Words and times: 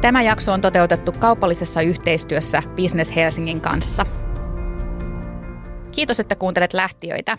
Tämä 0.00 0.22
jakso 0.22 0.52
on 0.52 0.60
toteutettu 0.60 1.12
kaupallisessa 1.12 1.82
yhteistyössä 1.82 2.62
Business 2.76 3.16
Helsingin 3.16 3.60
kanssa. 3.60 4.06
Kiitos, 5.92 6.20
että 6.20 6.36
kuuntelet 6.36 6.72
lähtiöitä. 6.72 7.38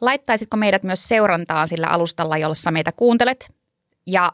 Laittaisitko 0.00 0.56
meidät 0.56 0.82
myös 0.82 1.08
seurantaan 1.08 1.68
sillä 1.68 1.86
alustalla, 1.86 2.38
jolla 2.38 2.70
meitä 2.70 2.92
kuuntelet? 2.92 3.52
Ja 4.06 4.32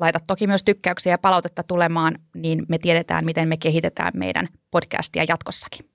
laita 0.00 0.20
toki 0.26 0.46
myös 0.46 0.64
tykkäyksiä 0.64 1.12
ja 1.12 1.18
palautetta 1.18 1.62
tulemaan, 1.62 2.18
niin 2.34 2.66
me 2.68 2.78
tiedetään, 2.78 3.24
miten 3.24 3.48
me 3.48 3.56
kehitetään 3.56 4.12
meidän 4.14 4.48
podcastia 4.70 5.24
jatkossakin. 5.28 5.90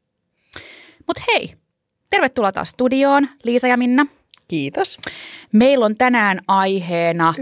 Mutta 1.07 1.23
hei, 1.27 1.53
tervetuloa 2.09 2.51
taas 2.51 2.69
studioon, 2.69 3.29
Liisa 3.43 3.67
ja 3.67 3.77
Minna. 3.77 4.05
Kiitos. 4.47 4.97
Meillä 5.51 5.85
on 5.85 5.95
tänään 5.95 6.39
aiheena 6.47 7.33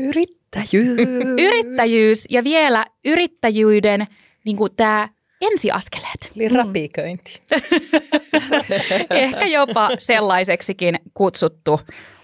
Yrittäjyys. 0.74 1.40
yrittäjyys 1.40 2.26
ja 2.30 2.44
vielä 2.44 2.86
yrittäjyyden 3.06 4.08
niin 4.46 4.58
tämä 4.76 5.10
ensiaskeleet. 5.42 6.32
Eli 6.36 6.48
rapiköinti. 6.48 7.42
Ehkä 9.10 9.46
jopa 9.46 9.90
sellaiseksikin 9.98 11.00
kutsuttu 11.14 11.80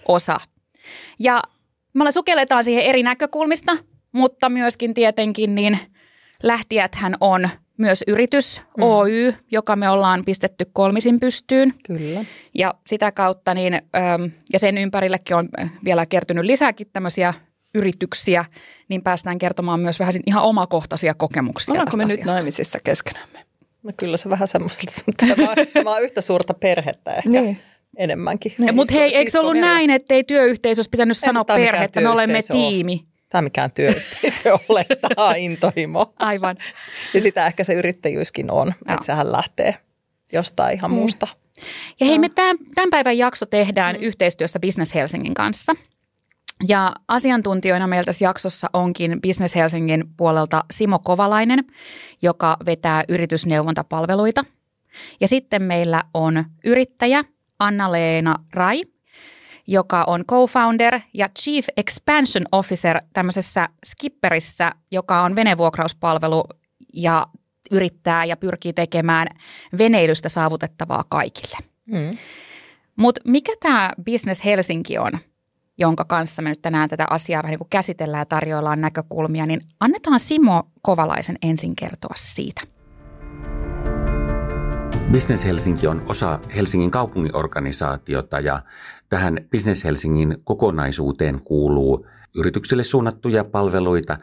osa. 0.08 0.40
Ja 1.18 1.42
me 1.94 2.12
sukelletaan 2.12 2.64
siihen 2.64 2.84
eri 2.84 3.02
näkökulmista, 3.02 3.76
mutta 4.12 4.48
myöskin 4.48 4.94
tietenkin 4.94 5.54
niin 5.54 5.78
lähtijäthän 6.42 7.16
on 7.20 7.48
myös 7.78 8.04
yritys 8.06 8.60
mm. 8.76 8.82
Oy, 8.82 9.34
joka 9.50 9.76
me 9.76 9.90
ollaan 9.90 10.24
pistetty 10.24 10.70
kolmisin 10.72 11.20
pystyyn. 11.20 11.74
Kyllä. 11.86 12.24
Ja 12.54 12.74
sitä 12.86 13.12
kautta 13.12 13.54
niin, 13.54 13.82
ja 14.52 14.58
sen 14.58 14.78
ympärillekin 14.78 15.36
on 15.36 15.48
vielä 15.84 16.06
kertynyt 16.06 16.44
lisääkin 16.44 16.86
tämmöisiä 16.92 17.34
yrityksiä, 17.76 18.44
niin 18.88 19.02
päästään 19.02 19.38
kertomaan 19.38 19.80
myös 19.80 19.98
vähän 19.98 20.14
ihan 20.26 20.42
omakohtaisia 20.42 21.14
kokemuksia 21.14 21.72
Ollaanko 21.72 21.96
me 21.96 22.04
asiasta. 22.04 22.26
nyt 22.26 22.34
naimisissa 22.34 22.78
keskenämme? 22.84 23.46
No 23.82 23.90
kyllä 23.96 24.16
se 24.16 24.28
vähän 24.28 24.48
semmoista, 24.48 24.82
mutta 25.06 25.26
mä 25.84 25.90
oon 25.90 26.02
yhtä 26.02 26.20
suurta 26.20 26.54
perhettä 26.54 27.14
ehkä. 27.14 27.30
Niin 27.30 27.60
enemmänkin. 27.96 28.54
Niin. 28.58 28.74
Mutta 28.74 28.94
hei, 28.94 29.16
eikö 29.16 29.30
se 29.30 29.40
ollut 29.40 29.56
näin, 29.56 29.90
että 29.90 30.14
ei 30.14 30.24
työyhteisö 30.24 30.78
olisi 30.78 30.90
pitänyt 30.90 31.16
sanoa 31.16 31.44
perhettä, 31.44 32.00
me 32.00 32.08
olemme 32.08 32.40
tiimi? 32.52 33.06
Tämä 33.28 33.42
mikään 33.42 33.70
työyhteisö 33.70 34.58
ole, 34.68 34.86
tämä 35.00 35.28
on 35.28 35.36
intohimo. 35.36 36.14
Aivan. 36.18 36.56
Ja 37.14 37.20
sitä 37.20 37.46
ehkä 37.46 37.64
se 37.64 37.74
yrittäjyyskin 37.74 38.50
on, 38.50 38.66
Joo. 38.66 38.94
että 38.94 39.06
sehän 39.06 39.32
lähtee 39.32 39.74
jostain 40.32 40.74
ihan 40.74 40.90
mm. 40.90 40.94
muusta. 40.94 41.26
Ja 42.00 42.06
hei, 42.06 42.18
me 42.18 42.28
tämän, 42.28 42.56
tämän 42.74 42.90
päivän 42.90 43.18
jakso 43.18 43.46
tehdään 43.46 43.96
mm. 43.96 44.02
yhteistyössä 44.02 44.60
Business 44.60 44.94
Helsingin 44.94 45.34
kanssa. 45.34 45.72
Ja 46.68 46.92
asiantuntijoina 47.08 47.86
meillä 47.86 48.04
tässä 48.04 48.24
jaksossa 48.24 48.70
onkin 48.72 49.20
Business 49.20 49.54
Helsingin 49.54 50.04
puolelta 50.16 50.64
Simo 50.70 50.98
Kovalainen, 50.98 51.64
joka 52.22 52.56
vetää 52.66 53.04
yritysneuvontapalveluita. 53.08 54.44
Ja 55.20 55.28
sitten 55.28 55.62
meillä 55.62 56.04
on 56.14 56.44
yrittäjä 56.64 57.24
Anna-Leena 57.58 58.34
Rai, 58.54 58.82
joka 59.66 60.04
on 60.06 60.24
co-founder 60.24 61.00
ja 61.14 61.28
chief 61.40 61.66
expansion 61.76 62.44
officer 62.52 63.00
tämmöisessä 63.12 63.68
Skipperissä, 63.86 64.72
joka 64.90 65.22
on 65.22 65.36
venevuokrauspalvelu 65.36 66.44
ja 66.92 67.26
yrittää 67.70 68.24
ja 68.24 68.36
pyrkii 68.36 68.72
tekemään 68.72 69.28
veneilystä 69.78 70.28
saavutettavaa 70.28 71.04
kaikille. 71.08 71.58
Mm. 71.86 72.18
Mutta 72.96 73.20
mikä 73.24 73.52
tämä 73.60 73.92
Business 74.04 74.44
Helsinki 74.44 74.98
on, 74.98 75.12
jonka 75.78 76.04
kanssa 76.04 76.42
me 76.42 76.48
nyt 76.48 76.62
tänään 76.62 76.88
tätä 76.88 77.06
asiaa 77.10 77.42
vähän 77.42 77.50
niin 77.50 77.58
kuin 77.58 77.70
käsitellään 77.70 78.20
ja 78.20 78.26
tarjoillaan 78.26 78.80
näkökulmia, 78.80 79.46
niin 79.46 79.60
annetaan 79.80 80.20
Simo 80.20 80.62
Kovalaisen 80.82 81.38
ensin 81.42 81.76
kertoa 81.76 82.14
siitä. 82.16 82.62
Business 85.12 85.44
Helsinki 85.44 85.86
on 85.86 86.02
osa 86.08 86.38
Helsingin 86.56 86.90
kaupunginorganisaatiota 86.90 88.40
ja 88.40 88.62
tähän 89.08 89.38
Business 89.52 89.84
Helsingin 89.84 90.36
kokonaisuuteen 90.44 91.40
kuuluu 91.44 92.06
yrityksille 92.36 92.84
suunnattuja 92.84 93.44
palveluita. 93.44 94.18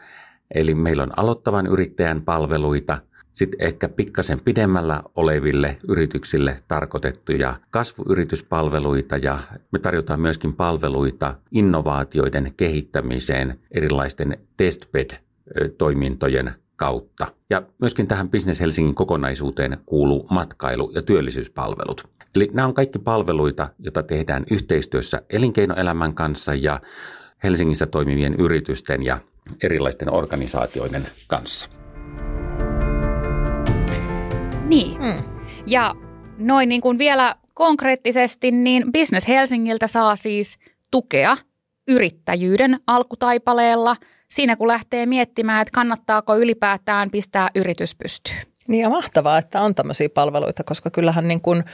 Eli 0.54 0.74
meillä 0.74 1.02
on 1.02 1.18
aloittavan 1.18 1.66
yrittäjän 1.66 2.22
palveluita, 2.22 2.98
sitten 3.34 3.66
ehkä 3.66 3.88
pikkasen 3.88 4.40
pidemmällä 4.40 5.02
oleville 5.14 5.76
yrityksille 5.88 6.56
tarkoitettuja 6.68 7.56
kasvuyrityspalveluita 7.70 9.16
ja 9.16 9.38
me 9.72 9.78
tarjotaan 9.78 10.20
myöskin 10.20 10.54
palveluita 10.56 11.34
innovaatioiden 11.50 12.54
kehittämiseen 12.56 13.58
erilaisten 13.70 14.38
testbed-toimintojen 14.56 16.52
kautta. 16.76 17.26
Ja 17.50 17.62
myöskin 17.80 18.06
tähän 18.06 18.30
Business 18.30 18.60
Helsingin 18.60 18.94
kokonaisuuteen 18.94 19.78
kuuluu 19.86 20.26
matkailu- 20.30 20.90
ja 20.94 21.02
työllisyyspalvelut. 21.02 22.08
Eli 22.34 22.50
nämä 22.52 22.68
on 22.68 22.74
kaikki 22.74 22.98
palveluita, 22.98 23.68
joita 23.78 24.02
tehdään 24.02 24.44
yhteistyössä 24.50 25.22
elinkeinoelämän 25.30 26.14
kanssa 26.14 26.54
ja 26.54 26.80
Helsingissä 27.42 27.86
toimivien 27.86 28.34
yritysten 28.34 29.02
ja 29.02 29.18
erilaisten 29.62 30.12
organisaatioiden 30.12 31.06
kanssa. 31.28 31.83
Niin. 34.68 35.02
Mm. 35.02 35.24
Ja 35.66 35.94
noin 36.38 36.68
niin 36.68 36.80
kuin 36.80 36.98
vielä 36.98 37.36
konkreettisesti, 37.54 38.50
niin 38.50 38.92
Business 38.92 39.28
Helsingiltä 39.28 39.86
saa 39.86 40.16
siis 40.16 40.58
tukea 40.90 41.36
yrittäjyyden 41.88 42.80
alkutaipaleella– 42.86 43.96
siinä 44.34 44.56
kun 44.56 44.68
lähtee 44.68 45.06
miettimään, 45.06 45.62
että 45.62 45.72
kannattaako 45.74 46.36
ylipäätään 46.36 47.10
pistää 47.10 47.48
yritys 47.54 47.94
pystyyn. 47.94 48.46
Niin 48.68 48.82
ja 48.82 48.88
mahtavaa, 48.88 49.38
että 49.38 49.60
on 49.60 49.74
tämmöisiä 49.74 50.08
palveluita, 50.08 50.64
koska 50.64 50.90
kyllähän 50.90 51.28
niin 51.28 51.40
kuin, 51.40 51.64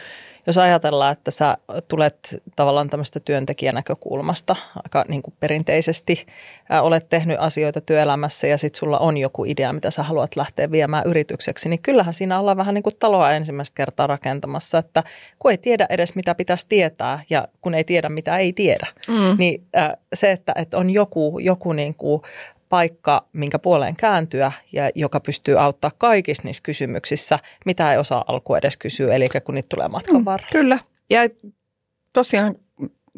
jos 0.47 0.59
ajatellaan, 0.59 1.13
että 1.13 1.31
sä 1.31 1.57
tulet 1.89 2.43
tavallaan 2.57 2.91
tämmöistä 2.91 3.21
työntekijänäkökulmasta 3.21 4.57
aika 4.85 5.05
niin 5.09 5.23
kuin 5.23 5.35
perinteisesti, 5.41 6.27
ää, 6.69 6.83
olet 6.83 7.09
tehnyt 7.09 7.37
asioita 7.41 7.81
työelämässä 7.81 8.47
ja 8.47 8.59
sitten 8.59 8.79
sulla 8.79 8.99
on 8.99 9.17
joku 9.17 9.45
idea, 9.45 9.73
mitä 9.73 9.91
sä 9.91 10.03
haluat 10.03 10.37
lähteä 10.37 10.71
viemään 10.71 11.05
yritykseksi, 11.07 11.69
niin 11.69 11.83
kyllähän 11.83 12.15
siinä 12.15 12.41
ollaan 12.41 12.57
vähän 12.57 12.75
niin 12.75 12.83
kuin 12.83 12.97
taloa 12.99 13.33
ensimmäistä 13.33 13.75
kertaa 13.75 14.07
rakentamassa, 14.07 14.79
että 14.79 15.03
kun 15.39 15.51
ei 15.51 15.59
tiedä 15.59 15.87
edes 15.91 16.15
mitä 16.15 16.35
pitäisi 16.35 16.67
tietää 16.69 17.23
ja 17.31 17.49
kun 17.61 17.75
ei 17.75 17.85
tiedä 17.85 18.09
mitä 18.09 18.39
ei 18.39 18.53
tiedä, 18.53 18.87
mm. 19.09 19.37
niin 19.39 19.65
ää, 19.75 19.97
se, 20.13 20.31
että, 20.31 20.53
että 20.57 20.79
on 20.79 20.91
joku, 20.91 21.39
joku 21.39 21.73
niin 21.73 21.95
kuin 21.95 22.23
paikka, 22.71 23.29
minkä 23.33 23.59
puoleen 23.59 23.97
kääntyä 23.97 24.53
ja 24.73 24.91
joka 24.95 25.21
pystyy 25.21 25.61
auttaa 25.61 25.91
kaikissa 25.99 26.43
niissä 26.45 26.63
kysymyksissä, 26.63 27.39
mitä 27.67 27.93
ei 27.93 27.99
osaa 27.99 28.25
alku 28.29 28.55
edes 28.55 28.77
kysyä, 28.77 29.15
eli 29.15 29.27
kun 29.45 29.55
niitä 29.55 29.69
tulee 29.69 29.89
matkan 29.89 30.17
mm, 30.17 30.25
varrella. 30.25 30.49
Mm, 30.49 30.59
kyllä. 30.59 30.79
Ja 31.11 31.21
tosiaan 32.15 32.55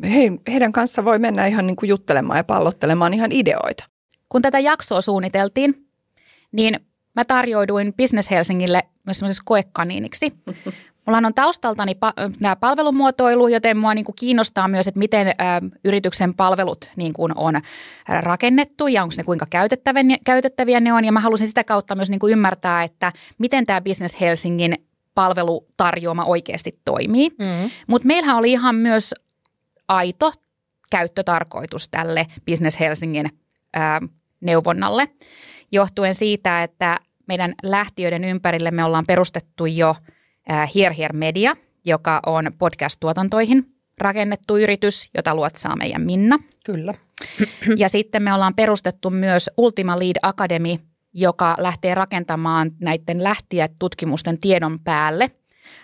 he, 0.05 0.33
heidän 0.49 0.73
kanssa 0.73 1.05
voi 1.05 1.19
mennä 1.19 1.47
ihan 1.47 1.67
niin 1.67 1.77
kuin 1.77 1.89
juttelemaan 1.89 2.37
ja 2.37 2.45
pallottelemaan 2.45 3.15
ihan 3.15 3.33
ideoita. 3.33 3.85
Kun 4.29 4.43
tätä 4.43 4.59
jaksoa 4.59 5.01
suunniteltiin, 5.01 5.87
niin 6.53 6.81
mä 7.17 7.25
tarjouduin 7.25 7.95
Business 7.95 8.31
Helsingille 8.31 8.83
myös 9.07 9.19
semmoisessa 9.19 9.43
koekaniiniksi. 9.47 10.33
Mulla 11.07 11.19
on 11.19 11.35
taustaltani 11.35 11.93
pa- 11.93 12.37
nämä 12.41 12.57
palvelumuotoilu, 12.57 13.49
joten 13.49 13.77
mua 13.77 13.95
niin 13.95 14.05
kuin 14.05 14.17
kiinnostaa 14.17 14.69
myös, 14.69 14.89
että 14.89 14.99
miten 14.99 15.29
ä, 15.29 15.33
yrityksen 15.85 16.35
palvelut 16.35 16.91
niin 16.97 17.13
kuin 17.13 17.33
on 17.39 17.61
rakennettu 18.21 18.87
ja 18.87 19.03
onko 19.03 19.15
ne 19.17 19.25
kuinka 19.25 19.47
käytettäviä, 19.51 20.03
käytettäviä 20.25 20.81
ne 20.81 20.93
on. 20.93 21.05
Ja 21.05 21.13
mä 21.13 21.21
halusin 21.21 21.47
sitä 21.49 21.65
kautta 21.65 21.95
myös 21.95 22.11
niin 22.11 22.19
kuin 22.19 22.33
ymmärtää, 22.33 22.83
että 22.83 23.13
miten 23.39 23.67
tämä 23.67 23.81
Business 23.81 24.21
Helsingin 24.21 24.87
palvelutarjoama 25.15 26.25
oikeasti 26.25 26.79
toimii. 26.85 27.31
Mm. 27.31 27.71
Mutta 27.87 28.07
meillähän 28.07 28.37
oli 28.37 28.53
ihan 28.53 28.75
myös 28.75 29.15
aito 29.89 30.33
käyttötarkoitus 30.91 31.89
tälle 31.89 32.27
Business 32.51 32.81
Helsingin 32.81 33.27
ä, 33.77 34.01
neuvonnalle, 34.41 35.09
johtuen 35.73 36.15
siitä, 36.15 36.63
että 36.63 37.01
meidän 37.29 37.55
lähtiöiden 37.63 38.25
ympärille 38.25 38.71
me 38.71 38.85
ollaan 38.85 39.07
perustettu 39.07 39.67
jo– 39.67 39.97
Here 40.49 40.95
Here 40.99 41.13
Media, 41.13 41.57
joka 41.85 42.21
on 42.27 42.51
podcast-tuotantoihin 42.59 43.67
rakennettu 43.99 44.57
yritys, 44.57 45.11
jota 45.15 45.35
luotsaa 45.35 45.77
meidän 45.77 46.03
Minna. 46.03 46.39
Kyllä. 46.65 46.95
Ja 47.77 47.89
sitten 47.89 48.23
me 48.23 48.35
ollaan 48.35 48.55
perustettu 48.55 49.11
myös 49.11 49.51
Ultima 49.57 49.99
Lead 49.99 50.17
Academy, 50.23 50.77
joka 51.13 51.57
lähtee 51.59 51.95
rakentamaan 51.95 52.71
näiden 52.81 53.23
lähtijät-tutkimusten 53.23 54.39
tiedon 54.41 54.81
päälle 54.81 55.31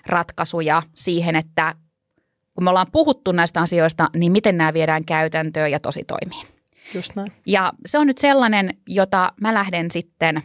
ratkaisuja 0.07 0.83
siihen, 0.95 1.37
että 1.37 1.75
kun 2.55 2.65
me 2.65 2.71
ollaan 2.71 2.93
puhuttu 2.93 3.33
näistä 3.33 3.61
asioista, 3.61 4.11
niin 4.17 4.33
miten 4.33 4.57
nämä 4.57 4.75
viedään 4.75 5.05
käytäntöön 5.05 5.71
ja 5.71 5.81
tosi 5.81 6.05
toimii. 6.05 6.43
Just 6.95 7.17
näin. 7.17 7.33
Ja 7.47 7.73
se 7.87 7.99
on 7.99 8.07
nyt 8.07 8.19
sellainen, 8.19 8.75
jota 8.87 9.33
mä 9.41 9.55
lähden 9.55 9.91
sitten 9.91 10.43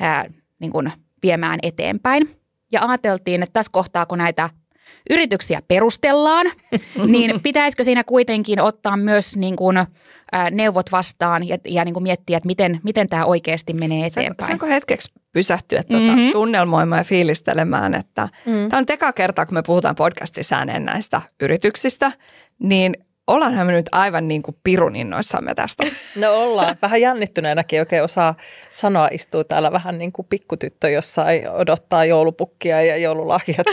ää, 0.00 0.24
niin 0.60 0.72
kuin 0.72 0.92
viemään 1.22 1.58
eteenpäin. 1.62 2.30
Ja 2.72 2.80
ajateltiin, 2.86 3.42
että 3.42 3.52
tässä 3.52 3.72
kohtaa, 3.72 4.06
kun 4.06 4.18
näitä 4.18 4.50
yrityksiä 5.10 5.62
perustellaan, 5.68 6.46
niin 7.06 7.40
pitäisikö 7.40 7.84
siinä 7.84 8.04
kuitenkin 8.04 8.60
ottaa 8.60 8.96
myös 8.96 9.36
niin 9.36 9.56
kuin, 9.56 9.76
ää, 10.32 10.50
neuvot 10.50 10.92
vastaan 10.92 11.48
ja, 11.48 11.58
ja 11.64 11.84
niin 11.84 11.92
kuin 11.92 12.02
miettiä, 12.02 12.36
että 12.36 12.46
miten, 12.46 12.80
miten 12.82 13.08
tämä 13.08 13.24
oikeasti 13.24 13.72
menee 13.72 14.06
eteenpäin. 14.06 14.46
Saanko 14.46 14.66
hetkeksi 14.66 15.12
pysähtyä 15.32 15.82
tuota 15.82 16.06
mm-hmm. 16.06 16.30
tunnelmoimaan 16.32 17.00
ja 17.00 17.04
fiilistelemään, 17.04 17.94
että 17.94 18.28
mm. 18.46 18.68
tämä 18.68 18.78
on 18.78 18.86
teka 18.86 19.12
kertaa, 19.12 19.46
kun 19.46 19.54
me 19.54 19.62
puhutaan 19.66 19.94
podcastissa 19.94 20.56
ääneen 20.56 20.84
näistä 20.84 21.22
yrityksistä, 21.40 22.12
niin 22.58 22.94
ollaanhan 23.28 23.66
me 23.66 23.72
nyt 23.72 23.88
aivan 23.92 24.28
niin 24.28 24.42
kuin 24.42 24.56
pirun 24.64 24.96
innoissamme 24.96 25.54
tästä. 25.54 25.84
No 26.16 26.34
ollaan. 26.34 26.76
Vähän 26.82 27.00
jännittyneenäkin 27.00 27.80
oikein 27.80 28.02
osaa 28.02 28.34
sanoa. 28.70 29.08
Istuu 29.12 29.44
täällä 29.44 29.72
vähän 29.72 29.98
niin 29.98 30.12
kuin 30.12 30.26
pikkutyttö, 30.30 30.90
jossa 30.90 31.30
ei 31.30 31.48
odottaa 31.48 32.04
joulupukkia 32.04 32.82
ja 32.82 32.96
joululahjat 32.96 33.66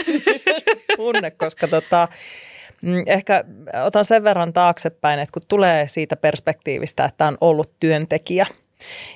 tunne, 0.96 1.30
koska 1.30 1.68
tota, 1.68 2.08
mm, 2.82 3.02
ehkä 3.06 3.44
otan 3.84 4.04
sen 4.04 4.24
verran 4.24 4.52
taaksepäin, 4.52 5.20
että 5.20 5.32
kun 5.32 5.42
tulee 5.48 5.88
siitä 5.88 6.16
perspektiivistä, 6.16 7.04
että 7.04 7.26
on 7.26 7.38
ollut 7.40 7.70
työntekijä– 7.80 8.46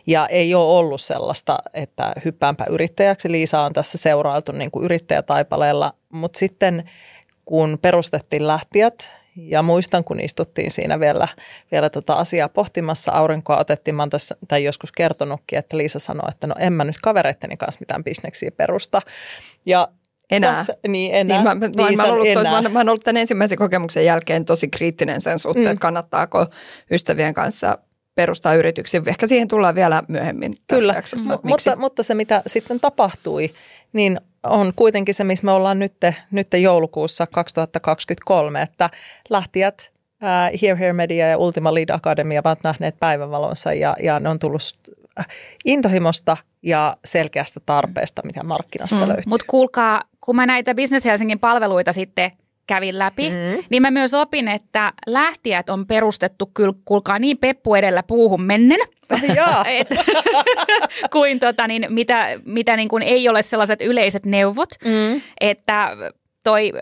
ja 0.07 0.27
ei 0.27 0.55
ole 0.55 0.79
ollut 0.79 1.01
sellaista, 1.01 1.59
että 1.75 2.13
hyppäänpä 2.25 2.65
yrittäjäksi. 2.71 3.33
Liisa 3.33 3.61
on 3.61 3.73
tässä 3.73 3.99
seurailtu 3.99 4.53
niin 4.53 4.71
kuin 4.71 4.85
yrittäjätaipaleella, 4.85 5.95
mutta 6.13 6.39
sitten 6.39 6.91
kun 7.45 7.79
perustettiin 7.83 8.47
lähtijät 8.47 9.20
ja 9.37 9.63
muistan, 9.63 10.05
kun 10.05 10.21
istuttiin 10.21 10.71
siinä 10.71 11.01
vielä, 11.01 11.29
vielä 11.73 11.91
tota 11.91 12.15
asiaa 12.15 12.49
pohtimassa, 12.49 13.13
aurinkoa 13.13 13.59
otettiin, 13.59 13.95
mä 13.95 14.09
tässä, 14.11 14.37
tai 14.49 14.65
joskus 14.65 14.93
kertonutkin, 14.93 15.59
että 15.59 15.77
Liisa 15.77 15.99
sanoi, 15.99 16.31
että 16.31 16.47
no 16.47 16.55
en 16.59 16.73
mä 16.73 16.85
nyt 16.85 16.97
kavereitteni 17.03 17.57
kanssa 17.57 17.81
mitään 17.81 18.05
bisneksiä 18.05 18.51
perusta. 18.51 19.01
Ja 19.67 19.89
enää. 20.31 20.55
Tässä, 20.55 20.77
niin, 20.89 21.15
enää. 21.15 21.37
Niin, 21.37 21.45
mä, 21.45 21.55
mä, 21.55 21.69
mä, 21.69 22.03
mä, 22.03 22.13
ollut, 22.13 22.27
enää. 22.27 22.63
Mä, 22.63 22.69
mä 22.69 22.79
olen 22.79 22.89
ollut 22.89 23.05
tämän 23.05 23.21
ensimmäisen 23.21 23.59
kokemuksen 23.59 24.05
jälkeen 24.05 24.45
tosi 24.45 24.69
kriittinen 24.69 25.21
sen 25.21 25.39
suhteen, 25.39 25.67
mm. 25.67 25.73
että 25.73 25.83
kannattaako 25.83 26.47
ystävien 26.91 27.35
kanssa 27.35 27.79
perustaa 28.15 28.55
yrityksiä. 28.55 29.03
Ehkä 29.07 29.27
siihen 29.27 29.49
tullaan 29.49 29.75
vielä 29.75 30.03
myöhemmin 30.09 30.55
Kyllä, 30.69 30.93
jaksossa. 30.93 31.37
M- 31.37 31.49
mutta, 31.49 31.77
mutta 31.77 32.03
se 32.03 32.15
mitä 32.15 32.43
sitten 32.47 32.81
tapahtui, 32.81 33.51
niin 33.93 34.21
on 34.43 34.73
kuitenkin 34.77 35.15
se, 35.15 35.25
missä 35.25 35.45
me 35.45 35.53
ollaan 35.53 35.79
nyt, 35.79 35.95
nyt 36.31 36.49
joulukuussa 36.61 37.27
2023, 37.27 38.63
että 38.63 38.91
lähtijät 39.31 39.93
uh, 40.23 40.61
Here 40.63 40.79
Here 40.79 40.93
Media 40.93 41.29
ja 41.29 41.39
Ultima 41.39 41.75
Lead 41.75 41.89
Academy 41.89 42.39
ovat 42.39 42.63
nähneet 42.65 43.01
päivänvalonsa 43.01 43.73
ja, 43.73 43.97
ja 44.03 44.21
ne 44.21 44.29
on 44.29 44.39
tullut 44.39 44.63
äh, 45.19 45.27
intohimosta 45.65 46.37
ja 46.63 46.97
selkeästä 47.05 47.61
tarpeesta, 47.67 48.23
mitä 48.25 48.43
markkinasta 48.43 48.97
mm. 48.97 49.09
löytyy. 49.09 49.25
Mutta 49.27 49.47
kuulkaa, 49.49 50.03
kun 50.21 50.37
mä 50.37 50.47
näitä 50.47 50.75
Business 50.75 51.05
Helsingin 51.05 51.39
palveluita 51.39 51.93
sitten 51.93 52.31
kävin 52.67 52.99
läpi, 52.99 53.31
mm. 53.31 53.65
niin 53.71 53.83
mä 53.83 53.91
myös 53.91 54.15
opin, 54.15 54.49
että 54.49 54.93
lähtijät 55.07 55.71
on 55.71 55.87
perustettu 55.87 56.51
kyllä, 56.55 56.75
kuulkaa 56.85 57.19
niin 57.19 57.39
peppu 57.39 57.75
edellä 57.75 58.03
puuhun 58.03 58.43
mennen, 58.43 58.81
Et, 59.79 59.89
kuin 61.13 61.41
tota, 61.41 61.67
niin, 61.67 61.87
mitä, 61.89 62.41
mitä 62.45 62.77
niin 62.77 62.89
kuin 62.89 63.03
ei 63.03 63.29
ole 63.29 63.43
sellaiset 63.43 63.83
yleiset 63.83 64.27
neuvot, 64.27 64.69
mm. 64.85 65.23
että 65.41 65.97
toi 66.45 66.73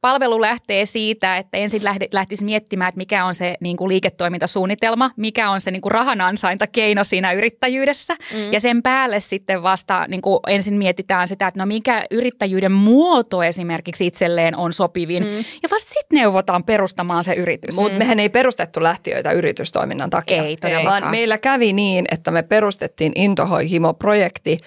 Palvelu 0.00 0.40
lähtee 0.40 0.84
siitä, 0.84 1.36
että 1.36 1.58
ensin 1.58 1.80
lähtisi 2.12 2.44
miettimään, 2.44 2.88
että 2.88 2.98
mikä 2.98 3.24
on 3.24 3.34
se 3.34 3.56
niin 3.60 3.76
kuin 3.76 3.88
liiketoimintasuunnitelma, 3.88 5.10
mikä 5.16 5.50
on 5.50 5.60
se 5.60 5.70
niin 5.70 5.82
kuin 5.82 5.92
rahan 5.92 6.20
ansaintakeino 6.20 7.04
siinä 7.04 7.32
yrittäjyydessä. 7.32 8.16
Mm. 8.34 8.52
Ja 8.52 8.60
sen 8.60 8.82
päälle 8.82 9.20
sitten 9.20 9.62
vasta 9.62 10.04
niin 10.08 10.22
kuin 10.22 10.40
ensin 10.46 10.74
mietitään 10.74 11.28
sitä, 11.28 11.46
että 11.46 11.60
no 11.60 11.66
mikä 11.66 12.04
yrittäjyyden 12.10 12.72
muoto 12.72 13.42
esimerkiksi 13.42 14.06
itselleen 14.06 14.56
on 14.56 14.72
sopivin. 14.72 15.22
Mm. 15.22 15.36
Ja 15.36 15.68
vasta 15.70 15.90
sitten 15.90 16.16
neuvotaan 16.16 16.64
perustamaan 16.64 17.24
se 17.24 17.34
yritys. 17.34 17.74
Mutta 17.74 17.92
mm. 17.92 17.98
mehän 17.98 18.20
ei 18.20 18.28
perustettu 18.28 18.82
lähtiöitä 18.82 19.32
yritystoiminnan 19.32 20.10
takia. 20.10 20.44
Ei 20.44 20.56
todellakaan. 20.56 21.02
Vaan 21.02 21.10
meillä 21.10 21.38
kävi 21.38 21.72
niin, 21.72 22.04
että 22.10 22.30
me 22.30 22.42
perustettiin 22.42 23.12
Intohoi 23.14 23.70
Himo-projekti, 23.70 24.58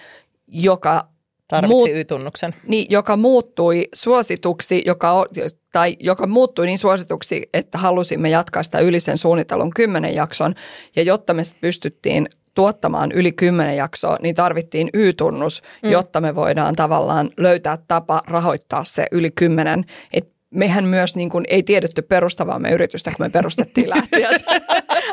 joka 0.47 1.12
Tarvitsi 1.47 1.73
muut, 1.73 1.89
Y-tunnuksen. 1.89 2.55
Niin, 2.67 2.85
joka 2.89 3.17
muuttui 3.17 3.87
suosituksi, 3.93 4.83
joka, 4.85 5.25
tai 5.71 5.97
joka 5.99 6.27
muuttui 6.27 6.65
niin 6.65 6.79
suosituksi, 6.79 7.49
että 7.53 7.77
halusimme 7.77 8.29
jatkaa 8.29 8.63
sitä 8.63 8.79
yli 8.79 8.99
sen 8.99 9.17
suunnitelun 9.17 9.71
kymmenen 9.75 10.15
jakson. 10.15 10.55
Ja 10.95 11.03
jotta 11.03 11.33
me 11.33 11.43
pystyttiin 11.61 12.29
tuottamaan 12.53 13.11
yli 13.11 13.31
kymmenen 13.31 13.75
jaksoa, 13.75 14.17
niin 14.21 14.35
tarvittiin 14.35 14.89
Y-tunnus, 14.93 15.61
mm. 15.83 15.89
jotta 15.89 16.21
me 16.21 16.35
voidaan 16.35 16.75
tavallaan 16.75 17.29
löytää 17.37 17.77
tapa 17.87 18.21
rahoittaa 18.27 18.83
se 18.83 19.05
yli 19.11 19.31
kymmenen. 19.31 19.85
Et 20.13 20.33
mehän 20.49 20.85
myös 20.85 21.15
niin 21.15 21.29
kuin 21.29 21.45
ei 21.47 21.63
tiedetty 21.63 22.01
perustavaamme 22.01 22.71
yritystä, 22.71 23.11
kun 23.17 23.25
me 23.25 23.29
perustettiin 23.29 23.89
lähtijät. 23.95 24.41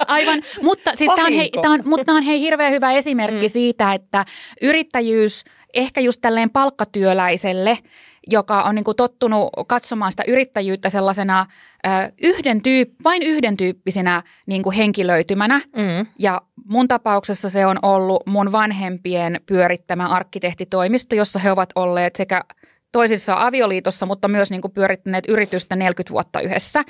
Aivan, 0.07 0.43
mutta 0.63 0.91
siis 0.95 1.11
tämä 1.17 1.27
on, 1.27 1.33
hei, 1.33 1.51
on, 1.57 1.81
mutta 1.85 2.13
on 2.13 2.23
hei 2.23 2.41
hirveän 2.41 2.73
hyvä 2.73 2.93
esimerkki 2.93 3.47
mm. 3.47 3.51
siitä, 3.51 3.93
että 3.93 4.25
yrittäjyys– 4.63 5.45
ehkä 5.75 6.01
just 6.01 6.21
tälleen 6.21 6.51
palkkatyöläiselle, 6.51 7.79
joka 8.27 8.63
on 8.63 8.75
niin 8.75 8.85
kuin 8.85 8.97
tottunut 8.97 9.51
katsomaan 9.67 10.13
sitä 10.13 10.23
yrittäjyyttä 10.27 10.91
sellaisena 10.91 11.47
ö, 11.87 11.89
yhden 12.23 12.63
tyyp, 12.63 12.91
vain 13.05 13.23
yhden 13.23 13.57
tyyppisenä 13.57 14.23
niin 14.47 14.63
kuin 14.63 14.77
henkilöitymänä. 14.77 15.61
Mm. 15.77 16.07
Ja 16.19 16.41
mun 16.65 16.89
tapauksessa 16.89 17.51
se 17.51 17.67
on 17.67 17.79
ollut 17.83 18.23
mun 18.27 18.53
vanhempien 18.53 19.41
pyörittämä 19.47 20.09
arkkitehtitoimisto, 20.09 21.15
jossa 21.15 21.39
he 21.39 21.53
ovat 21.53 21.71
olleet 21.75 22.17
sekä 22.17 22.41
toisissa 22.93 23.35
avioliitossa, 23.39 24.07
mutta 24.07 24.29
myös 24.29 24.51
niin 24.51 24.61
kuin 24.61 24.73
pyörittäneet 24.73 25.25
yritystä 25.29 25.77
40 25.77 26.13
vuotta 26.13 26.41
yhdessä. 26.41 26.83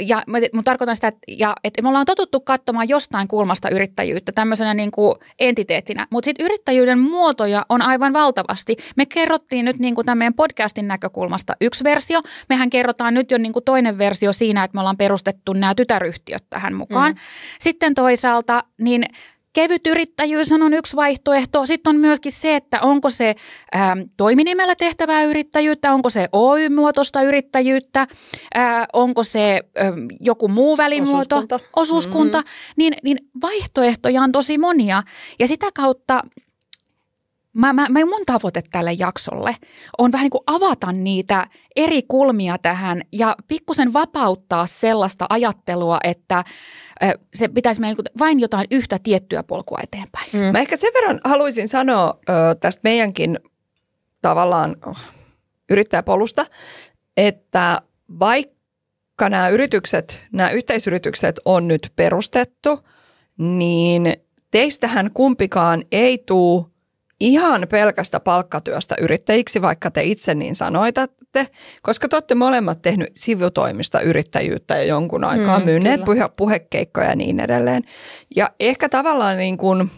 Ja 0.00 0.22
mä 0.26 0.62
tarkoitan 0.64 0.96
sitä, 0.96 1.08
että, 1.08 1.20
ja, 1.28 1.54
että 1.64 1.82
me 1.82 1.88
ollaan 1.88 2.06
totuttu 2.06 2.40
katsomaan 2.40 2.88
jostain 2.88 3.28
kulmasta 3.28 3.70
yrittäjyyttä 3.70 4.32
tämmöisenä 4.32 4.74
niin 4.74 4.90
kuin 4.90 5.14
entiteettinä, 5.38 6.06
mutta 6.10 6.24
sitten 6.24 6.44
yrittäjyyden 6.44 6.98
muotoja 6.98 7.66
on 7.68 7.82
aivan 7.82 8.12
valtavasti. 8.12 8.76
Me 8.96 9.06
kerrottiin 9.06 9.64
nyt 9.64 9.78
niin 9.78 9.94
kuin 9.94 10.04
tämän 10.04 10.18
meidän 10.18 10.34
podcastin 10.34 10.88
näkökulmasta 10.88 11.56
yksi 11.60 11.84
versio. 11.84 12.20
Mehän 12.48 12.70
kerrotaan 12.70 13.14
nyt 13.14 13.30
jo 13.30 13.38
niin 13.38 13.52
kuin 13.52 13.64
toinen 13.64 13.98
versio 13.98 14.32
siinä, 14.32 14.64
että 14.64 14.74
me 14.74 14.80
ollaan 14.80 14.96
perustettu 14.96 15.52
nämä 15.52 15.74
tytäryhtiöt 15.74 16.44
tähän 16.50 16.74
mukaan. 16.74 17.12
Mm. 17.12 17.18
Sitten 17.60 17.94
toisaalta, 17.94 18.64
niin 18.78 19.04
Kevyt 19.56 19.86
yrittäjyys 19.86 20.52
on 20.52 20.74
yksi 20.74 20.96
vaihtoehto. 20.96 21.66
Sitten 21.66 21.90
on 21.90 21.96
myöskin 21.96 22.32
se, 22.32 22.56
että 22.56 22.80
onko 22.80 23.10
se 23.10 23.34
ää, 23.72 23.96
toiminimellä 24.16 24.74
tehtävää 24.74 25.22
yrittäjyyttä, 25.22 25.92
onko 25.92 26.10
se 26.10 26.28
Oy-muotoista 26.32 27.22
yrittäjyyttä, 27.22 28.06
ää, 28.54 28.86
onko 28.92 29.22
se 29.22 29.60
ää, 29.76 29.92
joku 30.20 30.48
muu 30.48 30.76
välimuoto, 30.76 31.36
osuuskunta, 31.36 31.60
osuuskunta 31.76 32.38
mm-hmm. 32.38 32.74
niin, 32.76 32.94
niin 33.02 33.18
vaihtoehtoja 33.40 34.22
on 34.22 34.32
tosi 34.32 34.58
monia. 34.58 35.02
Ja 35.38 35.48
sitä 35.48 35.66
kautta 35.74 36.22
mä, 37.52 37.72
mä, 37.72 37.86
mä 37.90 38.04
mun 38.04 38.26
tavoite 38.26 38.62
tälle 38.70 38.92
jaksolle 38.98 39.56
on 39.98 40.12
vähän 40.12 40.24
niin 40.24 40.30
kuin 40.30 40.44
avata 40.46 40.92
niitä 40.92 41.46
eri 41.76 42.02
kulmia 42.08 42.58
tähän 42.58 43.02
ja 43.12 43.36
pikkusen 43.48 43.92
vapauttaa 43.92 44.66
sellaista 44.66 45.26
ajattelua, 45.28 45.98
että 46.04 46.44
se 47.34 47.48
pitäisi 47.48 47.80
meidän 47.80 47.96
vain 48.18 48.40
jotain 48.40 48.66
yhtä 48.70 48.98
tiettyä 49.02 49.42
polkua 49.42 49.78
eteenpäin. 49.82 50.30
Mm. 50.32 50.38
Mä 50.38 50.58
ehkä 50.58 50.76
sen 50.76 50.92
verran 50.94 51.20
haluaisin 51.24 51.68
sanoa 51.68 52.18
tästä 52.60 52.80
meidänkin 52.84 53.38
tavallaan 54.22 54.76
yrittäjäpolusta, 55.70 56.46
että 57.16 57.82
vaikka 58.20 59.28
nämä 59.28 59.48
yritykset, 59.48 60.20
nämä 60.32 60.50
yhteisyritykset 60.50 61.40
on 61.44 61.68
nyt 61.68 61.92
perustettu, 61.96 62.80
niin 63.38 64.12
teistähän 64.50 65.10
kumpikaan 65.14 65.82
ei 65.92 66.18
tule 66.18 66.66
ihan 67.20 67.66
pelkästä 67.70 68.20
palkkatyöstä 68.20 68.94
yrittäjiksi, 69.00 69.62
vaikka 69.62 69.90
te 69.90 70.02
itse 70.02 70.34
niin 70.34 70.54
sanoitatte, 70.54 71.46
koska 71.82 72.08
te 72.08 72.16
olette 72.16 72.34
molemmat 72.34 72.82
tehnyt 72.82 73.12
sivutoimista 73.16 74.00
yrittäjyyttä 74.00 74.76
jo 74.76 74.84
jonkun 74.84 75.24
aikaa, 75.24 75.58
mm, 75.58 75.64
myyneet 75.64 76.04
puhe, 76.04 76.28
puhekeikkoja 76.36 77.08
ja 77.08 77.16
niin 77.16 77.40
edelleen. 77.40 77.82
Ja 78.36 78.50
ehkä 78.60 78.88
tavallaan 78.88 79.36
niin 79.36 79.58
kuin, 79.58 79.90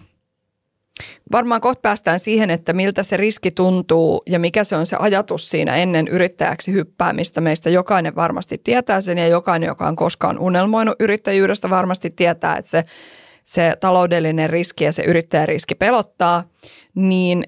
varmaan 1.33 1.61
kohta 1.61 1.81
päästään 1.81 2.21
siihen, 2.21 2.51
että 2.51 2.73
miltä 2.73 3.03
se 3.03 3.17
riski 3.17 3.51
tuntuu 3.51 4.23
ja 4.27 4.39
mikä 4.39 4.65
se 4.65 4.77
on 4.77 4.87
se 4.87 4.97
ajatus 4.99 5.51
siinä 5.51 5.75
ennen 5.75 6.09
yrittäjäksi 6.09 6.73
hyppäämistä. 6.73 7.41
Meistä 7.41 7.71
jokainen 7.71 8.15
varmasti 8.15 8.59
tietää 8.65 9.01
sen 9.01 9.19
ja 9.19 9.29
jokainen, 9.29 9.67
joka 9.67 9.89
on 9.89 9.97
koskaan 9.97 10.39
unelmoinut 10.39 10.97
yrittäjyydestä, 11.01 11.71
varmasti 11.71 12.11
tietää, 12.11 12.57
että 12.57 12.71
se 12.71 12.85
se 13.49 13.77
taloudellinen 13.81 14.51
riski 14.51 14.85
ja 14.85 14.93
se 14.93 15.03
yrittäjäriski 15.03 15.75
pelottaa, 15.75 16.45
niin 16.95 17.45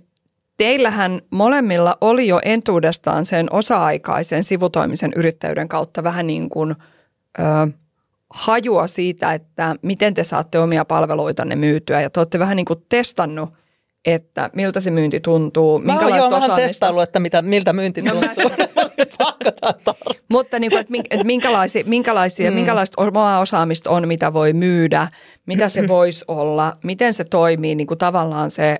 teillähän 0.56 1.20
molemmilla 1.30 1.96
oli 2.00 2.28
jo 2.28 2.40
entuudestaan 2.44 3.24
sen 3.24 3.52
osa-aikaisen 3.52 4.44
sivutoimisen 4.44 5.12
yrittäjyyden 5.16 5.68
kautta 5.68 6.02
vähän 6.02 6.26
niin 6.26 6.48
kuin 6.48 6.74
ö, 7.38 7.42
hajua 8.30 8.86
siitä, 8.86 9.34
että 9.34 9.76
miten 9.82 10.14
te 10.14 10.24
saatte 10.24 10.58
omia 10.58 10.84
palveluitanne 10.84 11.56
myytyä. 11.56 12.00
Ja 12.00 12.10
te 12.10 12.20
olette 12.20 12.38
vähän 12.38 12.56
niin 12.56 12.66
kuin 12.66 12.84
testannut 12.88 13.50
että 14.04 14.50
miltä 14.54 14.80
se 14.80 14.90
myynti 14.90 15.20
tuntuu, 15.20 15.78
Mä 15.78 15.92
minkälaista 15.92 16.26
jo 16.26 16.30
vähän 16.30 16.42
osaamista. 16.44 16.68
testaillut, 16.68 17.02
että 17.02 17.20
mitä, 17.20 17.42
miltä 17.42 17.72
myynti 17.72 18.02
No 18.02 18.14
mä- 18.14 18.34
tuntuu. 18.34 18.66
Mutta 20.32 20.58
niin 20.58 20.70
kuin, 20.70 20.80
että 20.80 20.90
min- 20.90 21.04
että 21.10 21.26
minkälaisia, 21.26 21.84
minkälaisia, 21.86 22.50
Mm. 22.50 22.54
minkälaista 22.54 23.02
omaa 23.02 23.40
osaamista 23.40 23.90
on, 23.90 24.08
mitä 24.08 24.32
voi 24.32 24.52
myydä, 24.52 25.08
mitä 25.46 25.68
se 25.68 25.88
voisi 25.88 26.24
olla, 26.28 26.76
miten 26.84 27.14
se 27.14 27.24
toimii, 27.24 27.74
niin 27.74 27.86
kuin 27.86 27.98
tavallaan 27.98 28.50
se 28.50 28.78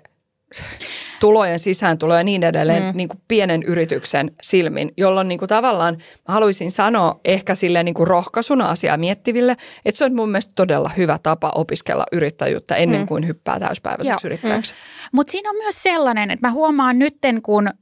tulojen 1.21 1.59
sisääntulo 1.59 2.17
ja 2.17 2.25
niin 2.25 2.43
edelleen 2.45 2.83
Mm. 2.83 2.97
niin 2.97 3.09
kuin 3.09 3.21
pienen 3.29 3.63
yrityksen 3.63 4.31
silmin, 4.43 4.93
jolloin 4.97 5.29
niin 5.29 5.39
kuin 5.39 5.49
tavallaan 5.49 5.99
haluaisin 6.29 6.71
sanoa 6.73 7.21
ehkä 7.25 7.55
sille 7.55 7.83
niin 7.83 7.95
kuin 7.95 8.07
rohkaisuna 8.07 8.71
asiaa 8.71 8.97
miettiville, 8.97 9.57
että 9.85 9.99
se 9.99 10.05
on 10.05 10.15
mun 10.15 10.29
mielestä 10.31 10.53
todella 10.57 10.89
hyvä 10.97 11.19
tapa 11.23 11.53
opiskella 11.55 12.05
yrittäjyyttä 12.13 12.75
ennen 12.75 13.01
Mm. 13.01 13.07
kuin 13.07 13.27
hyppää 13.27 13.61
täyspäiväiseksi 13.61 14.27
Joo. 14.27 14.29
yrittäjäksi. 14.31 14.75
Mutta 15.13 15.31
siinä 15.31 15.51
on 15.51 15.57
myös 15.57 15.83
sellainen, 15.83 16.31
että 16.31 16.47
mä 16.47 16.53
huomaan 16.53 16.99
nytten, 16.99 17.43
kun 17.43 17.69
ö, 17.69 17.73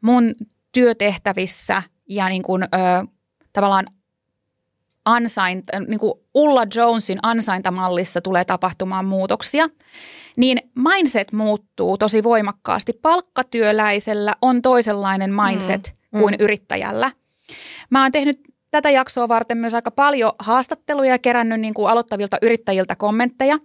mun 0.00 0.34
työtehtävissä 0.72 1.82
ja 2.08 2.28
niin 2.28 2.42
kun, 2.42 2.62
ö, 2.62 2.66
tavallaan 3.52 3.86
ansaint, 5.04 5.64
niin 5.88 6.00
kuin 6.00 6.12
Ulla 6.34 6.62
Jonesin 6.74 7.18
ansaintamallissa 7.22 8.20
tulee 8.20 8.44
tapahtumaan 8.44 9.04
muutoksia, 9.04 9.66
niin 10.36 10.58
mindset 10.74 11.32
muuttuu 11.32 11.98
tosi 11.98 12.24
voimakkaasti. 12.24 12.92
Palkkatyöläisellä 12.92 14.34
on 14.42 14.62
toisenlainen 14.62 15.34
mindset 15.34 15.94
Mm. 16.12 16.20
kuin 16.20 16.34
Mm. 16.34 16.44
yrittäjällä. 16.44 17.12
Mä 17.90 18.02
oon 18.02 18.12
tehnyt 18.12 18.40
tätä 18.70 18.90
jaksoa 18.90 19.28
varten 19.28 19.58
myös 19.58 19.74
aika 19.74 19.90
paljon 19.90 20.32
haastatteluja 20.38 21.10
ja 21.10 21.18
kerännyt 21.18 21.60
niin 21.60 21.74
kuin 21.74 21.88
aloittavilta 21.88 22.38
yrittäjiltä 22.42 22.96
kommentteja. 22.96 23.58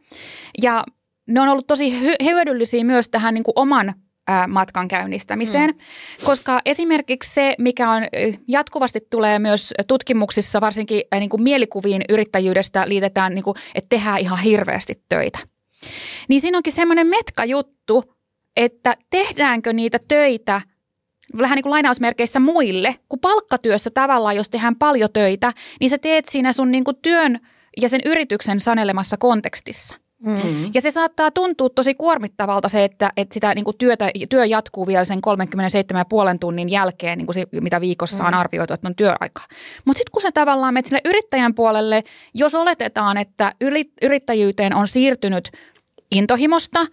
Ja 0.62 0.84
ne 1.28 1.42
on 1.42 1.48
ollut 1.50 1.68
tosi 1.68 2.00
hy- 2.02 2.24
hyödyllisiä 2.26 2.84
myös 2.84 3.10
tähän 3.10 3.34
niin 3.34 3.44
kuin 3.44 3.54
oman 3.56 3.94
matkan 4.48 4.88
käynnistämiseen, 4.88 5.70
mm. 5.70 6.26
koska 6.26 6.62
esimerkiksi 6.66 7.34
se, 7.34 7.56
mikä 7.60 7.90
on 7.92 8.04
jatkuvasti 8.48 9.00
tulee 9.10 9.40
myös 9.40 9.74
tutkimuksissa, 9.88 10.62
varsinkin 10.62 11.02
niin 11.20 11.30
kuin 11.30 11.44
mielikuviin 11.44 12.02
yrittäjyydestä 12.10 12.90
liitetään, 12.90 13.36
niin 13.36 13.44
kuin, 13.44 13.56
että 13.76 13.90
tehdään 13.90 14.20
ihan 14.20 14.40
hirveästi 14.40 15.02
töitä. 15.10 15.40
Niin 16.30 16.42
siinä 16.42 16.58
onkin 16.58 16.74
semmoinen 16.74 17.08
metka 17.08 17.46
juttu, 17.46 18.14
että 18.56 18.98
tehdäänkö 19.10 19.74
niitä 19.74 20.00
töitä 20.08 20.62
vähän 21.38 21.56
niin 21.56 21.64
kuin 21.64 21.72
lainausmerkeissä 21.72 22.40
muille, 22.40 22.96
kun 23.10 23.20
palkkatyössä 23.20 23.90
tavallaan, 23.90 24.36
jos 24.36 24.50
tehdään 24.50 24.76
paljon 24.76 25.10
töitä, 25.14 25.54
niin 25.80 25.90
sä 25.90 25.98
teet 25.98 26.30
siinä 26.30 26.54
sun 26.54 26.72
niin 26.72 26.84
kuin 26.84 26.98
työn 27.02 27.40
ja 27.82 27.90
sen 27.90 28.02
yrityksen 28.06 28.60
sanelemassa 28.60 29.18
kontekstissa. 29.18 29.98
Mm. 30.26 30.72
Ja 30.74 30.82
se 30.82 30.92
saattaa 30.92 31.32
tuntua 31.32 31.70
tosi 31.70 31.94
kuormittavalta 31.96 32.70
se, 32.70 32.84
että, 32.84 33.12
että 33.18 33.34
sitä 33.34 33.54
niin 33.56 33.66
kuin 33.66 33.78
työtä, 33.78 34.12
työ 34.30 34.46
jatkuu 34.46 34.88
vielä 34.88 35.06
sen 35.06 35.20
37,5 36.34 36.38
tunnin 36.40 36.70
jälkeen, 36.70 37.18
niin 37.18 37.26
kuin 37.26 37.34
se, 37.34 37.46
mitä 37.62 37.82
viikossa 37.82 38.24
on 38.24 38.34
Mm. 38.34 38.40
arvioitu, 38.40 38.74
että 38.74 38.88
on 38.88 38.96
työaikaa. 38.96 39.46
Mutta 39.86 39.98
sitten 39.98 40.12
kun 40.12 40.22
sä 40.22 40.32
tavallaan 40.32 40.74
menet 40.74 40.86
sinne 40.86 41.02
yrittäjän 41.06 41.56
puolelle, 41.56 42.04
jos 42.34 42.56
oletetaan, 42.56 43.18
että 43.18 43.52
yrittäjyyteen 44.02 44.76
on 44.76 44.88
siirtynyt 44.88 45.52
intohimosta, 46.12 46.80
ö, 46.80 46.86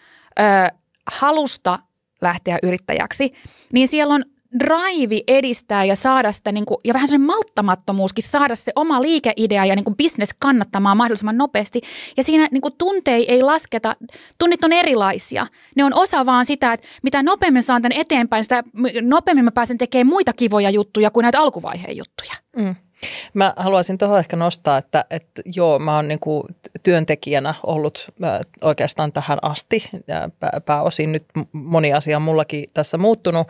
halusta 1.12 1.78
lähteä 2.20 2.58
yrittäjäksi, 2.62 3.32
niin 3.72 3.88
siellä 3.88 4.14
on 4.14 4.24
drive 4.58 5.20
edistää 5.28 5.84
ja 5.84 5.96
saada 5.96 6.32
sitä, 6.32 6.52
niin 6.52 6.66
kuin, 6.66 6.78
ja 6.84 6.94
vähän 6.94 7.08
sellainen 7.08 7.26
malttamattomuuskin 7.26 8.24
saada 8.24 8.54
se 8.54 8.72
oma 8.76 9.02
liikeidea 9.02 9.64
ja 9.64 9.76
niin 9.76 9.84
kuin 9.84 9.96
business 9.96 10.34
kannattamaan 10.38 10.96
mahdollisimman 10.96 11.38
nopeasti. 11.38 11.80
Ja 12.16 12.22
siinä 12.22 12.48
niin 12.50 12.60
kuin 12.60 12.74
tuntei 12.78 13.32
ei 13.32 13.42
lasketa, 13.42 13.96
tunnit 14.38 14.64
on 14.64 14.72
erilaisia. 14.72 15.46
Ne 15.76 15.84
on 15.84 15.94
osa 15.94 16.26
vaan 16.26 16.46
sitä, 16.46 16.72
että 16.72 16.86
mitä 17.02 17.22
nopeammin 17.22 17.62
saan 17.62 17.82
tämän 17.82 18.00
eteenpäin, 18.00 18.44
sitä 18.44 18.64
nopeammin 19.02 19.44
mä 19.44 19.50
pääsen 19.52 19.78
tekemään 19.78 20.06
muita 20.06 20.32
kivoja 20.32 20.70
juttuja 20.70 21.10
kuin 21.10 21.22
näitä 21.22 21.40
alkuvaiheen 21.40 21.96
juttuja. 21.96 22.32
Mm. 22.56 22.74
Mä 23.34 23.54
haluaisin 23.56 23.98
tuohon 23.98 24.18
ehkä 24.18 24.36
nostaa, 24.36 24.78
että, 24.78 25.04
että 25.10 25.42
joo, 25.54 25.78
mä 25.78 25.96
oon 25.96 26.08
niinku 26.08 26.46
työntekijänä 26.82 27.54
ollut 27.66 28.08
oikeastaan 28.62 29.12
tähän 29.12 29.38
asti. 29.42 29.90
Pääosin 30.66 31.12
nyt 31.12 31.24
moni 31.52 31.92
asia 31.92 32.16
on 32.16 32.22
mullakin 32.22 32.70
tässä 32.74 32.98
muuttunut. 32.98 33.48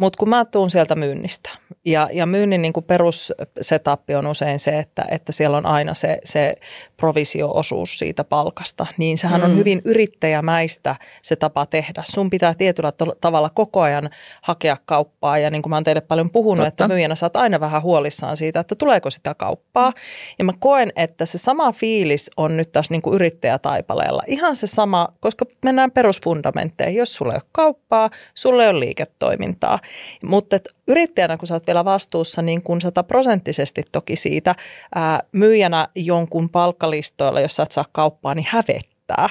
Mutta 0.00 0.16
kun 0.18 0.28
mä 0.28 0.44
tuun 0.44 0.70
sieltä 0.70 0.94
myynnistä 0.94 1.50
ja, 1.84 2.08
ja 2.12 2.26
myynnin 2.26 2.62
niin 2.62 2.72
perussetappi 2.86 4.14
on 4.14 4.26
usein 4.26 4.58
se, 4.58 4.78
että, 4.78 5.04
että 5.10 5.32
siellä 5.32 5.56
on 5.56 5.66
aina 5.66 5.94
se, 5.94 6.18
se 6.24 6.54
provisioosuus 6.96 7.98
siitä 7.98 8.24
palkasta, 8.24 8.86
niin 8.96 9.18
sehän 9.18 9.44
on 9.44 9.50
Mm. 9.50 9.56
hyvin 9.56 9.82
yrittäjämäistä 9.84 10.96
se 11.22 11.36
tapa 11.36 11.66
tehdä. 11.66 12.02
Sun 12.04 12.30
pitää 12.30 12.54
tietyllä 12.54 12.92
to- 12.92 13.16
tavalla 13.20 13.50
koko 13.50 13.80
ajan 13.80 14.10
hakea 14.42 14.76
kauppaa 14.84 15.38
ja 15.38 15.50
niin 15.50 15.62
kuin 15.62 15.70
mä 15.70 15.76
oon 15.76 15.84
teille 15.84 16.00
paljon 16.00 16.30
puhunut, 16.30 16.64
Totta. 16.64 16.68
että 16.84 16.88
myyjänä 16.88 17.14
sä 17.14 17.26
oot 17.26 17.36
aina 17.36 17.60
vähän 17.60 17.82
huolissaan 17.82 18.36
siitä, 18.36 18.60
että 18.60 18.74
tuleeko 18.74 19.10
sitä 19.10 19.34
kauppaa. 19.34 19.92
Ja 20.38 20.44
mä 20.44 20.52
koen, 20.58 20.92
että 20.96 21.26
se 21.26 21.38
sama 21.38 21.72
fiilis 21.72 22.30
on 22.36 22.56
nyt 22.56 22.72
tässä 22.72 22.94
niin 22.94 23.02
kuin 23.02 23.14
yrittäjätaipaleella. 23.14 24.22
Ihan 24.26 24.56
se 24.56 24.66
sama, 24.66 25.08
koska 25.20 25.44
mennään 25.64 25.90
perusfundamentteihin. 25.90 26.98
Jos 26.98 27.14
sulla 27.14 27.32
ei 27.32 27.36
ole 27.36 27.48
kauppaa, 27.52 28.10
sulla 28.34 28.62
ei 28.62 28.68
ole 28.70 28.80
liiketoimintaa. 28.80 29.78
Mutta 30.22 30.56
et 30.56 30.68
yrittäjänä, 30.86 31.36
kun 31.36 31.48
sä 31.48 31.54
oot 31.54 31.66
vielä 31.66 31.84
vastuussa 31.84 32.42
niin 32.42 32.62
kuin 32.62 32.80
sataprosenttisesti 32.80 33.82
toki 33.92 34.16
siitä 34.16 34.54
ää, 34.94 35.22
myyjänä 35.32 35.88
jonkun 35.94 36.48
palkkalistoilla, 36.48 37.40
jos 37.40 37.56
sä 37.56 37.62
et 37.62 37.72
saa 37.72 37.84
kauppaa, 37.92 38.34
niin 38.34 38.46
hävettää. 38.48 39.28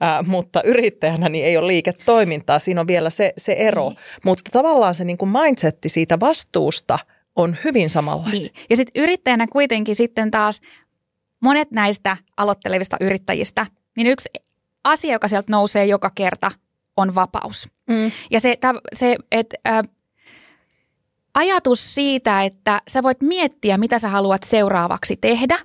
Ää, 0.00 0.22
mutta 0.22 0.62
yrittäjänä 0.62 1.28
niin 1.28 1.44
ei 1.44 1.56
ole 1.56 1.66
liiketoimintaa. 1.66 2.58
Siinä 2.58 2.80
on 2.80 2.86
vielä 2.86 3.10
se, 3.10 3.32
se 3.36 3.52
ero. 3.52 3.88
Niin. 3.88 3.98
Mutta 4.24 4.42
tavallaan 4.52 4.94
se 4.94 5.04
niin 5.04 5.18
kuin 5.18 5.28
mindsetti 5.28 5.88
siitä 5.88 6.20
vastuusta 6.20 6.98
on 7.36 7.56
hyvin 7.64 7.90
samanlainen. 7.90 8.40
Niin. 8.40 8.54
Ja 8.70 8.76
sitten 8.76 9.02
yrittäjänä 9.02 9.46
kuitenkin 9.46 9.96
sitten 9.96 10.30
taas 10.30 10.60
monet 11.40 11.70
näistä 11.70 12.16
aloittelevista 12.36 12.96
yrittäjistä, 13.00 13.66
niin 13.96 14.06
yksi 14.06 14.28
asia, 14.84 15.12
joka 15.12 15.28
sieltä 15.28 15.46
nousee 15.50 15.86
joka 15.86 16.10
kerta, 16.14 16.52
on 16.96 17.14
vapaus. 17.14 17.68
Mm. 17.88 18.10
Ja 18.30 18.40
se, 18.40 18.56
tä- 18.60 18.74
se 18.94 19.16
että 19.32 19.56
ä, 19.68 19.82
ajatus 21.34 21.94
siitä, 21.94 22.42
että 22.42 22.80
sä 22.88 23.02
voit 23.02 23.20
miettiä, 23.22 23.78
mitä 23.78 23.98
sä 23.98 24.08
haluat 24.08 24.42
seuraavaksi 24.42 25.16
tehdä. 25.16 25.58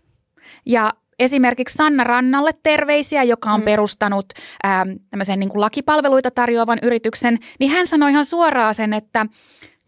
Ja 0.66 0.94
esimerkiksi 1.20 1.74
Sanna 1.76 2.04
Rannalle 2.04 2.52
terveisiä, 2.64 3.24
joka 3.24 3.52
on 3.52 3.60
Mm. 3.62 3.66
perustanut 3.66 4.26
ä, 4.66 4.70
tämmöisen 5.10 5.40
niin 5.40 5.50
kuin 5.50 5.62
lakipalveluita 5.62 6.32
tarjoavan 6.32 6.80
yrityksen, 6.82 7.38
niin 7.60 7.72
hän 7.72 7.88
sanoi 7.88 8.12
ihan 8.12 8.26
suoraan 8.26 8.74
sen, 8.76 8.94
että 8.94 9.26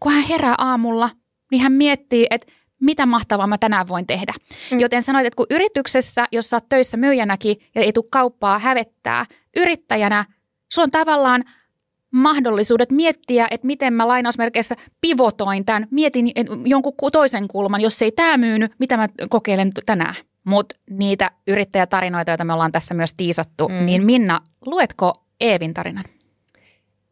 kun 0.00 0.12
hän 0.12 0.22
herää 0.24 0.54
aamulla, 0.58 1.10
niin 1.50 1.62
hän 1.62 1.72
miettii, 1.72 2.26
että 2.30 2.52
mitä 2.80 3.06
mahtavaa 3.06 3.46
mä 3.46 3.58
tänään 3.58 3.88
voin 3.88 4.06
tehdä. 4.06 4.32
Mm. 4.70 4.80
Joten 4.80 5.02
sanoit, 5.02 5.26
että 5.26 5.36
kun 5.36 5.46
yrityksessä, 5.50 6.26
jos 6.32 6.50
sä 6.50 6.56
oot 6.56 6.68
töissä 6.68 6.96
myyjänäkin 6.96 7.56
ja 7.74 7.82
ei 7.82 7.92
tule 7.92 8.04
kauppaa 8.10 8.58
hävettää, 8.58 9.26
yrittäjänä 9.56 10.24
sulla 10.72 10.84
on 10.86 10.90
tavallaan 10.90 11.44
mahdollisuudet 12.10 12.90
miettiä, 12.90 13.46
että 13.50 13.66
miten 13.66 13.94
mä 13.94 14.08
lainausmerkeissä 14.08 14.76
pivotoin 15.00 15.64
tämän, 15.64 15.88
mietin 15.90 16.30
et, 16.34 16.46
jonkun 16.64 16.96
ku- 16.96 17.10
toisen 17.10 17.48
kulman, 17.48 17.80
jos 17.80 18.02
ei 18.02 18.12
tämä 18.12 18.36
myynyt, 18.36 18.72
mitä 18.78 18.96
mä 18.96 19.08
kokeilen 19.28 19.72
tänään. 19.86 20.14
Mutta 20.44 20.76
niitä 20.90 21.30
yrittäjätarinoita, 21.46 22.30
joita 22.30 22.44
me 22.44 22.52
ollaan 22.52 22.72
tässä 22.72 22.94
myös 22.94 23.14
tiisattu, 23.14 23.68
mm. 23.68 23.86
niin 23.86 24.06
Minna, 24.06 24.40
luetko 24.66 25.24
Eevin 25.40 25.74
tarinan? 25.74 26.04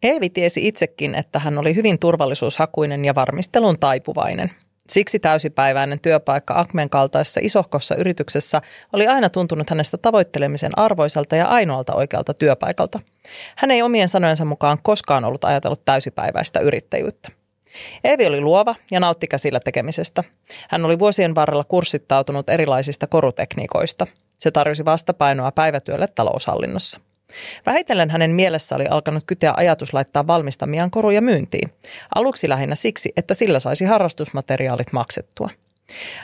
Eevi 0.03 0.31
tiesi 0.31 0.69
itsekin, 0.69 1.15
että 1.15 1.39
hän 1.39 1.59
oli 1.59 1.75
hyvin 1.75 1.99
turvallisuushakuinen 1.99 3.05
ja 3.05 3.15
varmistelun 3.15 3.79
taipuvainen. 3.79 4.51
Siksi 4.91 5.19
täysipäiväinen 5.19 6.01
työpaikka 6.01 6.61
Akmen 6.61 6.91
kaltaisessa 6.91 7.41
isohkossa 7.43 7.95
yrityksessä 7.95 8.63
oli 8.95 9.07
aina 9.07 9.29
tuntunut 9.29 9.71
hänestä 9.71 9.99
tavoittelemisen 9.99 10.79
arvoiselta 10.79 11.37
ja 11.37 11.47
ainoalta 11.47 11.95
oikealta 11.95 12.35
työpaikalta. 12.35 13.01
Hän 13.57 13.71
ei 13.71 13.83
omien 13.83 14.09
sanojensa 14.09 14.45
mukaan 14.45 14.79
koskaan 14.83 15.25
ollut 15.25 15.45
ajatellut 15.45 15.85
täysipäiväistä 15.85 16.61
yrittäjyyttä. 16.61 17.29
Eevi 18.05 18.27
oli 18.27 18.41
luova 18.41 18.75
ja 18.91 19.01
nautti 19.01 19.27
käsillä 19.27 19.61
tekemisestä. 19.61 20.25
Hän 20.69 20.85
oli 20.85 20.99
vuosien 20.99 21.35
varrella 21.35 21.65
kurssittautunut 21.69 22.49
erilaisista 22.49 23.07
korutekniikoista. 23.07 24.07
Se 24.39 24.51
tarjosi 24.51 24.85
vastapainoa 24.85 25.53
päivätyölle 25.53 26.09
taloushallinnossa. 26.15 27.01
Vähitellen 27.67 28.11
hänen 28.11 28.31
mielessä 28.31 28.77
oli 28.77 28.87
alkanut 28.87 29.25
kyteä 29.27 29.55
ajatus 29.57 29.95
laittaa 29.95 30.27
valmistamiaan 30.27 30.91
koruja 30.91 31.21
myyntiin. 31.21 31.71
Aluksi 32.15 32.49
lähinnä 32.49 32.75
siksi, 32.75 33.13
että 33.17 33.35
sillä 33.35 33.59
saisi 33.59 33.85
harrastusmateriaalit 33.85 34.93
maksettua. 34.93 35.51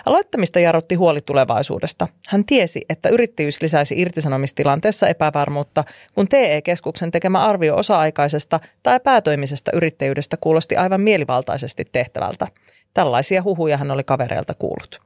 Aloittamista 0.06 0.60
jarrutti 0.60 0.94
huoli 0.94 1.20
tulevaisuudesta. 1.20 2.08
Hän 2.28 2.44
tiesi, 2.44 2.80
että 2.88 3.08
yrittäjyys 3.08 3.62
lisäisi 3.62 4.00
irtisanomistilanteessa 4.00 5.08
epävarmuutta, 5.08 5.84
kun 6.14 6.28
TE-keskuksen 6.28 7.10
tekemä 7.10 7.40
arvio 7.40 7.76
osa-aikaisesta 7.76 8.60
tai 8.82 9.00
päätoimisesta 9.00 9.70
yrittäjyydestä 9.74 10.36
kuulosti 10.36 10.76
aivan 10.76 11.00
mielivaltaisesti 11.00 11.84
tehtävältä. 11.92 12.46
Tällaisia 12.94 13.42
huhuja 13.42 13.76
hän 13.76 13.90
oli 13.90 14.04
kavereilta 14.04 14.54
kuullut. 14.54 15.00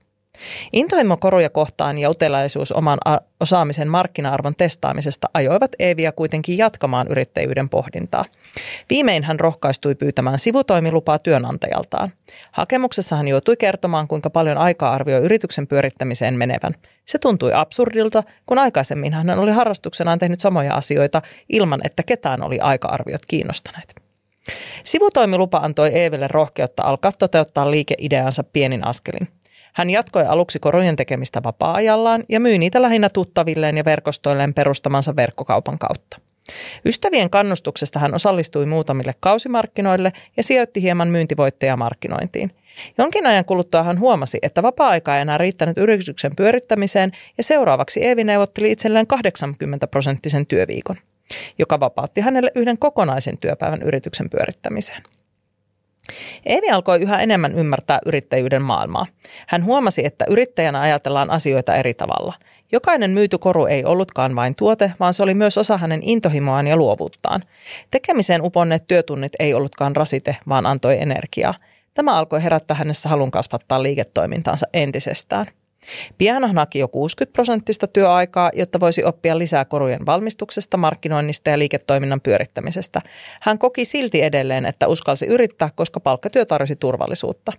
Intohimo 0.72 1.16
koruja 1.16 1.50
kohtaan 1.50 1.98
ja 1.98 2.10
utelaisuus 2.10 2.72
oman 2.72 2.98
osaamisen 3.40 3.88
markkina-arvon 3.88 4.54
testaamisesta 4.56 5.28
ajoivat 5.34 5.70
Eeviä 5.78 6.12
kuitenkin 6.12 6.58
jatkamaan 6.58 7.06
yrittäjyyden 7.10 7.68
pohdintaa. 7.68 8.24
Viimein 8.90 9.24
hän 9.24 9.40
rohkaistui 9.40 9.94
pyytämään 9.94 10.38
sivutoimilupaa 10.38 11.18
työnantajaltaan. 11.18 12.12
Hakemuksessa 12.52 13.16
hän 13.16 13.28
joutui 13.28 13.56
kertomaan, 13.56 14.08
kuinka 14.08 14.30
paljon 14.30 14.58
aikaa 14.58 14.92
arvioi 14.92 15.22
yrityksen 15.22 15.66
pyörittämiseen 15.66 16.34
menevän. 16.34 16.74
Se 17.04 17.18
tuntui 17.18 17.52
absurdilta, 17.54 18.22
kun 18.46 18.58
aikaisemmin 18.58 19.14
hän 19.14 19.38
oli 19.38 19.50
harrastuksenaan 19.50 20.18
tehnyt 20.18 20.40
samoja 20.40 20.74
asioita 20.74 21.22
ilman, 21.48 21.80
että 21.84 22.02
ketään 22.02 22.42
oli 22.42 22.60
aika-arviot 22.60 23.26
kiinnostaneet. 23.28 23.94
Sivutoimilupa 24.84 25.58
antoi 25.58 25.88
Eeville 25.88 26.28
rohkeutta 26.28 26.82
alkaa 26.82 27.12
toteuttaa 27.12 27.70
liikeideansa 27.70 28.44
pienin 28.44 28.86
askelin. 28.86 29.28
Hän 29.72 29.90
jatkoi 29.90 30.26
aluksi 30.26 30.58
korujen 30.58 30.96
tekemistä 30.96 31.42
vapaa-ajallaan 31.42 32.24
ja 32.28 32.40
myi 32.40 32.58
niitä 32.58 32.82
lähinnä 32.82 33.08
tuttavilleen 33.08 33.76
ja 33.76 33.84
verkostoilleen 33.84 34.54
perustamansa 34.54 35.16
verkkokaupan 35.16 35.78
kautta. 35.78 36.20
Ystävien 36.84 37.30
kannustuksesta 37.30 37.98
hän 37.98 38.14
osallistui 38.14 38.66
muutamille 38.66 39.14
kausimarkkinoille 39.20 40.12
ja 40.36 40.42
sijoitti 40.42 40.82
hieman 40.82 41.08
myyntivoittoja 41.08 41.76
markkinointiin. 41.76 42.50
Jonkin 42.98 43.26
ajan 43.26 43.44
kuluttua 43.44 43.82
hän 43.82 44.00
huomasi, 44.00 44.38
että 44.42 44.62
vapaa-aika 44.62 45.16
ei 45.16 45.22
enää 45.22 45.38
riittänyt 45.38 45.78
yrityksen 45.78 46.36
pyörittämiseen 46.36 47.12
ja 47.36 47.42
seuraavaksi 47.42 48.04
Eevi 48.04 48.24
neuvotteli 48.24 48.70
itselleen 48.70 49.06
80 49.06 49.86
prosenttisen 49.86 50.46
työviikon, 50.46 50.96
joka 51.58 51.80
vapautti 51.80 52.20
hänelle 52.20 52.52
yhden 52.54 52.78
kokonaisen 52.78 53.38
työpäivän 53.38 53.82
yrityksen 53.82 54.30
pyörittämiseen. 54.30 55.02
Eevi 56.46 56.70
alkoi 56.70 57.00
yhä 57.00 57.18
enemmän 57.20 57.58
ymmärtää 57.58 57.98
yrittäjyyden 58.06 58.62
maailmaa. 58.62 59.06
Hän 59.48 59.64
huomasi, 59.64 60.06
että 60.06 60.24
yrittäjänä 60.28 60.80
ajatellaan 60.80 61.30
asioita 61.30 61.74
eri 61.74 61.94
tavalla. 61.94 62.34
Jokainen 62.72 63.10
myyty 63.10 63.38
koru 63.38 63.66
ei 63.66 63.84
ollutkaan 63.84 64.36
vain 64.36 64.54
tuote, 64.54 64.92
vaan 65.00 65.14
se 65.14 65.22
oli 65.22 65.34
myös 65.34 65.58
osa 65.58 65.76
hänen 65.76 66.00
intohimoaan 66.02 66.66
ja 66.66 66.76
luovuuttaan. 66.76 67.42
Tekemiseen 67.90 68.42
uponneet 68.42 68.84
työtunnit 68.88 69.32
ei 69.38 69.54
ollutkaan 69.54 69.96
rasite, 69.96 70.36
vaan 70.48 70.66
antoi 70.66 71.02
energiaa. 71.02 71.54
Tämä 71.94 72.14
alkoi 72.14 72.42
herättää 72.42 72.76
hänessä 72.76 73.08
halun 73.08 73.30
kasvattaa 73.30 73.82
liiketoimintaansa 73.82 74.66
entisestään. 74.72 75.46
Pian 76.18 76.44
hän 76.44 76.56
haki 76.56 76.78
jo 76.78 76.88
60 76.88 77.32
prosenttista 77.32 77.86
työaikaa, 77.86 78.50
jotta 78.54 78.80
voisi 78.80 79.04
oppia 79.04 79.38
lisää 79.38 79.64
korujen 79.64 80.06
valmistuksesta, 80.06 80.76
markkinoinnista 80.76 81.50
ja 81.50 81.58
liiketoiminnan 81.58 82.20
pyörittämisestä. 82.20 83.00
Hän 83.40 83.58
koki 83.58 83.84
silti 83.84 84.22
edelleen, 84.22 84.66
että 84.66 84.88
uskalsi 84.88 85.26
yrittää, 85.26 85.70
koska 85.74 86.00
palkkatyö 86.00 86.44
tarjosi 86.44 86.76
turvallisuutta. 86.76 87.52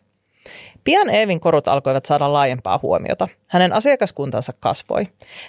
Pian 0.83 1.09
Eevin 1.09 1.39
korut 1.39 1.67
alkoivat 1.67 2.05
saada 2.05 2.33
laajempaa 2.33 2.79
huomiota. 2.81 3.27
Hänen 3.47 3.73
asiakaskuntansa 3.73 4.53
kasvoi. 4.59 5.07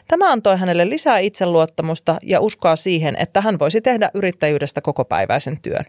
Tämä 0.09 0.33
antoi 0.33 0.57
hänelle 0.57 0.89
lisää 0.89 1.19
itseluottamusta 1.19 2.17
ja 2.23 2.41
uskoa 2.41 2.77
siihen, 2.77 3.17
että 3.19 3.41
hän 3.41 3.59
voisi 3.59 3.81
tehdä 3.81 4.11
yrittäjyydestä 4.15 4.81
kokopäiväisen 4.81 5.61
työn. 5.61 5.85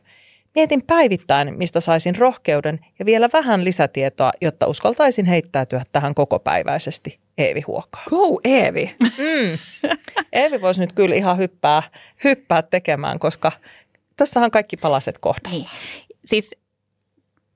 Mietin 0.56 0.84
päivittäin, 0.88 1.58
mistä 1.58 1.80
saisin 1.80 2.16
rohkeuden 2.16 2.80
ja 3.00 3.06
vielä 3.06 3.30
vähän 3.34 3.64
lisätietoa, 3.64 4.32
jotta 4.42 4.68
uskaltaisin 4.68 5.26
heittäytyä 5.26 5.84
tähän 5.92 6.16
kokopäiväisesti. 6.16 7.20
Eevi 7.38 7.62
huokaa. 7.62 8.04
Go 8.10 8.40
Eevi! 8.44 8.96
Mm. 9.00 9.58
Eevi 10.34 10.62
voisi 10.62 10.82
nyt 10.82 10.94
kyllä 10.94 11.16
ihan 11.16 11.38
hyppää, 11.38 11.84
hyppää 12.24 12.62
tekemään, 12.62 13.20
koska 13.20 13.52
tässähän 14.16 14.52
kaikki 14.52 14.78
palaset 14.78 15.18
kohdalla. 15.18 15.58
Niin. 15.58 15.70
Siis 16.26 16.56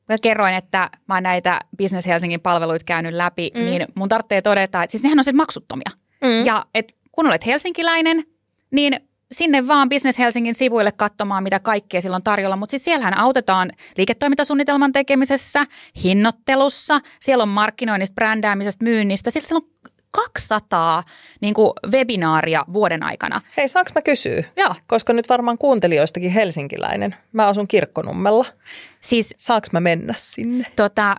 mä 0.09 0.15
kerroin, 0.21 0.53
että 0.53 0.89
mä 1.07 1.13
oon 1.13 1.23
näitä 1.23 1.59
Business 1.77 2.07
Helsingin 2.07 2.41
palveluita 2.41 2.85
käynyt 2.85 3.13
läpi, 3.13 3.51
mm. 3.53 3.65
niin 3.65 3.85
mun 3.95 4.09
tarvitsee 4.09 4.41
todeta, 4.41 4.83
että 4.83 4.91
siis 4.91 5.03
nehän 5.03 5.19
on 5.19 5.23
siis 5.23 5.35
maksuttomia. 5.35 5.91
Mm. 6.21 6.45
Ja 6.45 6.65
et 6.73 6.95
kun 7.11 7.27
olet 7.27 7.45
helsinkiläinen, 7.45 8.23
niin 8.71 8.93
sinne 9.31 9.67
vaan 9.67 9.89
Business 9.89 10.19
Helsingin 10.19 10.55
sivuille 10.55 10.91
katsomaan, 10.91 11.43
mitä 11.43 11.59
kaikkea 11.59 12.01
silloin 12.01 12.23
tarjolla. 12.23 12.55
Mutta 12.55 12.71
sitten 12.71 12.85
siellähän 12.85 13.17
autetaan 13.17 13.71
liiketoimintasuunnitelman 13.97 14.91
tekemisessä, 14.91 15.65
hinnoittelussa, 16.03 16.99
siellä 17.19 17.41
on 17.41 17.49
markkinoinnista, 17.49 18.15
brändäämisestä, 18.15 18.83
myynnistä. 18.83 19.31
Siellä 19.31 19.57
on 19.57 19.91
200 20.11 21.03
niin 21.41 21.53
kuin 21.53 21.71
webinaaria 21.91 22.65
vuoden 22.73 23.03
aikana. 23.03 23.41
Hei, 23.57 23.67
saanko 23.67 23.91
mä 23.95 24.01
kysyä? 24.01 24.43
Joo. 24.55 24.75
Koska 24.87 25.13
nyt 25.13 25.29
varmaan 25.29 25.57
kuuntelijoistakin 25.57 26.31
helsinkiläinen. 26.31 27.15
Mä 27.33 27.47
asun 27.47 27.67
Kirkkonummella. 27.67 28.45
Siis, 29.01 29.35
saanko 29.37 29.67
mä 29.71 29.79
mennä 29.79 30.13
sinne? 30.17 30.65
Tota, 30.75 31.15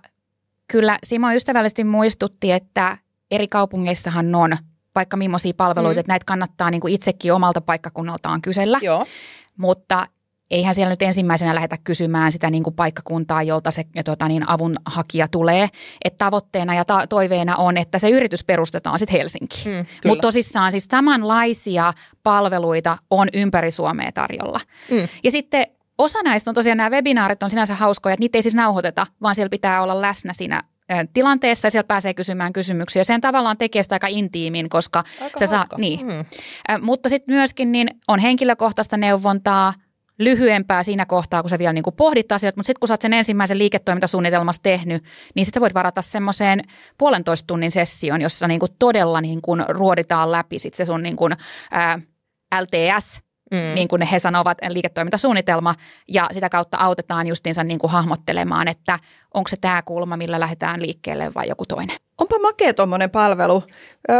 kyllä 0.68 0.98
Simo 1.04 1.32
ystävällisesti 1.32 1.84
muistutti, 1.84 2.52
että 2.52 2.98
eri 3.30 3.46
kaupungeissahan 3.46 4.34
on 4.34 4.56
vaikka 4.98 5.16
millaisia 5.16 5.52
palveluita, 5.56 5.98
mm. 5.98 6.00
että 6.00 6.12
näitä 6.12 6.24
kannattaa 6.26 6.70
niin 6.70 6.80
kuin 6.80 6.94
itsekin 6.94 7.32
omalta 7.32 7.60
paikkakunnaltaan 7.60 8.42
kysellä. 8.42 8.78
Joo. 8.82 9.06
Mutta 9.56 10.06
eihän 10.50 10.74
siellä 10.74 10.90
nyt 10.90 11.02
ensimmäisenä 11.02 11.54
lähdetä 11.54 11.76
kysymään 11.84 12.32
sitä 12.32 12.50
niin 12.50 12.62
kuin 12.62 12.76
paikkakuntaa, 12.76 13.42
jolta 13.42 13.70
se 13.70 13.84
tuota, 14.04 14.28
niin 14.28 14.48
avun 14.48 14.74
hakija 14.86 15.28
tulee. 15.28 15.68
Et 16.04 16.18
tavoitteena 16.18 16.74
ja 16.74 16.84
ta- 16.84 17.06
toiveena 17.06 17.56
on, 17.56 17.76
että 17.76 17.98
se 17.98 18.10
yritys 18.10 18.44
perustetaan 18.44 18.98
sitten 18.98 19.18
Helsinkiin. 19.18 19.76
Mm, 19.76 19.86
Mutta 20.08 20.22
tosissaan 20.22 20.70
siis 20.70 20.84
samanlaisia 20.90 21.92
palveluita 22.22 22.98
on 23.10 23.28
ympäri 23.32 23.70
Suomea 23.70 24.12
tarjolla. 24.12 24.60
Mm. 24.90 25.08
Ja 25.24 25.30
sitten 25.30 25.66
osa 25.98 26.18
näistä 26.22 26.50
on 26.50 26.54
tosiaan 26.54 26.76
nämä 26.76 26.90
webinaarit 26.90 27.42
on 27.42 27.50
sinänsä 27.50 27.74
hauskoja, 27.74 28.12
että 28.12 28.22
niitä 28.22 28.38
ei 28.38 28.42
siis 28.42 28.54
nauhoiteta, 28.54 29.06
vaan 29.22 29.34
siellä 29.34 29.50
pitää 29.50 29.82
olla 29.82 30.00
läsnä 30.00 30.32
siinä 30.32 30.62
tilanteessa 31.12 31.66
ja 31.66 31.70
siellä 31.70 31.86
pääsee 31.86 32.14
kysymään 32.14 32.52
kysymyksiä. 32.52 33.04
Sen 33.04 33.20
tavallaan 33.20 33.56
tekee 33.56 33.82
sitä 33.82 33.94
aika 33.94 34.06
intiimin, 34.06 34.68
koska 34.68 35.04
aika 35.20 35.38
se 35.38 35.46
saa, 35.46 35.66
niin. 35.76 36.06
Mm. 36.06 36.24
Mutta 36.80 37.08
sitten 37.08 37.34
myöskin 37.34 37.72
niin 37.72 37.88
on 38.08 38.18
henkilökohtaista 38.18 38.96
neuvontaa, 38.96 39.74
lyhyempää 40.18 40.82
siinä 40.82 41.06
kohtaa, 41.06 41.42
kun 41.42 41.50
sä 41.50 41.58
vielä 41.58 41.72
niin 41.72 41.82
kuin 41.82 41.96
pohdit 41.96 42.32
asioita, 42.32 42.58
mutta 42.58 42.66
sitten 42.66 42.80
kun 42.80 42.88
sä 42.88 42.94
oot 42.94 43.02
sen 43.02 43.12
ensimmäisen 43.12 43.58
liiketoimintasuunnitelmassa 43.58 44.62
tehnyt, 44.62 45.04
niin 45.34 45.46
sitten 45.46 45.60
voit 45.60 45.74
varata 45.74 46.02
semmoiseen 46.02 46.62
puolentoista 46.98 47.46
tunnin 47.46 47.70
session, 47.70 48.20
jossa 48.20 48.48
niin 48.48 48.60
kuin 48.60 48.72
todella 48.78 49.20
niin 49.20 49.42
kuin 49.42 49.64
ruoditaan 49.68 50.32
läpi 50.32 50.58
sit 50.58 50.74
se 50.74 50.84
sun 50.84 51.02
niin 51.02 51.16
kuin, 51.16 51.32
ää, 51.70 52.00
LTS, 52.60 53.20
mm. 53.50 53.74
niin 53.74 53.88
kuin 53.88 54.02
he 54.02 54.18
sanovat, 54.18 54.58
liiketoimintasuunnitelma, 54.68 55.74
ja 56.08 56.28
sitä 56.32 56.48
kautta 56.48 56.76
autetaan 56.76 57.26
justiinsa 57.26 57.64
niin 57.64 57.78
kuin 57.78 57.90
hahmottelemaan, 57.90 58.68
että 58.68 58.98
onko 59.34 59.48
se 59.48 59.56
tämä 59.60 59.82
kulma, 59.82 60.16
millä 60.16 60.40
lähdetään 60.40 60.82
liikkeelle 60.82 61.34
vai 61.34 61.48
joku 61.48 61.66
toinen. 61.66 61.96
Onpa 62.18 62.38
makea 62.38 62.74
tuommoinen 62.74 63.10
palvelu. 63.10 63.62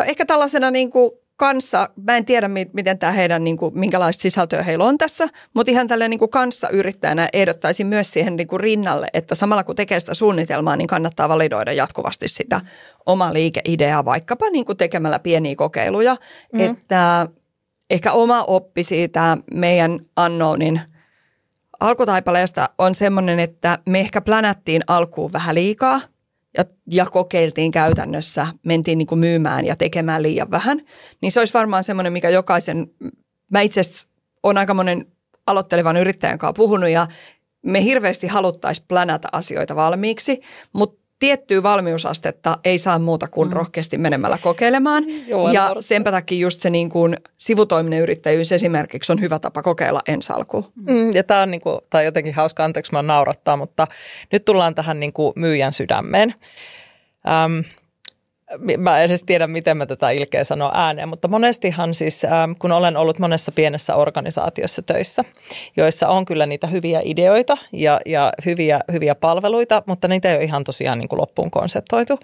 Ehkä 0.07 0.27
tällaisena 0.27 0.71
niin 0.71 0.91
kuin 0.91 1.11
kanssa, 1.37 1.89
mä 2.07 2.17
en 2.17 2.25
tiedä 2.25 2.49
miten 2.73 2.99
tämä 2.99 3.13
heidän, 3.13 3.45
niin 3.45 3.57
kuin, 3.57 3.79
minkälaista 3.79 4.23
sisältöä 4.23 4.63
heillä 4.63 4.85
on 4.85 4.99
tässä, 4.99 5.29
mutta 5.55 5.71
ihan 5.71 5.89
tällainen 5.89 6.11
niin 6.11 6.19
kuin 6.19 6.31
kanssa 6.31 6.69
yrittäjänä 6.69 7.29
ehdottaisin 7.33 7.87
myös 7.87 8.13
siihen 8.13 8.37
niin 8.37 8.49
kuin 8.49 8.61
rinnalle, 8.61 9.07
että 9.13 9.35
samalla 9.35 9.65
kun 9.65 9.77
tekee 9.77 10.01
sitä 10.01 10.15
suunnitelmaa, 10.15 10.77
niin 10.77 10.87
kannattaa 10.87 11.29
validoida 11.29 11.73
jatkuvasti 11.73 12.29
sitä 12.29 12.61
omaa 13.07 13.33
liikeideaa, 13.33 14.05
vaikkapa 14.05 14.51
niin 14.51 14.65
kuin 14.65 14.79
tekemällä 14.79 15.19
pieniä 15.19 15.57
kokeiluja, 15.57 16.17
mm. 16.53 16.61
että 16.61 17.27
ehkä 17.91 18.13
oma 18.13 18.43
oppi 18.43 18.85
siitä 18.85 19.37
meidän 19.55 20.01
Unknownin 20.27 20.81
alkutaipaleesta 21.81 22.69
on 22.79 22.95
semmoinen, 22.95 23.41
että 23.41 23.79
me 23.87 24.01
ehkä 24.01 24.21
plänättiin 24.21 24.83
alkuun 24.87 25.33
vähän 25.33 25.55
liikaa 25.55 26.01
ja, 26.59 26.65
ja 26.87 27.07
kokeiltiin 27.07 27.71
käytännössä, 27.71 28.47
mentiin 28.67 28.99
niin 28.99 29.07
kuin 29.07 29.19
myymään 29.19 29.67
ja 29.67 29.77
tekemään 29.77 30.23
liian 30.23 30.51
vähän. 30.51 30.81
Niin 31.21 31.33
se 31.33 31.41
olisi 31.41 31.55
varmaan 31.55 31.85
semmoinen, 31.85 32.13
mikä 32.13 32.31
jokaisen, 32.31 32.91
mä 33.51 33.61
itse 33.61 33.81
asiassa 33.81 34.09
olen 34.43 34.59
aika 34.59 34.75
monen 34.75 35.07
aloittelevan 35.47 35.97
yrittäjän 35.97 36.39
kanssa 36.39 36.53
puhunut 36.53 36.89
ja 36.89 37.07
me 37.63 37.85
hirveästi 37.85 38.27
haluttaisiin 38.27 38.87
plänätä 38.89 39.29
asioita 39.33 39.77
valmiiksi, 39.77 40.41
mutta 40.73 41.08
tiettyä 41.19 41.63
valmiusastetta 41.63 42.59
ei 42.65 42.79
saa 42.79 42.99
muuta 42.99 43.29
kuin 43.29 43.49
mm. 43.49 43.53
rohkeasti 43.53 43.99
menemällä 43.99 44.39
kokeilemaan. 44.43 45.05
Joo, 45.29 45.53
ja 45.53 45.75
sen 45.81 46.05
takia 46.05 46.39
just 46.39 46.61
se 46.61 46.71
niin 46.71 46.91
kuin 46.91 47.17
sivutoiminen 47.37 48.01
yrittäjyys 48.01 48.53
esimerkiksi 48.53 49.13
on 49.13 49.21
hyvä 49.21 49.39
tapa 49.39 49.63
kokeilla 49.63 50.03
ensi 50.09 50.33
alkuun. 50.33 50.73
Mm, 50.75 51.15
ja 51.15 51.25
tämä 51.25 51.43
on, 51.43 51.51
niin 51.51 51.61
kuin, 51.61 51.81
tämä 51.91 52.01
on 52.01 52.05
jotenkin 52.05 52.35
hauska, 52.35 52.65
anteeksi 52.65 52.93
mä 52.93 53.03
naurattaa, 53.03 53.57
mutta 53.57 53.87
nyt 54.33 54.45
tullaan 54.45 54.75
tähän 54.75 55.01
niin 55.01 55.13
kuin 55.13 55.33
myyjän 55.37 55.73
sydämeen. 55.73 56.35
Öm, 57.45 57.65
mä 58.79 58.99
en 58.99 59.05
edes 59.05 59.25
tiedä, 59.25 59.47
miten 59.47 59.77
mä 59.77 59.87
tätä 59.87 60.11
ilkeä 60.11 60.45
sanoa 60.45 60.71
ääneen, 60.75 61.09
mutta 61.09 61.29
monestihan 61.29 61.95
siis, 61.95 62.25
ähm, 62.25 62.53
kun 62.59 62.73
olen 62.73 62.97
ollut 62.97 63.19
monessa 63.19 63.53
pienessä 63.53 63.97
organisaatiossa 63.97 64.83
töissä, 64.83 65.25
joissa 65.77 66.09
on 66.09 66.25
kyllä 66.25 66.47
niitä 66.47 66.67
hyviä 66.67 67.01
ideoita 67.05 67.57
ja, 67.73 68.01
ja 68.07 68.33
hyviä, 68.47 68.81
hyviä 68.93 69.15
palveluita, 69.15 69.83
mutta 69.87 70.09
niitä 70.09 70.29
ei 70.29 70.37
ole 70.37 70.45
ihan 70.45 70.65
tosiaan 70.65 70.99
niin 70.99 71.09
kuin 71.09 71.21
loppuun 71.21 71.51
konseptoitu. 71.51 72.19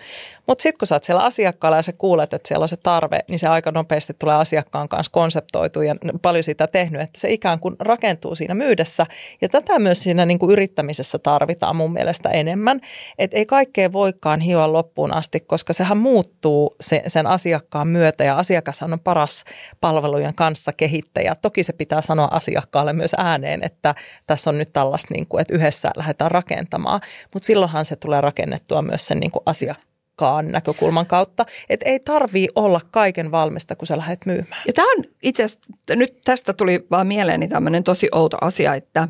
Mutta 0.47 0.63
sitten 0.63 0.79
kun 0.79 0.87
sä 0.87 0.95
oot 0.95 1.05
siellä 1.05 1.23
asiakkaalla 1.23 1.79
ja 1.79 1.83
sä 1.83 1.93
kuulet, 1.93 2.35
että 2.35 2.49
siellä 2.49 2.65
on 2.65 2.69
se 2.69 2.77
tarve, 2.77 3.19
niin 3.29 3.39
se 3.39 3.49
aika 3.49 3.71
nopeasti 3.71 4.15
tulee 4.19 4.35
asiakkaan 4.35 4.89
kanssa 4.89 5.13
konseptoitu 5.13 5.83
ja 5.83 5.95
paljon 6.23 6.43
sitä 6.43 6.67
tehnyt, 6.67 7.01
että 7.01 7.21
se 7.21 7.33
ikään 7.33 7.61
kuin 7.61 7.77
rakentuu 7.79 8.35
siinä 8.35 8.55
myydessä. 8.55 9.07
Ja 9.41 9.49
tätä 9.49 9.79
myös 9.79 10.03
siinä 10.03 10.27
niin 10.27 10.39
kuin 10.39 10.53
yrittämisessä 10.53 11.19
tarvitaan 11.19 11.77
mun 11.77 11.93
mielestä 11.93 12.29
enemmän, 12.29 12.81
että 13.19 13.37
ei 13.37 13.47
kaikkea 13.47 13.93
voikaan 13.93 14.41
hioa 14.41 14.73
loppuun 14.73 15.15
asti, 15.15 15.41
koska 15.41 15.73
sehän 15.73 15.99
muuttuu 16.15 16.77
se, 16.81 17.03
sen 17.07 17.27
asiakkaan 17.27 17.89
myötä 17.89 18.25
ja 18.25 18.39
asiakas 18.39 18.83
on 18.83 18.99
paras 19.05 19.45
palvelujen 19.81 20.35
kanssa 20.35 20.73
kehittäjä. 20.73 21.35
Toki 21.35 21.63
se 21.63 21.73
pitää 21.73 22.03
sanoa 22.03 22.29
asiakkaalle 22.31 22.93
myös 22.93 23.15
ääneen, 23.19 23.65
että 23.65 23.95
tässä 24.27 24.51
on 24.51 24.59
nyt 24.59 24.73
tällaista, 24.73 25.15
niin 25.15 25.27
kuin, 25.27 25.41
että 25.41 25.55
yhdessä 25.55 25.91
lähdetään 25.97 26.31
rakentamaan, 26.31 27.01
mutta 27.33 27.47
silloinhan 27.47 27.85
se 27.85 27.97
tulee 27.97 28.21
rakennettua 28.21 28.83
myös 28.83 29.07
sen 29.07 29.21
niin 29.21 29.31
kuin 29.31 29.43
asiakkaan 29.47 30.49
näkökulman 30.49 31.07
kautta, 31.07 31.47
että 31.69 31.89
ei 31.89 32.01
tarvii 32.01 32.49
olla 32.55 32.81
kaiken 32.91 33.31
valmista, 33.31 33.77
kun 33.77 33.87
sä 33.87 33.99
lähdet 33.99 34.27
myymään. 34.27 34.63
Ja 34.67 34.73
tämä 34.73 34.93
on 34.93 35.05
itse 35.23 35.45
asiassa, 35.45 35.71
nyt 35.97 36.19
tästä 36.25 36.53
tuli 36.53 36.87
vaan 36.91 37.07
mieleeni 37.07 37.49
tämmöinen 37.49 37.85
tosi 37.85 38.09
outo 38.13 38.37
asia, 38.41 38.75
että 38.75 39.09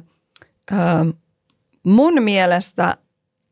ö, 0.73 0.77
mun 1.83 2.23
mielestä 2.23 2.97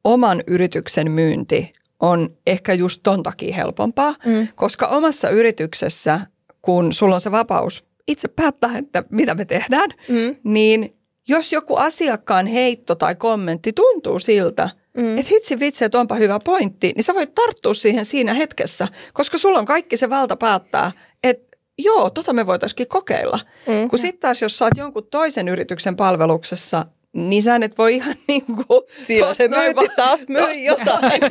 oman 0.04 0.42
yrityksen 0.46 1.10
myynti 1.10 1.72
on 2.02 2.36
ehkä 2.46 2.74
just 2.74 3.00
ton 3.02 3.22
takia 3.22 3.54
helpompaa, 3.54 4.14
mm. 4.26 4.48
koska 4.54 4.86
omassa 4.86 5.28
yrityksessä, 5.28 6.20
kun 6.62 6.92
sulla 6.92 7.14
on 7.14 7.20
se 7.20 7.30
vapaus 7.30 7.84
itse 8.08 8.28
päättää, 8.28 8.78
että 8.78 9.04
mitä 9.10 9.34
me 9.34 9.44
tehdään, 9.44 9.90
mm. 10.08 10.36
niin 10.44 10.96
jos 11.28 11.52
joku 11.52 11.76
asiakkaan 11.76 12.46
heitto 12.46 12.94
tai 12.94 13.14
kommentti 13.14 13.72
tuntuu 13.72 14.18
siltä, 14.18 14.70
mm. 14.96 15.18
että 15.18 15.30
hitsi 15.30 15.60
vitsi, 15.60 15.84
että 15.84 16.00
onpa 16.00 16.14
hyvä 16.14 16.40
pointti, 16.44 16.92
niin 16.96 17.04
sä 17.04 17.14
voit 17.14 17.34
tarttua 17.34 17.74
siihen 17.74 18.04
siinä 18.04 18.34
hetkessä, 18.34 18.88
koska 19.12 19.38
sulla 19.38 19.58
on 19.58 19.66
kaikki 19.66 19.96
se 19.96 20.10
valta 20.10 20.36
päättää, 20.36 20.92
että 21.22 21.56
joo, 21.78 22.10
tota 22.10 22.32
me 22.32 22.46
voitaisiin 22.46 22.88
kokeilla. 22.88 23.40
Mm. 23.66 23.90
Kun 23.90 23.98
sitten 23.98 24.20
taas, 24.20 24.42
jos 24.42 24.58
sä 24.58 24.64
oot 24.64 24.76
jonkun 24.76 25.06
toisen 25.10 25.48
yrityksen 25.48 25.96
palveluksessa, 25.96 26.86
niin 27.12 27.42
sä 27.42 27.60
et 27.62 27.78
voi 27.78 27.94
ihan 27.94 28.14
niin 28.28 28.44
kuin... 28.46 28.82
Se 29.32 29.48
myyti 29.48 29.94
taas 29.96 30.28
myy 30.28 30.52
jotain. 30.52 31.20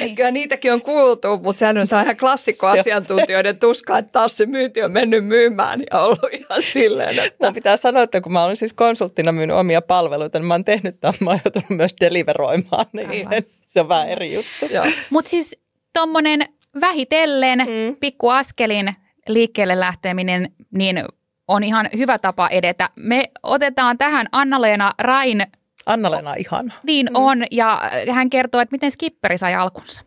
niin. 0.00 0.16
Kyllä 0.16 0.30
niitäkin 0.30 0.72
on 0.72 0.82
kuultu, 0.82 1.28
mutta 1.42 1.58
sehän 1.58 1.78
on 1.78 1.86
ihan 2.02 2.16
klassikkoasiantuntijoiden 2.16 3.58
tuska, 3.58 3.98
että 3.98 4.12
taas 4.12 4.36
se 4.36 4.46
myynti 4.46 4.82
on 4.82 4.92
mennyt 4.92 5.24
myymään 5.24 5.82
ja 5.90 6.00
ollut 6.00 6.32
ihan 6.32 6.62
silleen, 6.62 7.18
että... 7.18 7.46
Mun 7.46 7.54
pitää 7.54 7.76
sanoa, 7.76 8.02
että 8.02 8.20
kun 8.20 8.32
mä 8.32 8.44
olen 8.44 8.56
siis 8.56 8.72
konsulttina 8.72 9.32
myynyt 9.32 9.56
omia 9.56 9.82
palveluita, 9.82 10.38
niin 10.38 10.46
mä 10.46 10.54
oon 10.54 10.64
tehnyt 10.64 11.00
tämän, 11.00 11.14
mä 11.20 11.30
oon 11.30 11.40
joutunut 11.44 11.70
myös 11.70 11.94
deliveroimaan 12.00 12.86
niin 12.92 13.26
Se 13.66 13.80
on 13.80 13.88
vähän 13.88 14.08
eri 14.08 14.34
juttu. 14.34 14.66
Mutta 15.10 15.30
siis 15.30 15.58
tuommoinen 15.94 16.40
vähitellen 16.80 17.58
mm. 17.58 17.96
pikkuaskelin 18.00 18.92
liikkeelle 19.28 19.80
lähteminen, 19.80 20.52
niin 20.74 21.04
on 21.50 21.64
ihan 21.64 21.88
hyvä 21.96 22.18
tapa 22.18 22.48
edetä. 22.48 22.88
Me 22.96 23.24
otetaan 23.42 23.98
tähän 23.98 24.26
Anna-Leena 24.32 24.92
Rain. 24.98 25.46
Anna-Leena 25.86 26.34
ihan. 26.34 26.72
Niin 26.82 27.06
mm. 27.06 27.14
on, 27.14 27.44
ja 27.50 27.82
hän 28.10 28.30
kertoo, 28.30 28.60
että 28.60 28.74
miten 28.74 28.90
Skipperi 28.90 29.38
sai 29.38 29.54
alkunsa. 29.54 30.02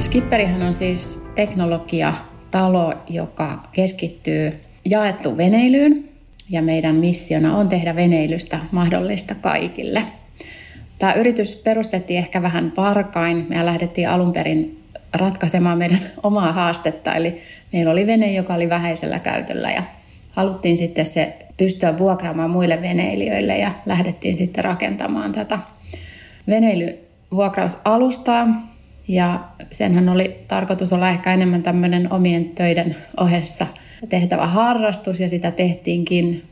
Skipperihän 0.00 0.62
on 0.62 0.74
siis 0.74 1.30
teknologiatalo, 1.34 2.94
joka 3.08 3.62
keskittyy 3.72 4.60
jaettu 4.84 5.36
veneilyyn, 5.36 6.08
ja 6.50 6.62
meidän 6.62 6.94
missiona 6.94 7.56
on 7.56 7.68
tehdä 7.68 7.96
veneilystä 7.96 8.60
mahdollista 8.72 9.34
kaikille. 9.34 10.02
Tämä 10.98 11.12
yritys 11.12 11.56
perustettiin 11.56 12.18
ehkä 12.18 12.42
vähän 12.42 12.72
varkain. 12.76 13.46
Me 13.48 13.66
lähdettiin 13.66 14.08
alun 14.08 14.32
perin 14.32 14.77
ratkaisemaan 15.12 15.78
meidän 15.78 16.00
omaa 16.22 16.52
haastetta. 16.52 17.14
Eli 17.14 17.40
meillä 17.72 17.92
oli 17.92 18.06
vene, 18.06 18.32
joka 18.32 18.54
oli 18.54 18.68
vähäisellä 18.68 19.18
käytöllä 19.18 19.70
ja 19.70 19.82
haluttiin 20.30 20.76
sitten 20.76 21.06
se 21.06 21.36
pystyä 21.56 21.98
vuokraamaan 21.98 22.50
muille 22.50 22.82
veneilijöille 22.82 23.58
ja 23.58 23.72
lähdettiin 23.86 24.36
sitten 24.36 24.64
rakentamaan 24.64 25.32
tätä 25.32 25.58
veneilyvuokrausalustaa. 26.48 28.46
Ja 29.08 29.40
senhän 29.70 30.08
oli 30.08 30.40
tarkoitus 30.48 30.92
olla 30.92 31.08
ehkä 31.08 31.34
enemmän 31.34 31.62
tämmöinen 31.62 32.12
omien 32.12 32.48
töiden 32.48 32.96
ohessa 33.20 33.66
tehtävä 34.08 34.46
harrastus 34.46 35.20
ja 35.20 35.28
sitä 35.28 35.50
tehtiinkin 35.50 36.42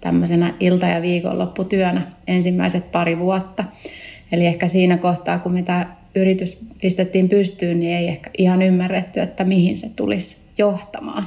tämmöisenä 0.00 0.54
ilta- 0.60 0.86
ja 0.86 1.02
viikonlopputyönä 1.02 2.02
ensimmäiset 2.26 2.92
pari 2.92 3.18
vuotta. 3.18 3.64
Eli 4.32 4.46
ehkä 4.46 4.68
siinä 4.68 4.98
kohtaa, 4.98 5.38
kun 5.38 5.52
me 5.52 5.62
tämä 5.62 5.96
yritys 6.14 6.60
pistettiin 6.80 7.28
pystyyn, 7.28 7.80
niin 7.80 7.96
ei 7.96 8.08
ehkä 8.08 8.30
ihan 8.38 8.62
ymmärretty, 8.62 9.20
että 9.20 9.44
mihin 9.44 9.78
se 9.78 9.88
tulisi 9.96 10.36
johtamaan. 10.58 11.26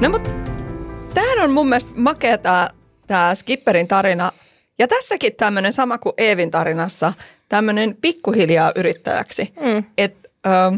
No 0.00 0.08
mutta 0.10 0.30
tämähän 1.14 1.38
on 1.44 1.50
mun 1.50 1.68
mielestä 1.68 1.92
makea 1.94 2.38
tämä, 2.38 2.68
tämä 3.06 3.34
Skipperin 3.34 3.88
tarina. 3.88 4.32
Ja 4.78 4.88
tässäkin 4.88 5.36
tämmöinen 5.36 5.72
sama 5.72 5.98
kuin 5.98 6.14
Eevin 6.18 6.50
tarinassa, 6.50 7.12
tämmöinen 7.48 7.96
pikkuhiljaa 8.00 8.72
yrittäjäksi. 8.76 9.52
Mm. 9.60 9.84
Et, 9.98 10.16
ähm, 10.46 10.76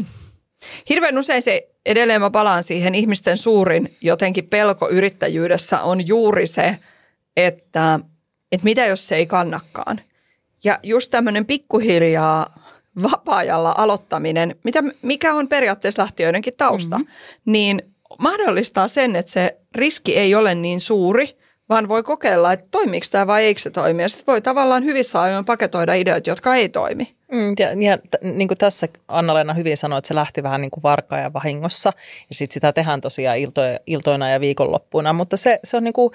hirveän 0.89 1.17
usein 1.17 1.41
se, 1.41 1.69
edelleen 1.85 2.21
mä 2.21 2.29
palaan 2.29 2.63
siihen, 2.63 2.95
ihmisten 2.95 3.37
suurin 3.37 3.95
jotenkin 4.01 4.47
pelko 4.47 4.89
yrittäjyydessä 4.89 5.81
on 5.81 6.07
juuri 6.07 6.47
se, 6.47 6.77
että, 7.37 7.99
että 8.51 8.63
mitä 8.63 8.85
jos 8.85 9.07
se 9.07 9.15
ei 9.15 9.25
kannakaan. 9.25 10.01
Ja 10.67 10.79
just 10.83 11.11
tämmöinen 11.11 11.45
pikkuhiljaa 11.45 12.59
vapaa-ajalla 13.03 13.75
aloittaminen, 13.77 14.55
mitä, 14.63 14.83
mikä 15.01 15.33
on 15.33 15.47
periaatteessa 15.47 16.01
lähtiöidenkin 16.01 16.53
tausta, 16.57 16.97
mm-hmm. 16.97 17.11
niin 17.45 17.81
mahdollistaa 18.19 18.87
sen, 18.87 19.15
että 19.15 19.31
se 19.31 19.57
riski 19.75 20.17
ei 20.17 20.35
ole 20.35 20.55
niin 20.55 20.79
suuri, 20.79 21.37
vaan 21.69 21.87
voi 21.87 22.03
kokeilla, 22.03 22.53
että 22.53 22.65
toimiiko 22.71 23.05
tämä 23.11 23.27
vai 23.27 23.43
eikö 23.43 23.61
se 23.61 23.69
toimi. 23.69 24.01
Ja 24.01 24.09
sitten 24.09 24.31
voi 24.31 24.41
tavallaan 24.41 24.83
hyvissä 24.83 25.21
ajoin 25.21 25.45
paketoida 25.45 25.93
ideoita, 25.93 26.29
jotka 26.29 26.55
ei 26.55 26.69
toimi. 26.69 27.15
Mm, 27.31 27.53
ja, 27.59 27.89
ja 27.89 27.97
t- 27.97 28.21
niin 28.21 28.47
kuin 28.47 28.57
tässä 28.57 28.87
Anna-Leena 29.07 29.53
hyvin 29.53 29.77
sanoi, 29.77 29.97
että 29.97 30.07
se 30.07 30.15
lähti 30.15 30.43
vähän 30.43 30.61
niin 30.61 30.71
kuin 30.71 30.83
varkaa 30.83 31.19
ja 31.19 31.33
vahingossa. 31.33 31.93
Ja 32.29 32.35
sitten 32.35 32.53
sitä 32.53 32.73
tehdään 32.73 33.01
tosiaan 33.01 33.37
ilto- 33.37 33.61
iltoina 33.85 34.29
ja 34.29 34.39
viikonloppuina. 34.39 35.13
Mutta 35.13 35.37
se, 35.37 35.59
se 35.63 35.77
on 35.77 35.83
niin 35.83 35.93
kuin 35.93 36.11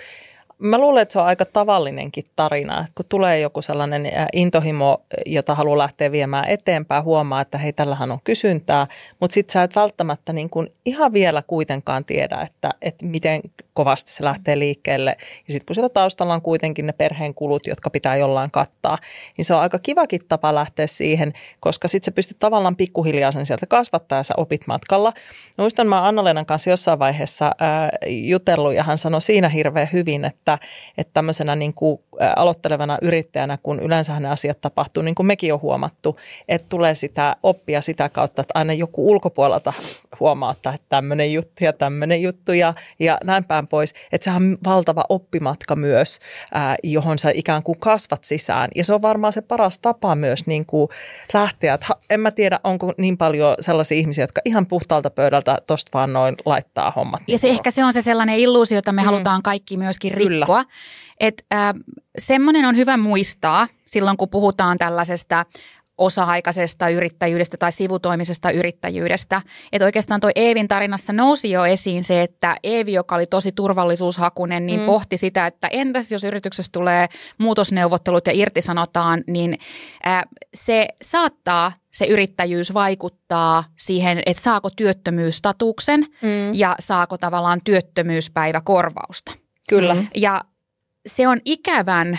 Mä 0.62 0.78
luulen, 0.78 1.02
että 1.02 1.12
se 1.12 1.18
on 1.18 1.26
aika 1.26 1.44
tavallinenkin 1.44 2.24
tarina, 2.36 2.80
että 2.80 2.92
kun 2.94 3.04
tulee 3.08 3.40
joku 3.40 3.62
sellainen 3.62 4.12
intohimo, 4.32 5.02
jota 5.26 5.54
haluaa 5.54 5.78
lähteä 5.78 6.12
viemään 6.12 6.48
eteenpäin, 6.48 7.04
huomaa, 7.04 7.40
että 7.40 7.58
hei, 7.58 7.72
tällähän 7.72 8.10
on 8.12 8.18
kysyntää, 8.24 8.86
mutta 9.20 9.34
sitten 9.34 9.52
sä 9.52 9.62
et 9.62 9.76
välttämättä 9.76 10.32
niin 10.32 10.50
kuin 10.50 10.72
ihan 10.84 11.12
vielä 11.12 11.42
kuitenkaan 11.46 12.04
tiedä, 12.04 12.40
että, 12.40 12.70
että 12.82 13.06
miten 13.06 13.40
kovasti 13.74 14.12
se 14.12 14.24
lähtee 14.24 14.58
liikkeelle. 14.58 15.16
Ja 15.46 15.52
sitten 15.52 15.66
kun 15.66 15.74
siellä 15.74 15.88
taustalla 15.88 16.34
on 16.34 16.42
kuitenkin 16.42 16.86
ne 16.86 16.92
perheen 16.92 17.34
kulut, 17.34 17.66
jotka 17.66 17.90
pitää 17.90 18.16
jollain 18.16 18.50
kattaa, 18.50 18.98
niin 19.36 19.44
se 19.44 19.54
on 19.54 19.60
aika 19.60 19.78
kivakin 19.78 20.20
tapa 20.28 20.54
lähteä 20.54 20.86
siihen, 20.86 21.32
koska 21.60 21.88
sitten 21.88 22.12
sä 22.12 22.14
pystyt 22.14 22.38
tavallaan 22.38 22.76
pikkuhiljaa 22.76 23.32
sen 23.32 23.46
sieltä 23.46 23.66
kasvattaa 23.66 24.18
ja 24.18 24.22
sä 24.22 24.34
opit 24.36 24.66
matkalla. 24.66 25.12
Muistan 25.58 25.86
mä 25.86 26.06
Anna-Leenan 26.08 26.46
kanssa 26.46 26.70
jossain 26.70 26.98
vaiheessa 26.98 27.52
ää, 27.58 27.90
jutellut 28.06 28.74
ja 28.74 28.82
hän 28.82 28.98
sanoi 28.98 29.20
siinä 29.20 29.48
hirveän 29.48 29.88
hyvin, 29.92 30.24
että, 30.24 30.51
että 30.98 31.10
tämmöisenä 31.14 31.56
niin 31.56 31.74
kuin, 31.74 32.00
aloittelevana 32.36 32.98
yrittäjänä, 33.02 33.58
kun 33.62 33.80
yleensä 33.80 34.20
ne 34.20 34.28
asiat 34.28 34.60
tapahtuu, 34.60 35.02
niin 35.02 35.14
kuin 35.14 35.26
mekin 35.26 35.54
on 35.54 35.62
huomattu, 35.62 36.18
että 36.48 36.66
tulee 36.68 36.94
sitä 36.94 37.36
oppia 37.42 37.80
sitä 37.80 38.08
kautta, 38.08 38.42
että 38.42 38.52
aina 38.54 38.72
joku 38.72 39.10
ulkopuolelta 39.10 39.72
huomauttaa, 40.20 40.74
että 40.74 40.86
tämmöinen 40.88 41.32
juttu 41.32 41.64
ja 41.64 41.72
tämmöinen 41.72 42.22
juttu 42.22 42.52
ja, 42.52 42.74
ja 42.98 43.18
näin 43.24 43.44
päin 43.44 43.66
pois. 43.66 43.94
Että 44.12 44.24
sehän 44.24 44.42
on 44.42 44.58
valtava 44.64 45.04
oppimatka 45.08 45.76
myös, 45.76 46.20
ää, 46.52 46.76
johon 46.82 47.18
sä 47.18 47.30
ikään 47.34 47.62
kuin 47.62 47.78
kasvat 47.78 48.24
sisään. 48.24 48.70
Ja 48.74 48.84
se 48.84 48.94
on 48.94 49.02
varmaan 49.02 49.32
se 49.32 49.42
paras 49.42 49.78
tapa 49.78 50.14
myös 50.14 50.46
niin 50.46 50.66
kuin 50.66 50.88
lähteä. 51.32 51.74
Et 51.74 51.86
en 52.10 52.20
mä 52.20 52.30
tiedä, 52.30 52.60
onko 52.64 52.92
niin 52.98 53.18
paljon 53.18 53.54
sellaisia 53.60 53.98
ihmisiä, 53.98 54.22
jotka 54.22 54.40
ihan 54.44 54.66
puhtaalta 54.66 55.10
pöydältä 55.10 55.58
tosta 55.66 55.90
vaan 55.94 56.12
noin 56.12 56.36
laittaa 56.44 56.90
hommat. 56.90 57.22
Ja 57.26 57.38
se 57.38 57.48
ehkä 57.48 57.70
se 57.70 57.84
on 57.84 57.92
se 57.92 58.02
sellainen 58.02 58.36
illuusio, 58.36 58.78
jota 58.78 58.92
me 58.92 59.02
mm. 59.02 59.06
halutaan 59.06 59.42
kaikki 59.42 59.76
myöskin 59.76 60.12
rikkoa. 60.12 60.41
Että 61.20 61.44
äh, 61.54 61.74
semmoinen 62.18 62.64
on 62.64 62.76
hyvä 62.76 62.96
muistaa 62.96 63.68
silloin, 63.86 64.16
kun 64.16 64.28
puhutaan 64.28 64.78
tällaisesta 64.78 65.46
osa-aikaisesta 65.98 66.88
yrittäjyydestä 66.88 67.56
tai 67.56 67.72
sivutoimisesta 67.72 68.50
yrittäjyydestä. 68.50 69.42
Että 69.72 69.84
oikeastaan 69.84 70.20
tuo 70.20 70.30
Eevin 70.34 70.68
tarinassa 70.68 71.12
nousi 71.12 71.50
jo 71.50 71.64
esiin 71.64 72.04
se, 72.04 72.22
että 72.22 72.56
Eevi, 72.62 72.92
joka 72.92 73.14
oli 73.14 73.26
tosi 73.26 73.52
turvallisuushakunen, 73.52 74.66
niin 74.66 74.80
mm. 74.80 74.86
pohti 74.86 75.16
sitä, 75.16 75.46
että 75.46 75.68
entäs 75.72 76.12
jos 76.12 76.24
yrityksessä 76.24 76.72
tulee 76.72 77.06
muutosneuvottelut 77.38 78.26
ja 78.26 78.32
irtisanotaan, 78.34 79.24
niin 79.26 79.58
ää, 80.04 80.22
se 80.54 80.88
saattaa 81.02 81.72
se 81.92 82.04
yrittäjyys 82.04 82.74
vaikuttaa 82.74 83.64
siihen, 83.76 84.22
että 84.26 84.42
saako 84.42 84.70
työttömyystatuksen 84.76 86.00
mm. 86.00 86.54
ja 86.54 86.76
saako 86.80 87.18
tavallaan 87.18 87.60
työttömyyspäiväkorvausta. 87.64 89.41
Kyllä. 89.68 89.96
Ja 90.16 90.40
se 91.06 91.28
on 91.28 91.40
ikävän 91.44 92.18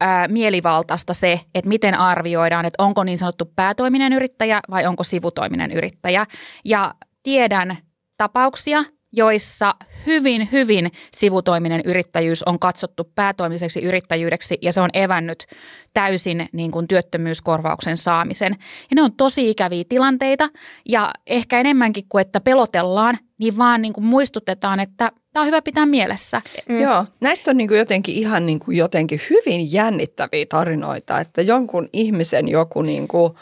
ää, 0.00 0.28
mielivaltaista 0.28 1.14
se, 1.14 1.40
että 1.54 1.68
miten 1.68 1.94
arvioidaan, 1.94 2.64
että 2.64 2.82
onko 2.82 3.04
niin 3.04 3.18
sanottu 3.18 3.52
päätoiminen 3.56 4.12
yrittäjä 4.12 4.60
vai 4.70 4.86
onko 4.86 5.04
sivutoiminen 5.04 5.72
yrittäjä. 5.72 6.26
Ja 6.64 6.94
tiedän 7.22 7.78
tapauksia, 8.16 8.84
joissa 9.12 9.74
hyvin, 10.06 10.48
hyvin 10.52 10.92
sivutoiminen 11.14 11.80
yrittäjyys 11.84 12.42
on 12.42 12.58
katsottu 12.58 13.12
päätoimiseksi 13.14 13.82
yrittäjyydeksi 13.82 14.58
ja 14.62 14.72
se 14.72 14.80
on 14.80 14.90
evännyt 14.94 15.46
täysin 15.94 16.48
niin 16.52 16.70
kuin 16.70 16.88
työttömyyskorvauksen 16.88 17.96
saamisen. 17.96 18.56
Ja 18.90 18.94
ne 18.94 19.02
on 19.02 19.12
tosi 19.12 19.50
ikäviä 19.50 19.84
tilanteita 19.88 20.48
ja 20.88 21.12
ehkä 21.26 21.60
enemmänkin 21.60 22.04
kuin 22.08 22.22
että 22.22 22.40
pelotellaan, 22.40 23.18
niin 23.38 23.58
vaan 23.58 23.82
niin 23.82 23.92
kuin 23.92 24.04
muistutetaan, 24.04 24.80
että 24.80 25.12
tämä 25.32 25.42
on 25.42 25.46
hyvä 25.46 25.62
pitää 25.62 25.86
mielessä. 25.86 26.42
Mm. 26.68 26.80
Joo, 26.80 27.04
näistä 27.20 27.50
on 27.50 27.56
niin 27.56 27.68
kuin 27.68 27.78
jotenkin 27.78 28.14
ihan 28.14 28.46
niin 28.46 28.60
kuin 28.60 28.76
jotenkin 28.76 29.20
hyvin 29.30 29.72
jännittäviä 29.72 30.46
tarinoita, 30.48 31.20
että 31.20 31.42
jonkun 31.42 31.88
ihmisen 31.92 32.48
joku 32.48 32.82
niin 32.82 33.08
kuin 33.08 33.32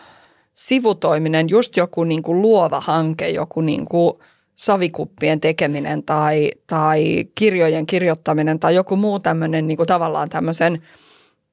sivutoiminen, 0.54 1.48
just 1.48 1.76
joku 1.76 2.04
niin 2.04 2.22
kuin 2.22 2.42
luova 2.42 2.80
hanke, 2.80 3.28
joku 3.30 3.60
niin 3.60 3.84
kuin– 3.84 4.14
savikuppien 4.54 5.40
tekeminen 5.40 6.02
tai, 6.02 6.50
tai 6.66 7.24
kirjojen 7.34 7.86
kirjoittaminen 7.86 8.60
tai 8.60 8.74
joku 8.74 8.96
muu 8.96 9.18
tämmöinen 9.18 9.66
niin 9.66 9.76
kuin 9.76 9.86
tavallaan 9.86 10.28
tämmöisen, 10.28 10.82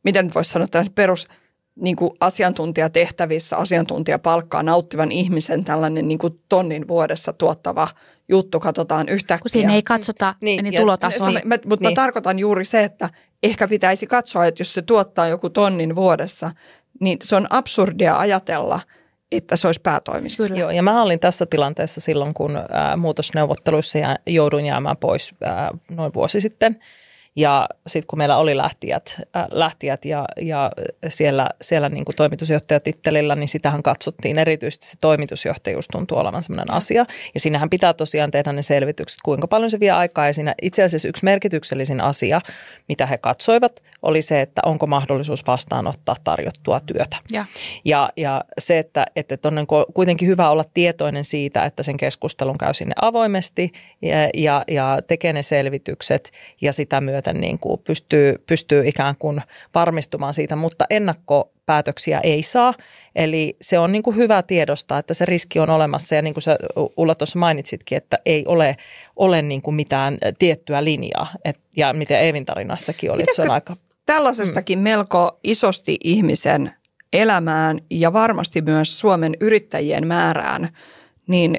miten 0.04 0.26
nyt 0.26 0.36
voisi 0.36 0.52
sanoa, 0.52 0.68
perus 0.96 1.28
niin 1.76 1.96
kuin 1.96 2.12
asiantuntijatehtävissä 2.20 3.58
asiantuntijapalkkaa 3.58 4.64
nauttivan 4.64 5.12
ihmisen 5.12 5.64
tällainen 5.64 6.08
niin 6.08 6.20
kuin 6.20 6.40
tonnin 6.50 6.88
vuodessa 6.88 7.34
tuottava 7.34 7.88
juttu 8.30 8.60
katsotaan 8.60 9.10
yhtäkkiä. 9.10 9.42
Kun 9.42 9.50
siinä 9.50 9.74
ei 9.74 9.84
katsota 9.84 10.36
niin, 10.42 10.64
niin 10.64 10.82
tulotasoa. 10.82 11.32
Mä, 11.32 11.42
mä, 11.46 11.58
mutta 11.66 11.86
niin. 11.86 11.92
mä 11.92 11.96
tarkoitan 11.96 12.40
juuri 12.40 12.66
se, 12.66 12.84
että 12.84 13.10
ehkä 13.44 13.68
pitäisi 13.68 14.08
katsoa, 14.08 14.46
että 14.46 14.62
jos 14.62 14.74
se 14.74 14.82
tuottaa 14.82 15.28
joku 15.28 15.50
tonnin 15.50 15.96
vuodessa, 15.96 16.52
niin 17.00 17.18
se 17.24 17.36
on 17.36 17.48
absurdia 17.50 18.18
ajatella– 18.18 18.80
että 19.32 19.56
se 19.56 19.68
olisi 19.68 19.82
päätoimista. 19.82 20.44
Kyllä. 20.44 20.60
Joo, 20.60 20.70
ja 20.70 20.84
mä 20.84 21.02
olin 21.02 21.20
tässä 21.20 21.46
tilanteessa 21.46 22.02
silloin, 22.02 22.34
kun 22.34 22.58
ää, 22.72 22.98
muutosneuvotteluissa 22.98 23.98
ja 23.98 24.18
jouduin 24.28 24.66
jäämään 24.66 24.98
pois 24.98 25.36
ää, 25.42 25.72
noin 25.90 26.14
vuosi 26.14 26.42
sitten– 26.42 26.78
ja 27.36 27.70
sitten 27.88 28.08
kun 28.08 28.20
meillä 28.20 28.38
oli 28.38 28.58
lähtijät, 28.58 29.16
äh, 29.36 29.46
lähtijät 29.52 30.06
ja, 30.06 30.26
ja 30.42 30.72
siellä, 31.08 31.50
siellä 31.62 31.90
niin 31.90 32.06
kuin 32.06 32.16
toimitusjohtajatittelillä, 32.16 33.36
niin 33.36 33.50
sitähän 33.50 33.84
katsottiin 33.84 34.40
erityisesti 34.40 34.86
se 34.86 34.98
toimitusjohtajuus 35.02 35.88
tuntuu 35.88 36.18
olevan 36.18 36.44
sellainen 36.44 36.74
asia. 36.74 37.06
Ja 37.34 37.40
siinähän 37.40 37.70
pitää 37.70 37.94
tosiaan 37.94 38.32
tehdä 38.32 38.52
ne 38.52 38.62
selvitykset, 38.62 39.20
kuinka 39.26 39.48
paljon 39.48 39.72
se 39.72 39.80
vie 39.80 39.92
aikaa. 39.92 40.28
Ja 40.28 40.34
siinä 40.34 40.56
itse 40.62 40.84
asiassa 40.84 41.08
yksi 41.08 41.24
merkityksellisin 41.24 42.02
asia, 42.02 42.42
mitä 42.88 43.06
he 43.06 43.18
katsoivat, 43.18 43.84
oli 44.02 44.22
se, 44.22 44.42
että 44.42 44.62
onko 44.66 44.88
mahdollisuus 44.88 45.48
vastaanottaa 45.48 46.16
tarjottua 46.24 46.80
työtä. 46.80 47.18
Ja, 47.32 47.46
ja, 47.86 48.10
ja 48.18 48.44
se, 48.58 48.80
että, 48.80 49.06
että 49.16 49.48
on 49.48 49.56
niin 49.56 49.68
kuitenkin 49.94 50.28
hyvä 50.28 50.50
olla 50.50 50.64
tietoinen 50.74 51.24
siitä, 51.24 51.66
että 51.66 51.84
sen 51.84 51.98
keskustelun 51.98 52.58
käy 52.58 52.74
sinne 52.74 52.94
avoimesti 53.02 53.72
ja, 54.02 54.30
ja, 54.34 54.64
ja 54.68 55.00
tekee 55.08 55.34
ne 55.34 55.44
selvitykset 55.44 56.32
ja 56.62 56.74
sitä 56.74 57.02
myötä 57.02 57.21
myöten 57.22 57.42
niin 57.42 57.60
kuin 57.60 57.82
pystyy, 57.84 58.36
pystyy 58.48 58.88
ikään 58.88 59.16
kuin 59.20 59.42
varmistumaan 59.76 60.34
siitä, 60.34 60.56
mutta 60.56 60.86
ennakkopäätöksiä 60.90 62.20
ei 62.20 62.44
saa. 62.44 62.74
Eli 63.16 63.58
se 63.62 63.80
on 63.80 63.92
niin 63.92 64.04
kuin 64.04 64.16
hyvä 64.16 64.44
tiedostaa, 64.44 65.00
että 65.00 65.14
se 65.14 65.26
riski 65.26 65.60
on 65.60 65.70
olemassa 65.70 66.16
ja 66.16 66.22
niin 66.22 66.34
kuin 66.34 66.42
sä 66.42 66.58
Ulla 66.98 67.16
tuossa 67.16 67.40
mainitsitkin, 67.40 67.98
että 67.98 68.20
ei 68.26 68.46
ole, 68.48 68.78
ole 69.16 69.42
niin 69.42 69.62
kuin 69.62 69.76
mitään 69.76 70.18
tiettyä 70.40 70.84
linjaa. 70.84 71.28
Et, 71.46 71.60
ja 71.78 71.94
miten 71.94 72.20
Eevin 72.20 72.46
tarinassakin 72.46 73.12
oli, 73.12 73.24
se 73.36 73.42
on 73.42 73.52
aika... 73.52 73.76
Tällaisestakin 74.06 74.80
mm. 74.80 74.84
melko 74.84 75.40
isosti 75.44 75.98
ihmisen 76.04 76.72
elämään 77.14 77.80
ja 77.90 78.14
varmasti 78.14 78.62
myös 78.62 79.00
Suomen 79.00 79.34
yrittäjien 79.42 80.08
määrään, 80.08 80.70
niin 81.28 81.56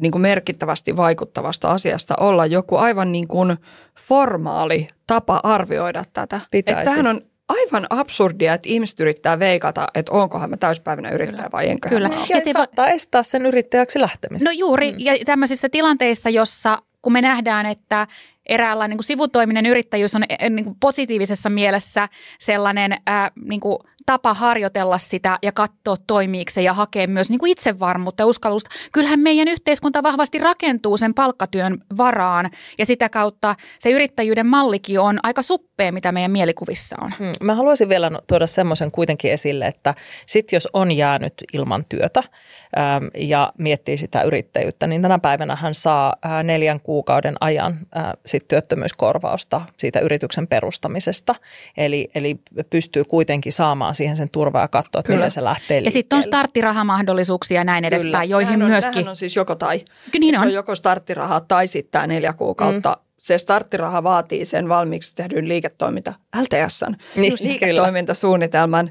niin 0.00 0.12
kuin 0.12 0.22
merkittävästi 0.22 0.96
vaikuttavasta 0.96 1.68
asiasta 1.68 2.14
olla 2.20 2.46
joku 2.46 2.76
aivan 2.76 3.12
niin 3.12 3.28
kuin 3.28 3.56
formaali 4.00 4.88
tapa 5.06 5.40
arvioida 5.42 6.04
tätä. 6.12 6.40
Pitäisi. 6.50 6.80
Että 6.80 6.84
tämähän 6.84 7.06
on 7.06 7.20
aivan 7.48 7.86
absurdia, 7.90 8.54
että 8.54 8.68
ihmiset 8.68 9.00
yrittää 9.00 9.38
veikata, 9.38 9.86
että 9.94 10.12
onkohan 10.12 10.50
mä 10.50 10.56
täyspäiväinen 10.56 11.12
yrittäjä 11.12 11.48
vai 11.52 11.68
enkö 11.68 11.88
Kyllä. 11.88 12.10
Ja, 12.12 12.36
ja 12.36 12.44
se 12.44 12.52
saattaa 12.52 12.88
estää 12.88 13.22
sen 13.22 13.46
yrittäjäksi 13.46 14.00
lähtemistä. 14.00 14.48
No 14.48 14.52
juuri, 14.52 14.92
mm. 14.92 14.98
ja 14.98 15.12
tämmöisissä 15.24 15.68
tilanteissa, 15.68 16.30
jossa 16.30 16.78
kun 17.02 17.12
me 17.12 17.20
nähdään, 17.20 17.66
että 17.66 18.06
eräällä 18.50 18.88
niin 18.88 19.02
sivutoiminen 19.02 19.66
yrittäjyys 19.66 20.14
on 20.14 20.22
niin 20.50 20.64
kuin 20.64 20.76
positiivisessa 20.80 21.50
mielessä 21.50 22.08
sellainen 22.38 22.96
ää, 23.06 23.30
niin 23.44 23.60
kuin 23.60 23.78
tapa 24.06 24.34
harjoitella 24.34 24.98
sitä 24.98 25.38
ja 25.42 25.52
katsoa 25.52 25.96
toimiiko 26.06 26.60
ja 26.60 26.74
hakea 26.74 27.06
myös 27.06 27.30
niin 27.30 27.38
kuin 27.38 27.52
itsevarmuutta 27.52 28.22
ja 28.22 28.26
uskallusta. 28.26 28.70
Kyllähän 28.92 29.20
meidän 29.20 29.48
yhteiskunta 29.48 30.02
vahvasti 30.02 30.38
rakentuu 30.38 30.96
sen 30.96 31.14
palkkatyön 31.14 31.78
varaan 31.96 32.50
ja 32.78 32.86
sitä 32.86 33.08
kautta 33.08 33.54
se 33.78 33.90
yrittäjyyden 33.90 34.46
mallikin 34.46 35.00
on 35.00 35.18
aika 35.22 35.42
suppea, 35.42 35.92
mitä 35.92 36.12
meidän 36.12 36.30
mielikuvissa 36.30 36.96
on. 37.00 37.12
Hmm. 37.18 37.32
Mä 37.42 37.54
haluaisin 37.54 37.88
vielä 37.88 38.10
tuoda 38.26 38.46
semmoisen 38.46 38.90
kuitenkin 38.90 39.32
esille, 39.32 39.66
että 39.66 39.94
sit 40.26 40.52
jos 40.52 40.68
on 40.72 40.92
jäänyt 40.92 41.34
ilman 41.52 41.84
työtä 41.88 42.20
äm, 42.20 43.10
ja 43.14 43.52
miettii 43.58 43.96
sitä 43.96 44.22
yrittäjyyttä, 44.22 44.86
niin 44.86 45.02
tänä 45.02 45.18
päivänä 45.18 45.56
hän 45.56 45.74
saa 45.74 46.16
ää, 46.22 46.42
neljän 46.42 46.80
kuukauden 46.80 47.34
ajan 47.40 47.78
ää, 47.94 48.14
sit 48.26 48.39
työttömyyskorvausta 48.48 49.60
siitä 49.76 50.00
yrityksen 50.00 50.46
perustamisesta. 50.46 51.34
Eli, 51.76 52.08
eli 52.14 52.40
pystyy 52.70 53.04
kuitenkin 53.04 53.52
saamaan 53.52 53.94
siihen 53.94 54.16
sen 54.16 54.30
turvaa 54.30 54.62
ja 54.62 54.68
katsoa, 54.68 55.00
että 55.00 55.06
Kyllä. 55.06 55.18
miten 55.18 55.30
se 55.30 55.44
lähtee 55.44 55.80
Ja 55.80 55.90
sitten 55.90 56.16
on 56.16 56.22
starttirahamahdollisuuksia 56.22 57.60
ja 57.60 57.64
näin 57.64 57.84
Kyllä. 57.84 57.96
edespäin, 57.96 58.30
joihin 58.30 58.48
tämähän 58.48 58.62
on, 58.62 58.70
myöskin... 58.70 58.92
Tämähän 58.92 59.10
on 59.10 59.16
siis 59.16 59.36
joko 59.36 59.54
tai. 59.54 59.84
Niin 60.20 60.36
on. 60.36 60.42
Se 60.42 60.46
on 60.46 60.54
joko 60.54 60.74
starttiraha 60.74 61.40
tai 61.40 61.66
sitten 61.66 61.92
tämä 61.92 62.06
neljä 62.06 62.32
kuukautta 62.32 62.90
mm 62.90 63.09
se 63.20 63.38
starttiraha 63.38 64.02
vaatii 64.02 64.44
sen 64.44 64.68
valmiiksi 64.68 65.14
tehdyn 65.16 65.48
liiketoiminta, 65.48 66.14
LTSn, 66.40 66.94
niin, 67.16 67.32
liiketoimintasuunnitelman. 67.40 68.90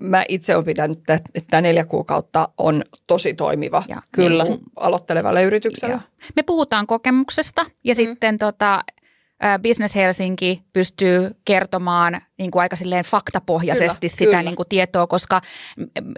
mä 0.00 0.24
itse 0.28 0.54
olen 0.54 0.64
pitänyt, 0.64 0.98
että 1.10 1.40
tämä 1.50 1.60
neljä 1.60 1.84
kuukautta 1.84 2.48
on 2.58 2.82
tosi 3.06 3.34
toimiva 3.34 3.84
ja, 3.88 4.02
kyllä. 4.12 4.44
Niin 4.44 4.60
aloittelevalle 4.76 5.42
yritykselle. 5.42 5.94
Ja. 5.94 6.00
Me 6.36 6.42
puhutaan 6.42 6.86
kokemuksesta 6.86 7.66
ja 7.84 7.94
mm. 7.94 7.96
sitten 7.96 8.38
tota, 8.38 8.84
Business 9.62 9.94
Helsinki 9.94 10.62
pystyy 10.72 11.30
kertomaan 11.44 12.20
niin 12.38 12.50
kuin 12.50 12.62
aika 12.62 12.76
silleen 12.76 13.04
faktapohjaisesti 13.04 14.08
kyllä, 14.08 14.18
sitä 14.18 14.30
kyllä. 14.30 14.42
Niin 14.42 14.56
kuin 14.56 14.68
tietoa, 14.68 15.06
koska 15.06 15.40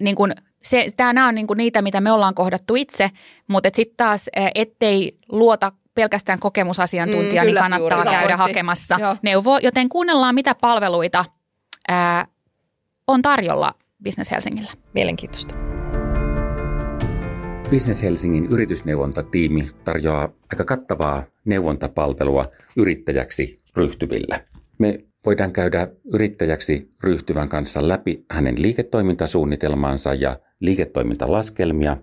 niin 0.00 0.16
kuin 0.16 0.34
se, 0.62 0.86
nämä 0.98 1.28
on 1.28 1.34
niin 1.34 1.46
kuin 1.46 1.56
niitä, 1.56 1.82
mitä 1.82 2.00
me 2.00 2.12
ollaan 2.12 2.34
kohdattu 2.34 2.76
itse, 2.76 3.10
mutta 3.48 3.68
sitten 3.74 3.96
taas 3.96 4.30
ettei 4.54 5.18
luota 5.28 5.72
pelkästään 5.98 6.38
kokemusasiantuntija, 6.38 7.42
mm, 7.42 7.46
niin 7.46 7.56
kannattaa 7.56 7.98
juuri, 7.98 8.10
käydä 8.10 8.18
pointti. 8.18 8.36
hakemassa 8.36 8.96
Joo. 9.00 9.16
neuvoa. 9.22 9.58
Joten 9.62 9.88
kuunnellaan, 9.88 10.34
mitä 10.34 10.54
palveluita 10.54 11.24
ää, 11.88 12.26
on 13.06 13.22
tarjolla 13.22 13.74
Business 14.04 14.30
Helsingillä. 14.30 14.70
Mielenkiintoista. 14.94 15.54
Business 17.70 18.02
Helsingin 18.02 18.46
yritysneuvontatiimi 18.46 19.68
tarjoaa 19.84 20.28
aika 20.52 20.64
kattavaa 20.64 21.22
neuvontapalvelua 21.44 22.44
yrittäjäksi 22.76 23.60
ryhtyville. 23.76 24.44
Me 24.78 24.98
voidaan 25.26 25.52
käydä 25.52 25.88
yrittäjäksi 26.12 26.90
ryhtyvän 27.02 27.48
kanssa 27.48 27.88
läpi 27.88 28.24
hänen 28.30 28.62
liiketoimintasuunnitelmaansa 28.62 30.14
ja 30.14 30.38
liiketoimintalaskelmia. 30.60 31.96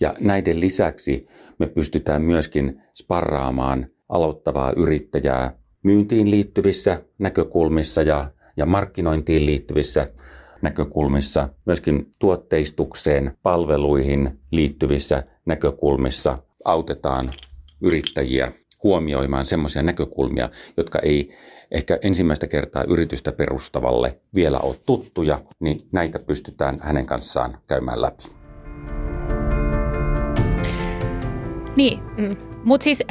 Ja 0.00 0.14
näiden 0.20 0.60
lisäksi 0.60 1.26
me 1.58 1.66
pystytään 1.66 2.22
myöskin 2.22 2.82
sparraamaan 2.94 3.86
aloittavaa 4.08 4.72
yrittäjää 4.76 5.58
myyntiin 5.82 6.30
liittyvissä 6.30 7.02
näkökulmissa 7.18 8.02
ja, 8.02 8.30
ja 8.56 8.66
markkinointiin 8.66 9.46
liittyvissä 9.46 10.06
näkökulmissa, 10.62 11.48
myöskin 11.66 12.10
tuotteistukseen, 12.18 13.36
palveluihin 13.42 14.40
liittyvissä 14.50 15.22
näkökulmissa 15.46 16.38
autetaan 16.64 17.30
yrittäjiä 17.80 18.52
huomioimaan 18.82 19.46
semmoisia 19.46 19.82
näkökulmia, 19.82 20.48
jotka 20.76 20.98
ei 20.98 21.30
ehkä 21.70 21.98
ensimmäistä 22.02 22.46
kertaa 22.46 22.84
yritystä 22.84 23.32
perustavalle 23.32 24.20
vielä 24.34 24.58
ole 24.58 24.76
tuttuja, 24.86 25.40
niin 25.60 25.88
näitä 25.92 26.18
pystytään 26.18 26.78
hänen 26.82 27.06
kanssaan 27.06 27.58
käymään 27.66 28.02
läpi. 28.02 28.43
Niin, 31.76 32.00
mm. 32.16 32.36
mutta 32.64 32.84
siis 32.84 33.04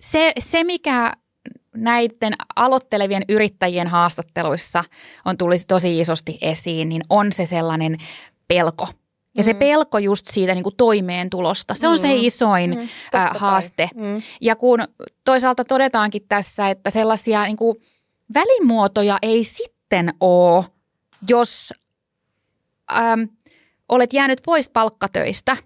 se, 0.00 0.32
se, 0.38 0.64
mikä 0.64 1.12
näiden 1.74 2.32
aloittelevien 2.56 3.22
yrittäjien 3.28 3.88
haastatteluissa 3.88 4.84
on 5.24 5.36
tulisi 5.36 5.66
tosi 5.66 6.00
isosti 6.00 6.38
esiin, 6.40 6.88
niin 6.88 7.02
on 7.10 7.32
se 7.32 7.44
sellainen 7.44 7.96
pelko. 8.48 8.86
Ja 9.36 9.44
se 9.44 9.52
mm. 9.52 9.58
pelko 9.58 9.98
just 9.98 10.26
siitä 10.26 10.54
niin 10.54 10.62
kuin 10.62 10.76
toimeentulosta, 10.76 11.74
se 11.74 11.88
on 11.88 11.94
mm. 11.94 12.00
se 12.00 12.12
isoin 12.12 12.70
mm. 12.70 12.88
äh, 13.14 13.30
haaste. 13.34 13.90
Mm. 13.94 14.22
Ja 14.40 14.56
kun 14.56 14.80
toisaalta 15.24 15.64
todetaankin 15.64 16.22
tässä, 16.28 16.70
että 16.70 16.90
sellaisia 16.90 17.44
niin 17.44 17.56
kuin 17.56 17.76
välimuotoja 18.34 19.18
ei 19.22 19.44
sitten 19.44 20.14
ole, 20.20 20.64
jos 21.28 21.74
ähm, 22.92 23.22
olet 23.88 24.12
jäänyt 24.12 24.40
pois 24.46 24.68
palkkatöistä 24.68 25.56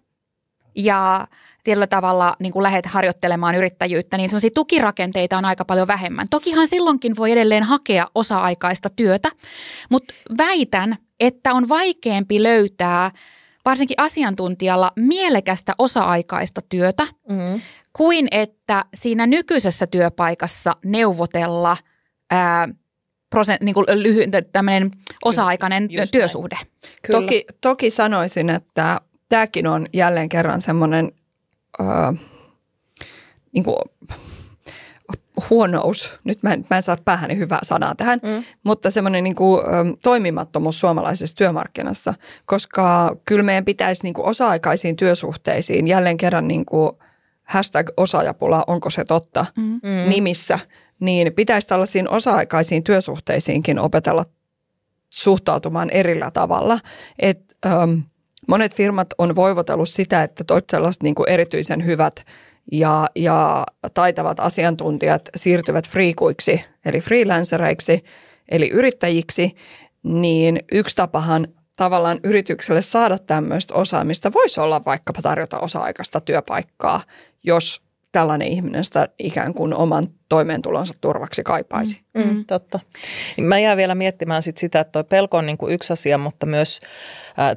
ja 0.75 1.29
tietyllä 1.63 1.87
tavalla 1.87 2.37
niin 2.39 2.53
kuin 2.53 2.63
lähdet 2.63 2.87
harjoittelemaan 2.87 3.55
yrittäjyyttä, 3.55 4.17
niin 4.17 4.29
sellaisia 4.29 4.51
tukirakenteita 4.55 5.39
on 5.39 5.45
aika 5.45 5.65
paljon 5.65 5.87
vähemmän. 5.87 6.27
Tokihan 6.31 6.69
silloinkin 6.69 7.17
voi 7.17 7.33
edelleen 7.33 7.63
hakea 7.63 8.07
osa-aikaista 8.15 8.91
työtä, 8.91 9.29
mutta 9.91 10.15
väitän, 10.39 10.97
että 11.21 11.55
on 11.55 11.69
vaikeampi 11.69 12.43
löytää 12.43 13.11
varsinkin 13.65 14.01
asiantuntijalla 14.01 14.93
mielekästä 14.97 15.75
osa-aikaista 15.79 16.61
työtä, 16.69 17.07
mm. 17.29 17.61
kuin 17.93 18.29
että 18.31 18.85
siinä 18.95 19.27
nykyisessä 19.27 19.87
työpaikassa 19.87 20.77
neuvotella 20.85 21.77
ää, 22.31 22.69
prosent, 23.31 23.63
niin 23.63 23.75
kuin 23.75 23.87
lyhy, 23.95 24.25
tämmöinen 24.53 24.91
osa-aikainen 25.25 25.89
Just 25.91 26.13
työsuhde. 26.13 26.59
Toki, 27.13 27.45
toki 27.61 27.91
sanoisin, 27.91 28.51
että 28.51 29.01
tämäkin 29.29 29.67
on 29.67 29.87
jälleen 29.93 30.29
kerran 30.29 30.61
semmoinen 30.61 31.13
äh, 31.81 32.15
niin 33.53 33.65
kuin, 33.65 33.77
huonous, 35.51 36.19
nyt 36.25 36.43
mä 36.43 36.53
en, 36.53 36.67
mä 36.71 36.77
en 36.77 36.83
saa 36.83 36.97
päähäni 37.05 37.37
hyvää 37.37 37.59
sanaa 37.63 37.95
tähän, 37.95 38.21
mm. 38.23 38.45
mutta 38.65 38.91
semmoinen 38.91 39.25
niin 39.25 39.37
kuin, 39.37 39.61
toimimattomuus 40.03 40.81
suomalaisessa 40.81 41.37
työmarkkinassa, 41.37 42.15
koska 42.47 43.17
kyllä 43.25 43.43
meidän 43.43 43.65
pitäisi 43.65 44.03
niin 44.03 44.15
kuin 44.15 44.27
osa-aikaisiin 44.27 44.97
työsuhteisiin 44.97 45.89
jälleen 45.89 46.17
kerran 46.17 46.49
niin 46.49 46.65
kuin 46.65 46.93
hashtag 47.43 47.91
osaajapula, 47.97 48.65
onko 48.67 48.91
se 48.91 49.05
totta, 49.05 49.47
mm. 49.57 49.63
mm. 49.63 50.09
nimissä, 50.09 50.59
niin 51.01 51.33
pitäisi 51.33 51.69
tällaisiin 51.69 52.09
osa-aikaisiin 52.09 52.85
työsuhteisiinkin 52.85 53.79
opetella 53.79 54.25
suhtautumaan 55.11 55.91
erillä 55.91 56.31
tavalla. 56.31 56.79
Et, 57.19 57.57
ähm, 57.67 57.99
monet 58.49 58.75
firmat 58.75 59.09
on 59.19 59.37
voivotellut 59.37 59.89
sitä, 59.89 60.23
että 60.23 60.45
sellaiset 60.71 61.03
niin 61.03 61.15
kuin 61.15 61.29
erityisen 61.29 61.85
hyvät 61.85 62.25
ja, 62.73 63.07
ja 63.17 63.67
taitavat 63.95 64.41
asiantuntijat 64.41 65.29
siirtyvät 65.37 65.89
friikuiksi, 65.89 66.65
eli 66.85 67.01
freelancereiksi, 67.01 68.05
eli 68.49 68.71
yrittäjiksi, 68.71 69.57
niin 70.03 70.61
yksi 70.73 70.97
tapahan 70.97 71.47
tavallaan 71.77 72.21
yritykselle 72.25 72.83
saada 72.83 73.19
tämmöistä 73.19 73.75
osaamista 73.75 74.33
voisi 74.33 74.61
olla 74.61 74.85
vaikkapa 74.85 75.23
tarjota 75.23 75.59
osa-aikaista 75.59 76.21
työpaikkaa, 76.21 77.03
jos 77.45 77.83
tällainen 78.13 78.49
ihminen 78.49 78.85
sitä 78.85 79.09
ikään 79.19 79.55
kuin 79.55 79.75
oman 79.75 80.09
toimeentulonsa 80.29 80.95
turvaksi 81.01 81.43
kaipaisi. 81.43 82.01
Mm, 82.15 82.23
mm, 82.23 82.45
totta. 82.45 82.81
Mä 83.41 83.59
jään 83.59 83.77
vielä 83.77 83.95
miettimään 83.95 84.43
sit 84.43 84.59
sitä, 84.59 84.81
että 84.81 84.93
toi 84.93 85.05
pelko 85.05 85.37
on 85.37 85.47
niin 85.47 85.59
kuin 85.59 85.73
yksi 85.75 85.93
asia, 85.93 86.19
mutta 86.19 86.47
myös 86.47 86.81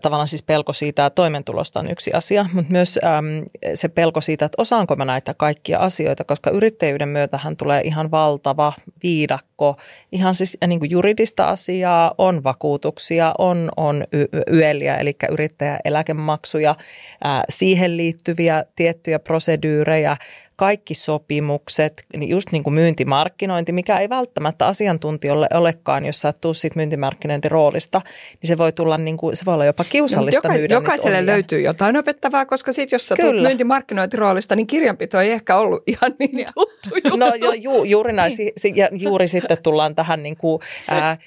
tavallaan 0.01 0.27
siis 0.27 0.43
pelko 0.43 0.73
siitä 0.73 1.09
toimeentulosta 1.09 1.79
on 1.79 1.91
yksi 1.91 2.13
asia, 2.13 2.45
mutta 2.53 2.71
myös 2.71 2.99
ähm, 3.03 3.25
se 3.73 3.89
pelko 3.89 4.21
siitä, 4.21 4.45
että 4.45 4.61
osaanko 4.61 4.95
mä 4.95 5.05
näitä 5.05 5.33
kaikkia 5.33 5.79
asioita, 5.79 6.23
koska 6.23 6.49
yrittäjyyden 6.49 7.09
myötähän 7.09 7.57
tulee 7.57 7.81
ihan 7.81 8.11
valtava 8.11 8.73
viidakko, 9.03 9.77
ihan 10.11 10.35
siis 10.35 10.57
niin 10.67 10.79
kuin 10.79 10.91
juridista 10.91 11.45
asiaa, 11.45 12.15
on 12.17 12.43
vakuutuksia, 12.43 13.33
on, 13.37 13.71
on 13.77 14.03
y- 14.11 14.55
yeliä, 14.55 14.97
eli 14.97 15.15
yrittäjäeläkemaksuja, 15.31 16.75
äh, 17.25 17.41
siihen 17.49 17.97
liittyviä 17.97 18.65
tiettyjä 18.75 19.19
proseduureja, 19.19 20.17
kaikki 20.55 20.93
sopimukset, 20.93 22.05
niin 22.17 22.29
just 22.29 22.51
niin 22.51 22.63
kuin 22.63 22.73
myyntimarkkinointi, 22.73 23.71
mikä 23.71 23.97
ei 23.97 24.09
välttämättä 24.09 24.67
asiantuntijoille 24.67 25.47
olekaan, 25.53 26.05
jos 26.05 26.21
sä 26.21 26.33
tuu 26.33 26.53
siitä 26.53 26.75
myyntimarkkinointiroolista, 26.75 28.01
niin 28.41 28.47
se 28.47 28.57
voi 28.57 28.71
tulla 28.71 28.97
niin 28.97 29.17
kuin, 29.17 29.35
se 29.35 29.45
voi 29.45 29.53
olla 29.53 29.65
jopa 29.65 29.83
kiusallista 29.83 30.47
no, 30.47 30.53
jokais, 30.53 30.71
Jokaiselle 30.71 31.25
löytyy 31.25 31.61
jotain 31.61 31.97
opettavaa, 31.97 32.45
koska 32.45 32.73
sitten 32.73 32.95
jos 32.95 33.07
sä 33.07 33.15
tulet 33.15 33.41
myyntimarkkinointiroolista, 33.41 34.55
niin 34.55 34.67
kirjanpito 34.67 35.19
ei 35.19 35.31
ehkä 35.31 35.55
ollut 35.57 35.83
ihan 35.87 36.15
niin 36.19 36.47
tuttu 36.55 36.89
juttu. 36.95 37.17
No 37.17 37.33
jo, 37.35 37.51
ju, 37.51 37.83
juuri 37.83 38.13
näin, 38.13 38.31
niin. 38.37 38.75
ja 38.75 38.89
juuri 38.91 39.27
sitten 39.27 39.57
tullaan 39.63 39.95
tähän 39.95 40.23
niin 40.23 40.37
kuin, 40.37 40.61
ää, 40.87 41.17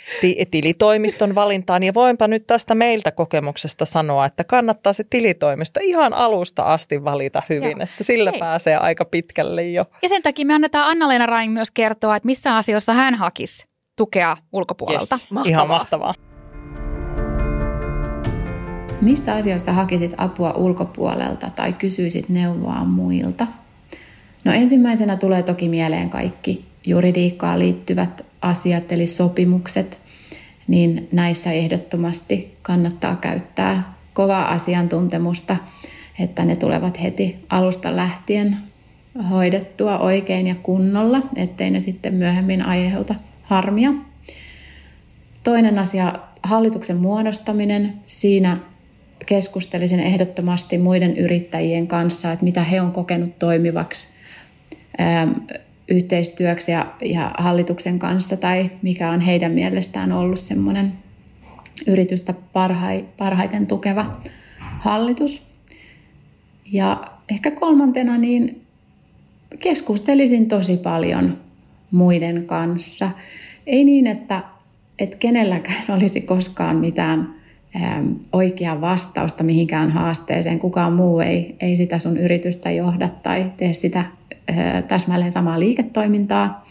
tilitoimiston 0.51 1.35
valintaan, 1.35 1.83
ja 1.83 1.95
voinpa 1.95 2.29
nyt 2.29 2.47
tästä 2.47 2.75
meiltä 2.75 3.11
kokemuksesta 3.11 3.85
sanoa, 3.85 4.27
että 4.27 4.45
kannattaa 4.45 4.93
se 4.93 5.05
tilitoimisto 5.11 5.81
ihan 5.83 6.15
alusta 6.15 6.63
asti 6.63 7.05
valita 7.05 7.43
hyvin, 7.49 7.71
Joo. 7.71 7.83
että 7.83 8.05
sillä 8.05 8.31
Hei. 8.31 8.41
pääsee 8.41 8.77
aika 8.77 9.05
pitkälle 9.05 9.18
pitkälle 9.23 9.67
jo. 9.67 9.85
Ja 10.03 10.09
sen 10.09 10.23
takia 10.23 10.47
me 10.47 10.55
annetaan 10.55 10.91
Anna-Leena 10.91 11.27
Rain 11.27 11.51
myös 11.51 11.71
kertoa, 11.71 12.17
että 12.17 12.27
missä 12.27 12.57
asioissa 12.57 12.93
hän 12.93 13.15
hakisi 13.15 13.67
tukea 13.97 14.37
ulkopuolelta. 14.53 15.15
Yes. 15.15 15.31
Mahtavaa. 15.31 15.51
Ihan 15.51 15.69
mahtavaa. 15.69 16.15
Missä 19.01 19.35
asioissa 19.35 19.73
hakisit 19.73 20.15
apua 20.17 20.53
ulkopuolelta 20.53 21.51
tai 21.51 21.73
kysyisit 21.73 22.29
neuvoa 22.29 22.85
muilta? 22.85 23.47
No 24.45 24.53
ensimmäisenä 24.53 25.17
tulee 25.17 25.43
toki 25.43 25.69
mieleen 25.69 26.11
kaikki 26.11 26.65
juridiikkaan 26.87 27.59
liittyvät 27.59 28.27
asiat 28.43 28.93
eli 28.93 29.07
sopimukset, 29.07 30.01
niin 30.69 31.09
näissä 31.13 31.53
ehdottomasti 31.53 32.57
kannattaa 32.63 33.17
käyttää 33.17 33.95
kovaa 34.13 34.53
asiantuntemusta, 34.53 35.57
että 36.19 36.45
ne 36.45 36.57
tulevat 36.57 37.03
heti 37.03 37.37
alusta 37.51 37.97
lähtien 37.97 38.57
hoidettua 39.31 39.99
oikein 39.99 40.47
ja 40.47 40.55
kunnolla, 40.55 41.23
ettei 41.37 41.71
ne 41.71 41.81
sitten 41.81 42.15
myöhemmin 42.15 42.63
aiheuta 42.63 43.15
harmia. 43.43 43.93
Toinen 45.45 45.79
asia, 45.79 46.13
hallituksen 46.43 46.97
muodostaminen. 46.97 47.95
Siinä 48.07 48.59
keskustelisin 49.27 50.01
ehdottomasti 50.01 50.79
muiden 50.79 51.17
yrittäjien 51.17 51.87
kanssa, 51.87 52.33
että 52.33 52.45
mitä 52.45 52.65
he 52.65 52.81
on 52.81 52.93
kokenut 52.93 53.39
toimivaksi 53.39 54.09
ähm, 55.01 55.31
yhteistyöksi 55.89 56.73
ja, 56.73 56.95
ja 57.05 57.35
hallituksen 57.39 57.99
kanssa 57.99 58.37
tai 58.37 58.71
mikä 58.83 59.11
on 59.11 59.21
heidän 59.21 59.53
mielestään 59.53 60.13
ollut 60.13 60.39
semmoinen 60.39 60.93
yritystä 61.87 62.35
parhai, 62.53 63.05
parhaiten 63.17 63.67
tukeva 63.67 64.21
hallitus. 64.59 65.47
Ja 66.73 67.05
ehkä 67.31 67.51
kolmantena 67.51 68.19
niin 68.19 68.68
keskustelisin 69.59 70.49
tosi 70.49 70.77
paljon 70.77 71.39
muiden 71.91 72.47
kanssa. 72.47 73.11
Ei 73.67 73.85
niin, 73.85 74.07
että, 74.07 74.43
että 74.99 75.17
kenelläkään 75.17 75.85
olisi 75.97 76.21
koskaan 76.21 76.77
mitään 76.77 77.35
ähm, 77.77 78.13
oikeaa 78.33 78.81
vastausta 78.81 79.45
mihinkään 79.45 79.91
haasteeseen. 79.91 80.59
Kukaan 80.59 80.93
muu 80.93 81.21
ei, 81.21 81.57
ei 81.61 81.77
sitä 81.77 81.99
sun 81.99 82.17
yritystä 82.17 82.71
johda 82.71 83.09
tai 83.09 83.53
tee 83.57 83.73
sitä 83.73 83.99
äh, 84.01 84.85
täsmälleen 84.89 85.31
samaa 85.31 85.61
liiketoimintaa. 85.61 86.67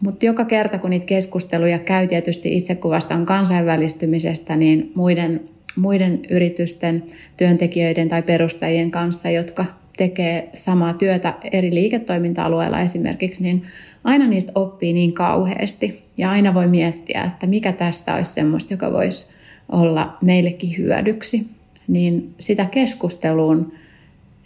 Mutta 0.00 0.26
joka 0.26 0.44
kerta, 0.44 0.78
kun 0.78 0.90
niitä 0.90 1.06
keskusteluja 1.06 1.78
käy, 1.78 2.06
tietysti 2.06 2.56
itse 2.56 2.74
kuvastan 2.74 3.26
kansainvälistymisestä, 3.26 4.56
niin 4.56 4.92
muiden, 4.94 5.48
muiden 5.76 6.20
yritysten, 6.30 7.02
työntekijöiden 7.36 8.08
tai 8.08 8.22
perustajien 8.22 8.90
kanssa, 8.90 9.30
jotka 9.30 9.64
tekee 9.96 10.50
samaa 10.52 10.92
työtä 10.92 11.34
eri 11.52 11.74
liiketoiminta-alueilla 11.74 12.80
esimerkiksi, 12.80 13.42
niin 13.42 13.62
aina 14.04 14.26
niistä 14.26 14.52
oppii 14.54 14.92
niin 14.92 15.12
kauheasti. 15.12 16.02
Ja 16.18 16.30
aina 16.30 16.54
voi 16.54 16.66
miettiä, 16.66 17.24
että 17.24 17.46
mikä 17.46 17.72
tästä 17.72 18.14
olisi 18.14 18.32
semmoista, 18.32 18.74
joka 18.74 18.92
voisi 18.92 19.28
olla 19.72 20.16
meillekin 20.22 20.76
hyödyksi. 20.78 21.46
Niin 21.88 22.34
sitä 22.38 22.64
keskusteluun 22.64 23.72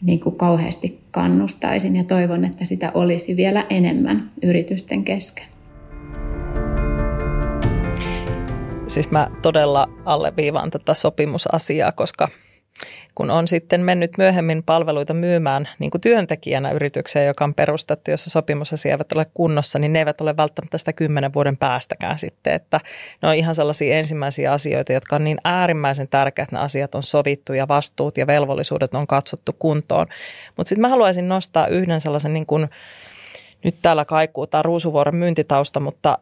niin 0.02 0.20
kuin 0.20 0.36
kauheasti 0.36 1.00
kannustaisin 1.10 1.96
ja 1.96 2.04
toivon, 2.04 2.44
että 2.44 2.64
sitä 2.64 2.90
olisi 2.94 3.36
vielä 3.36 3.66
enemmän 3.70 4.30
yritysten 4.42 5.04
kesken. 5.04 5.44
Siis 8.86 9.10
mä 9.10 9.30
todella 9.42 9.88
alleviivaan 10.04 10.70
tätä 10.70 10.94
sopimusasiaa, 10.94 11.92
koska 11.92 12.28
kun 13.14 13.30
on 13.30 13.48
sitten 13.48 13.80
mennyt 13.80 14.18
myöhemmin 14.18 14.62
palveluita 14.62 15.14
myymään 15.14 15.68
niin 15.78 15.90
kuin 15.90 16.00
työntekijänä 16.00 16.70
yritykseen, 16.70 17.26
joka 17.26 17.44
on 17.44 17.54
perustettu, 17.54 18.10
jossa 18.10 18.30
sopimusasiat 18.30 18.92
eivät 18.92 19.12
ole 19.12 19.26
kunnossa, 19.34 19.78
niin 19.78 19.92
ne 19.92 19.98
eivät 19.98 20.20
ole 20.20 20.36
välttämättä 20.36 20.78
sitä 20.78 20.92
kymmenen 20.92 21.34
vuoden 21.34 21.56
päästäkään 21.56 22.18
sitten. 22.18 22.52
Että 22.52 22.80
ne 23.22 23.28
on 23.28 23.34
ihan 23.34 23.54
sellaisia 23.54 23.98
ensimmäisiä 23.98 24.52
asioita, 24.52 24.92
jotka 24.92 25.16
on 25.16 25.24
niin 25.24 25.38
äärimmäisen 25.44 26.08
tärkeät, 26.08 26.46
että 26.46 26.56
ne 26.56 26.62
asiat 26.62 26.94
on 26.94 27.02
sovittu 27.02 27.52
ja 27.52 27.68
vastuut 27.68 28.18
ja 28.18 28.26
velvollisuudet 28.26 28.94
on 28.94 29.06
katsottu 29.06 29.52
kuntoon. 29.58 30.06
Mutta 30.56 30.68
sitten 30.68 30.82
mä 30.82 30.88
haluaisin 30.88 31.28
nostaa 31.28 31.66
yhden 31.66 32.00
sellaisen 32.00 32.32
niin 32.32 32.46
kuin, 32.46 32.68
nyt 33.64 33.76
täällä 33.82 34.04
kaikuu 34.04 34.46
tämä 34.46 34.62
Ruusuvuoren 34.62 35.16
myyntitausta, 35.16 35.80
mutta 35.80 36.18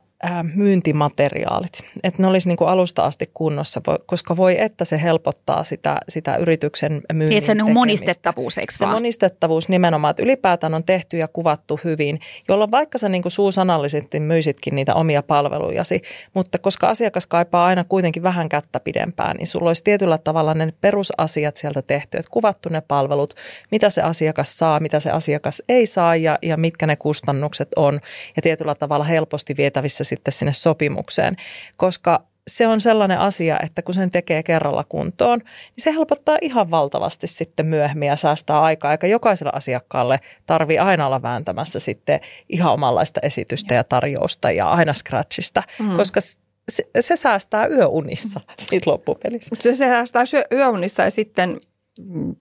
myyntimateriaalit, 0.55 1.85
että 2.03 2.23
ne 2.23 2.29
olisi 2.29 2.49
niin 2.49 2.57
kuin 2.57 2.69
alusta 2.69 3.05
asti 3.05 3.31
kunnossa, 3.35 3.81
koska 4.07 4.37
voi 4.37 4.61
että 4.61 4.85
se 4.85 5.03
helpottaa 5.03 5.65
sitä, 5.65 5.97
sitä 6.09 6.37
yrityksen 6.37 6.93
myynnin 7.13 7.29
niin, 7.29 7.43
se 7.43 7.57
on 7.63 7.73
monistettavuus, 7.73 8.59
eikö 8.59 8.73
Se 8.73 8.85
vaan? 8.85 8.97
monistettavuus 8.97 9.69
nimenomaan, 9.69 10.11
että 10.11 10.23
ylipäätään 10.23 10.75
on 10.75 10.85
tehty 10.85 11.17
ja 11.17 11.29
kuvattu 11.29 11.81
hyvin, 11.85 12.21
jolloin 12.49 12.71
vaikka 12.71 12.99
sä 12.99 13.09
niin 13.09 13.23
kuin 13.23 13.33
suusanallisesti 13.33 14.21
myisitkin 14.21 14.75
niitä 14.75 14.95
omia 14.95 15.23
palvelujasi, 15.23 16.03
mutta 16.35 16.59
koska 16.59 16.89
asiakas 16.89 17.27
kaipaa 17.27 17.67
aina 17.67 17.85
kuitenkin 17.85 18.23
vähän 18.23 18.49
kättä 18.49 18.81
pidempään, 18.81 19.37
niin 19.37 19.47
sulla 19.47 19.71
olisi 19.71 19.85
tietyllä 19.85 20.19
tavalla 20.19 20.55
ne 20.55 20.73
perusasiat 20.81 21.57
sieltä 21.57 21.83
tehty, 21.83 22.19
että 22.19 22.31
kuvattu 22.31 22.69
ne 22.69 22.81
palvelut, 22.81 23.35
mitä 23.71 23.91
se 23.91 24.03
asiakas 24.03 24.59
saa, 24.59 24.81
mitä 24.81 25.01
se 25.01 25.11
asiakas 25.11 25.63
ei 25.69 25.87
saa 25.87 26.17
ja, 26.17 26.39
ja 26.43 26.57
mitkä 26.57 26.87
ne 26.87 26.97
kustannukset 26.97 27.69
on 27.77 28.01
ja 28.37 28.43
tietyllä 28.43 28.75
tavalla 28.75 29.05
helposti 29.05 29.57
vietävissä 29.57 30.08
sitten 30.09 30.33
sinne 30.33 30.53
sopimukseen, 30.53 31.37
koska 31.77 32.29
se 32.49 32.67
on 32.67 32.81
sellainen 32.81 33.19
asia, 33.19 33.59
että 33.63 33.83
kun 33.83 33.95
sen 33.95 34.11
tekee 34.11 34.43
kerralla 34.43 34.85
kuntoon, 34.89 35.39
niin 35.39 35.79
se 35.79 35.93
helpottaa 35.93 36.39
ihan 36.43 36.71
valtavasti 36.71 37.27
sitten 37.27 37.67
myöhemmin 37.67 38.07
ja 38.07 38.17
säästää 38.17 38.61
aikaa, 38.61 38.93
eikä 38.93 39.07
jokaisella 39.07 39.53
asiakkaalle 39.55 40.21
tarvii 40.47 40.79
aina 40.79 41.07
olla 41.07 41.23
vääntämässä 41.23 41.81
sitten 41.81 42.21
ihan 42.49 42.73
omanlaista 42.73 43.21
esitystä 43.23 43.75
ja 43.75 43.85
tarjousta 43.85 44.51
ja 44.51 44.71
aina 44.71 44.95
scratchista, 44.95 45.63
mm. 45.79 45.97
koska 45.97 46.21
se, 46.69 46.85
se 47.01 47.17
säästää 47.17 47.67
yöunissa 47.67 48.41
siitä 48.59 48.91
loppupelissä. 48.91 49.57
Se 49.61 49.77
säästää 49.77 50.25
yöunissa 50.53 51.03
ja 51.03 51.11
sitten 51.11 51.61
mm, 52.01 52.37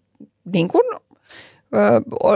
niin 0.54 0.68
kuin 0.68 0.84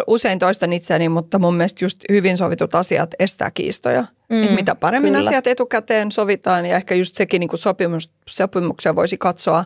usein 0.08 0.40
toistan 0.40 0.74
itseäni, 0.74 1.10
mutta 1.10 1.40
mun 1.40 1.56
mielestä 1.56 1.86
just 1.86 2.00
hyvin 2.10 2.38
sovitut 2.38 2.76
asiat 2.76 3.10
estää 3.20 3.52
kiistoja. 3.52 4.06
Mm, 4.32 4.44
että 4.44 4.56
mitä 4.56 4.76
paremmin 4.76 5.14
kyllä. 5.14 5.28
asiat 5.28 5.48
etukäteen 5.48 6.12
sovitaan 6.12 6.66
ja 6.66 6.76
ehkä 6.76 6.96
just 6.96 7.16
sekin 7.16 7.40
niin 7.40 7.50
kuin 7.50 7.60
sopimus, 7.60 8.14
sopimuksia 8.30 8.96
voisi 8.96 9.18
katsoa 9.18 9.66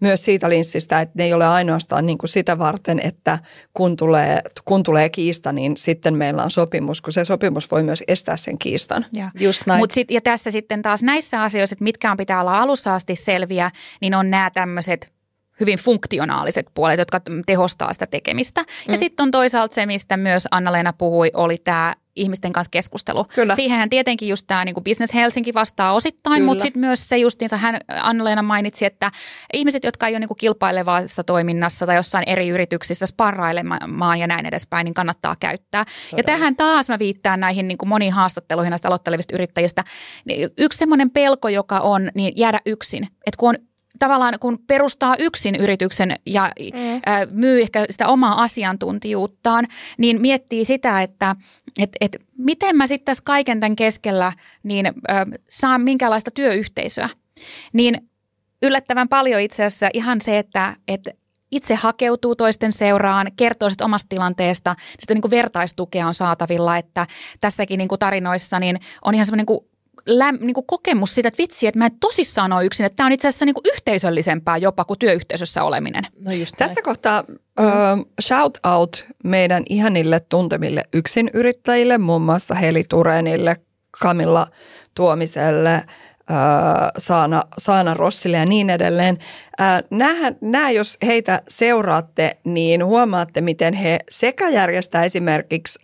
myös 0.00 0.24
siitä 0.24 0.50
linssistä, 0.50 1.00
että 1.00 1.12
ne 1.18 1.24
ei 1.24 1.32
ole 1.32 1.46
ainoastaan 1.46 2.06
niin 2.06 2.18
kuin 2.18 2.28
sitä 2.28 2.58
varten, 2.58 3.00
että 3.04 3.38
kun 3.74 3.96
tulee, 3.96 4.40
kun 4.64 4.82
tulee 4.82 5.08
kiista, 5.08 5.52
niin 5.52 5.76
sitten 5.76 6.14
meillä 6.14 6.42
on 6.42 6.50
sopimus, 6.50 7.00
kun 7.00 7.12
se 7.12 7.24
sopimus 7.24 7.70
voi 7.70 7.82
myös 7.82 8.02
estää 8.08 8.36
sen 8.36 8.58
kiistan. 8.58 9.06
Ja, 9.14 9.30
Just 9.40 9.62
näin. 9.66 9.78
Mut 9.78 9.90
sit, 9.90 10.10
ja 10.10 10.20
tässä 10.20 10.50
sitten 10.50 10.82
taas 10.82 11.02
näissä 11.02 11.42
asioissa, 11.42 11.74
että 11.74 11.84
mitkä 11.84 12.10
on 12.10 12.16
pitää 12.16 12.40
olla 12.40 12.60
alussa 12.60 12.94
asti 12.94 13.16
selviä, 13.16 13.70
niin 14.00 14.14
on 14.14 14.30
nämä 14.30 14.50
tämmöiset 14.50 15.12
hyvin 15.60 15.78
funktionaaliset 15.78 16.66
puolet, 16.74 16.98
jotka 16.98 17.20
tehostaa 17.46 17.92
sitä 17.92 18.06
tekemistä. 18.06 18.62
Mm. 18.62 18.92
Ja 18.92 18.96
sitten 18.96 19.22
on 19.22 19.30
toisaalta 19.30 19.74
se, 19.74 19.86
mistä 19.86 20.16
myös 20.16 20.48
Anna-Leena 20.50 20.92
puhui, 20.92 21.30
oli 21.34 21.58
tämä 21.64 21.94
ihmisten 22.18 22.52
kanssa 22.52 22.70
keskustelu. 22.70 23.24
Kyllä. 23.24 23.54
Siihenhän 23.54 23.90
tietenkin 23.90 24.28
just 24.28 24.46
tämä 24.46 24.64
niin 24.64 24.84
Business 24.84 25.14
Helsinki 25.14 25.54
vastaa 25.54 25.92
osittain, 25.92 26.34
Kyllä. 26.34 26.46
mutta 26.46 26.62
sitten 26.62 26.80
myös 26.80 27.08
se 27.08 27.18
justiinsa, 27.18 27.56
hän 27.56 27.78
Anna-Leena 27.88 28.42
mainitsi, 28.42 28.84
että 28.84 29.10
ihmiset, 29.52 29.84
jotka 29.84 30.06
ei 30.06 30.12
ole 30.12 30.18
niin 30.18 30.36
kilpailevassa 30.38 31.24
toiminnassa 31.24 31.86
tai 31.86 31.96
jossain 31.96 32.24
eri 32.26 32.48
yrityksissä 32.48 33.06
sparrailemaan 33.06 34.18
ja 34.18 34.26
näin 34.26 34.46
edespäin, 34.46 34.84
niin 34.84 34.94
kannattaa 34.94 35.36
käyttää. 35.40 35.84
Todella. 35.84 36.16
Ja 36.16 36.24
tähän 36.24 36.56
taas 36.56 36.88
mä 36.88 36.98
viittaan 36.98 37.40
näihin 37.40 37.68
niin 37.68 37.78
kuin 37.78 37.88
moniin 37.88 38.12
haastatteluihin 38.12 38.70
näistä 38.70 38.88
aloittelevista 38.88 39.34
yrittäjistä. 39.34 39.84
Yksi 40.58 40.78
semmoinen 40.78 41.10
pelko, 41.10 41.48
joka 41.48 41.80
on, 41.80 42.10
niin 42.14 42.32
jäädä 42.36 42.60
yksin. 42.66 43.04
Että 43.04 43.38
kun 43.38 43.48
on 43.48 43.54
tavallaan 43.98 44.34
kun 44.40 44.58
perustaa 44.66 45.14
yksin 45.18 45.54
yrityksen 45.54 46.14
ja 46.26 46.52
mm. 46.62 46.70
myy 47.30 47.60
ehkä 47.60 47.84
sitä 47.90 48.08
omaa 48.08 48.42
asiantuntijuuttaan, 48.42 49.66
niin 49.98 50.20
miettii 50.20 50.64
sitä, 50.64 51.02
että 51.02 51.36
et, 51.78 51.90
et 52.00 52.16
miten 52.38 52.76
mä 52.76 52.86
sitten 52.86 53.04
tässä 53.04 53.24
kaiken 53.24 53.60
tämän 53.60 53.76
keskellä 53.76 54.32
niin 54.62 54.86
äh, 54.86 54.94
saan 55.48 55.80
minkälaista 55.80 56.30
työyhteisöä. 56.30 57.08
Niin 57.72 58.10
yllättävän 58.62 59.08
paljon 59.08 59.40
itse 59.40 59.64
asiassa 59.64 59.88
ihan 59.94 60.20
se, 60.20 60.38
että, 60.38 60.76
että 60.88 61.10
itse 61.50 61.74
hakeutuu 61.74 62.36
toisten 62.36 62.72
seuraan, 62.72 63.30
kertoo 63.36 63.70
sit 63.70 63.80
omasta 63.80 64.08
tilanteesta, 64.08 64.76
sitä 65.00 65.14
niin 65.14 65.22
kuin 65.22 65.30
vertaistukea 65.30 66.06
on 66.06 66.14
saatavilla, 66.14 66.76
että 66.76 67.06
tässäkin 67.40 67.78
niin 67.78 67.88
kuin 67.88 67.98
tarinoissa 67.98 68.60
niin 68.60 68.80
on 69.04 69.14
ihan 69.14 69.26
semmoinen 69.26 69.46
niin 69.48 69.67
läm, 70.08 70.38
niin 70.40 70.54
kuin 70.54 70.66
kokemus 70.66 71.14
siitä, 71.14 71.28
että 71.28 71.42
vitsi, 71.42 71.66
että 71.66 71.78
mä 71.78 71.86
en 71.86 71.98
tosissaan 72.00 72.52
ole 72.52 72.64
yksin, 72.64 72.86
että 72.86 72.96
tämä 72.96 73.06
on 73.06 73.12
itse 73.12 73.28
asiassa 73.28 73.44
niin 73.44 73.54
kuin 73.54 73.64
yhteisöllisempää 73.74 74.56
jopa 74.56 74.84
kuin 74.84 74.98
työyhteisössä 74.98 75.62
oleminen. 75.62 76.04
No 76.20 76.32
just 76.32 76.54
Tässä 76.58 76.82
kohtaa 76.82 77.22
mm. 77.22 77.36
uh, 78.00 78.06
shout 78.20 78.58
out 78.66 79.06
meidän 79.24 79.62
ihanille 79.68 80.20
tuntemille 80.20 80.84
yksinyrittäjille, 80.92 81.98
muun 81.98 82.22
muassa 82.22 82.54
Heli 82.54 82.84
Turenille, 82.88 83.56
Kamilla 84.00 84.46
Tuomiselle, 84.94 85.84
Saana, 86.98 87.42
Saana 87.58 87.94
Rossille 87.94 88.36
ja 88.36 88.46
niin 88.46 88.70
edelleen. 88.70 89.18
Nämä, 89.90 90.32
nämä, 90.40 90.70
jos 90.70 90.98
heitä 91.06 91.42
seuraatte, 91.48 92.36
niin 92.44 92.84
huomaatte, 92.84 93.40
miten 93.40 93.74
he 93.74 93.98
sekä 94.10 94.48
järjestää 94.48 95.04
esimerkiksi 95.04 95.78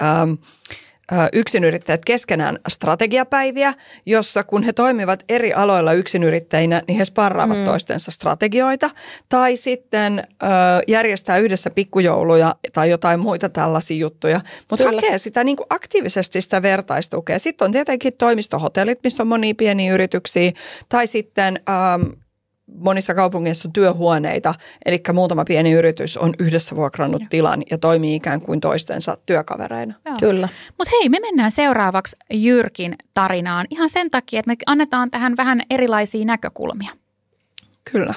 yksinyrittäjät 1.32 2.04
keskenään 2.04 2.58
strategiapäiviä, 2.68 3.74
jossa 4.06 4.44
kun 4.44 4.62
he 4.62 4.72
toimivat 4.72 5.24
eri 5.28 5.52
aloilla 5.52 5.92
yksinyrittäjinä, 5.92 6.82
niin 6.88 6.98
he 6.98 7.04
sparraavat 7.04 7.58
mm. 7.58 7.64
toistensa 7.64 8.10
strategioita. 8.10 8.90
Tai 9.28 9.56
sitten 9.56 10.18
ö, 10.18 10.46
järjestää 10.88 11.38
yhdessä 11.38 11.70
pikkujouluja 11.70 12.54
tai 12.72 12.90
jotain 12.90 13.20
muita 13.20 13.48
tällaisia 13.48 13.96
juttuja. 13.96 14.40
Mutta 14.70 14.84
hakee 14.84 15.18
sitä 15.18 15.44
niin 15.44 15.56
kuin 15.56 15.66
aktiivisesti 15.70 16.40
sitä 16.40 16.62
vertaistukea. 16.62 17.38
Sitten 17.38 17.64
on 17.66 17.72
tietenkin 17.72 18.12
toimistohotellit, 18.18 18.98
missä 19.04 19.22
on 19.22 19.26
monia 19.26 19.54
pieniä 19.54 19.94
yrityksiä. 19.94 20.52
Tai 20.88 21.06
sitten 21.06 21.60
monissa 22.66 23.14
kaupungeissa 23.14 23.68
on 23.68 23.72
työhuoneita, 23.72 24.54
eli 24.86 25.02
muutama 25.12 25.44
pieni 25.44 25.72
yritys 25.72 26.16
on 26.16 26.34
yhdessä 26.38 26.76
vuokrannut 26.76 27.22
Joo. 27.22 27.28
tilan 27.30 27.62
ja 27.70 27.78
toimii 27.78 28.14
ikään 28.16 28.40
kuin 28.40 28.60
toistensa 28.60 29.16
työkavereina. 29.26 29.94
Joo. 30.04 30.14
Kyllä. 30.20 30.48
Mutta 30.78 30.90
hei, 31.00 31.08
me 31.08 31.18
mennään 31.20 31.52
seuraavaksi 31.52 32.16
Jyrkin 32.32 32.94
tarinaan 33.14 33.66
ihan 33.70 33.88
sen 33.88 34.10
takia, 34.10 34.40
että 34.40 34.50
me 34.50 34.56
annetaan 34.66 35.10
tähän 35.10 35.36
vähän 35.36 35.62
erilaisia 35.70 36.24
näkökulmia. 36.24 36.90
Kyllä. 37.92 38.14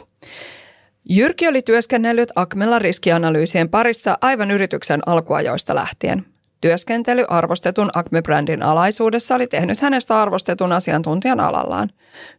Jyrki 1.09 1.47
oli 1.47 1.61
työskennellyt 1.61 2.29
Akmella 2.35 2.79
riskianalyysien 2.79 3.69
parissa 3.69 4.17
aivan 4.21 4.51
yrityksen 4.51 5.01
alkuajoista 5.05 5.75
lähtien. 5.75 6.25
Työskentely 6.61 7.25
arvostetun 7.27 7.89
Acme-brändin 7.93 8.63
alaisuudessa 8.63 9.35
oli 9.35 9.47
tehnyt 9.47 9.81
hänestä 9.81 10.21
arvostetun 10.21 10.71
asiantuntijan 10.71 11.39
alallaan. 11.39 11.89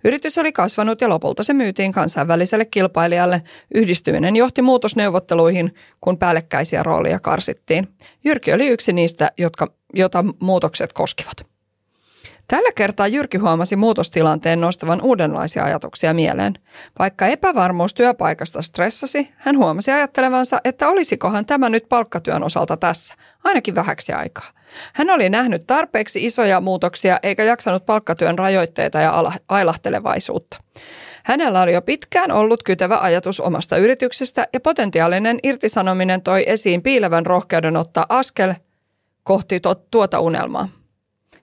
Yritys 0.04 0.38
oli 0.38 0.52
kasvanut 0.52 1.00
ja 1.00 1.08
lopulta 1.08 1.42
se 1.42 1.52
myytiin 1.52 1.92
kansainväliselle 1.92 2.64
kilpailijalle. 2.64 3.42
Yhdistyminen 3.74 4.36
johti 4.36 4.62
muutosneuvotteluihin, 4.62 5.74
kun 6.00 6.18
päällekkäisiä 6.18 6.82
roolia 6.82 7.18
karsittiin. 7.20 7.88
Jyrki 8.24 8.52
oli 8.52 8.68
yksi 8.68 8.92
niistä, 8.92 9.30
jotka, 9.38 9.72
jota 9.94 10.24
muutokset 10.40 10.92
koskivat. 10.92 11.57
Tällä 12.48 12.72
kertaa 12.74 13.08
Jyrki 13.08 13.38
huomasi 13.38 13.76
muutostilanteen 13.76 14.60
nostavan 14.60 15.02
uudenlaisia 15.02 15.64
ajatuksia 15.64 16.14
mieleen. 16.14 16.54
Vaikka 16.98 17.26
epävarmuus 17.26 17.94
työpaikasta 17.94 18.62
stressasi, 18.62 19.30
hän 19.36 19.58
huomasi 19.58 19.90
ajattelevansa, 19.90 20.60
että 20.64 20.88
olisikohan 20.88 21.46
tämä 21.46 21.68
nyt 21.68 21.88
palkkatyön 21.88 22.42
osalta 22.42 22.76
tässä, 22.76 23.14
ainakin 23.44 23.74
vähäksi 23.74 24.12
aikaa. 24.12 24.50
Hän 24.92 25.10
oli 25.10 25.28
nähnyt 25.28 25.66
tarpeeksi 25.66 26.26
isoja 26.26 26.60
muutoksia 26.60 27.18
eikä 27.22 27.44
jaksanut 27.44 27.86
palkkatyön 27.86 28.38
rajoitteita 28.38 29.00
ja 29.00 29.32
ailahtelevaisuutta. 29.48 30.60
Hänellä 31.24 31.62
oli 31.62 31.72
jo 31.72 31.82
pitkään 31.82 32.32
ollut 32.32 32.62
kytevä 32.62 32.98
ajatus 32.98 33.40
omasta 33.40 33.76
yrityksestä 33.76 34.48
ja 34.52 34.60
potentiaalinen 34.60 35.38
irtisanominen 35.42 36.22
toi 36.22 36.44
esiin 36.46 36.82
piilevän 36.82 37.26
rohkeuden 37.26 37.76
ottaa 37.76 38.06
askel 38.08 38.54
kohti 39.22 39.60
tuota 39.90 40.20
unelmaa. 40.20 40.77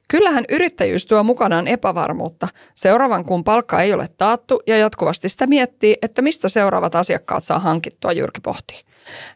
Kyllähän 0.08 0.46
yrittäjyys 0.50 1.06
tuo 1.06 1.24
mukanaan 1.24 1.68
epävarmuutta. 1.68 2.48
Seuraavan 2.76 3.26
kun 3.26 3.44
palkka 3.44 3.82
ei 3.82 3.94
ole 3.94 4.10
taattu 4.18 4.62
ja 4.68 4.78
jatkuvasti 4.78 5.30
sitä 5.30 5.48
miettii, 5.48 5.98
että 6.02 6.22
mistä 6.22 6.50
seuraavat 6.50 6.96
asiakkaat 6.96 7.44
saa 7.44 7.60
hankittua 7.60 8.12
Jyrki 8.12 8.42
pohti. 8.42 8.86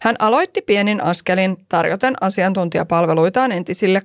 Hän 0.02 0.16
aloitti 0.20 0.62
pienin 0.62 1.04
askelin 1.04 1.58
tarjoten 1.70 2.14
asiantuntijapalveluitaan 2.22 3.52
entisille 3.52 4.02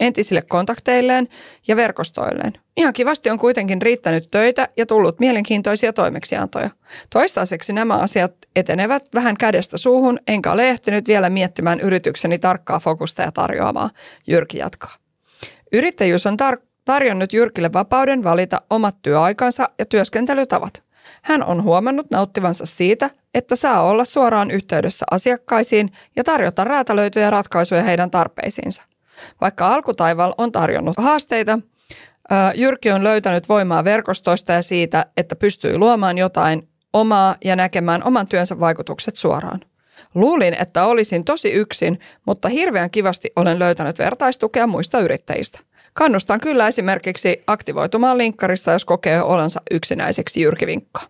entisille 0.00 0.42
kontakteilleen 0.42 1.28
ja 1.68 1.76
verkostoilleen. 1.76 2.52
Ihan 2.76 2.92
kivasti 2.92 3.30
on 3.30 3.38
kuitenkin 3.38 3.82
riittänyt 3.82 4.28
töitä 4.30 4.68
ja 4.76 4.86
tullut 4.86 5.20
mielenkiintoisia 5.20 5.92
toimeksiantoja. 5.92 6.70
Toistaiseksi 7.10 7.72
nämä 7.72 7.96
asiat 7.96 8.34
etenevät 8.56 9.04
vähän 9.14 9.36
kädestä 9.36 9.78
suuhun, 9.78 10.18
enkä 10.26 10.52
ole 10.52 10.68
ehtinyt 10.68 11.08
vielä 11.08 11.30
miettimään 11.30 11.80
yritykseni 11.80 12.38
tarkkaa 12.38 12.80
fokusta 12.80 13.22
ja 13.22 13.32
tarjoamaa. 13.32 13.90
Jyrki 14.26 14.58
jatkaa. 14.58 15.03
Yrittäjyys 15.74 16.26
on 16.26 16.36
tar- 16.42 16.62
tarjonnut 16.84 17.32
Jyrkille 17.32 17.72
vapauden 17.72 18.24
valita 18.24 18.60
omat 18.70 18.96
työaikansa 19.02 19.68
ja 19.78 19.86
työskentelytavat. 19.86 20.82
Hän 21.22 21.44
on 21.44 21.62
huomannut 21.62 22.06
nauttivansa 22.10 22.66
siitä, 22.66 23.10
että 23.34 23.56
saa 23.56 23.82
olla 23.82 24.04
suoraan 24.04 24.50
yhteydessä 24.50 25.06
asiakkaisiin 25.10 25.92
ja 26.16 26.24
tarjota 26.24 26.64
räätälöityjä 26.64 27.30
ratkaisuja 27.30 27.82
heidän 27.82 28.10
tarpeisiinsa. 28.10 28.82
Vaikka 29.40 29.74
alkutaival 29.74 30.34
on 30.38 30.52
tarjonnut 30.52 30.94
haasteita, 30.98 31.58
Jyrki 32.54 32.90
on 32.90 33.04
löytänyt 33.04 33.48
voimaa 33.48 33.84
verkostoista 33.84 34.52
ja 34.52 34.62
siitä, 34.62 35.06
että 35.16 35.36
pystyy 35.36 35.78
luomaan 35.78 36.18
jotain 36.18 36.68
omaa 36.92 37.36
ja 37.44 37.56
näkemään 37.56 38.04
oman 38.04 38.26
työnsä 38.26 38.60
vaikutukset 38.60 39.16
suoraan. 39.16 39.60
Luulin, 40.14 40.54
että 40.60 40.84
olisin 40.84 41.24
tosi 41.24 41.52
yksin, 41.52 41.98
mutta 42.26 42.48
hirveän 42.48 42.90
kivasti 42.90 43.32
olen 43.36 43.58
löytänyt 43.58 43.98
vertaistukea 43.98 44.66
muista 44.66 45.00
yrittäjistä. 45.00 45.58
Kannustan 45.92 46.40
kyllä 46.40 46.68
esimerkiksi 46.68 47.42
aktivoitumaan 47.46 48.18
linkkarissa, 48.18 48.72
jos 48.72 48.84
kokee 48.84 49.22
olonsa 49.22 49.60
yksinäiseksi 49.70 50.40
jyrkivinkka. 50.40 51.00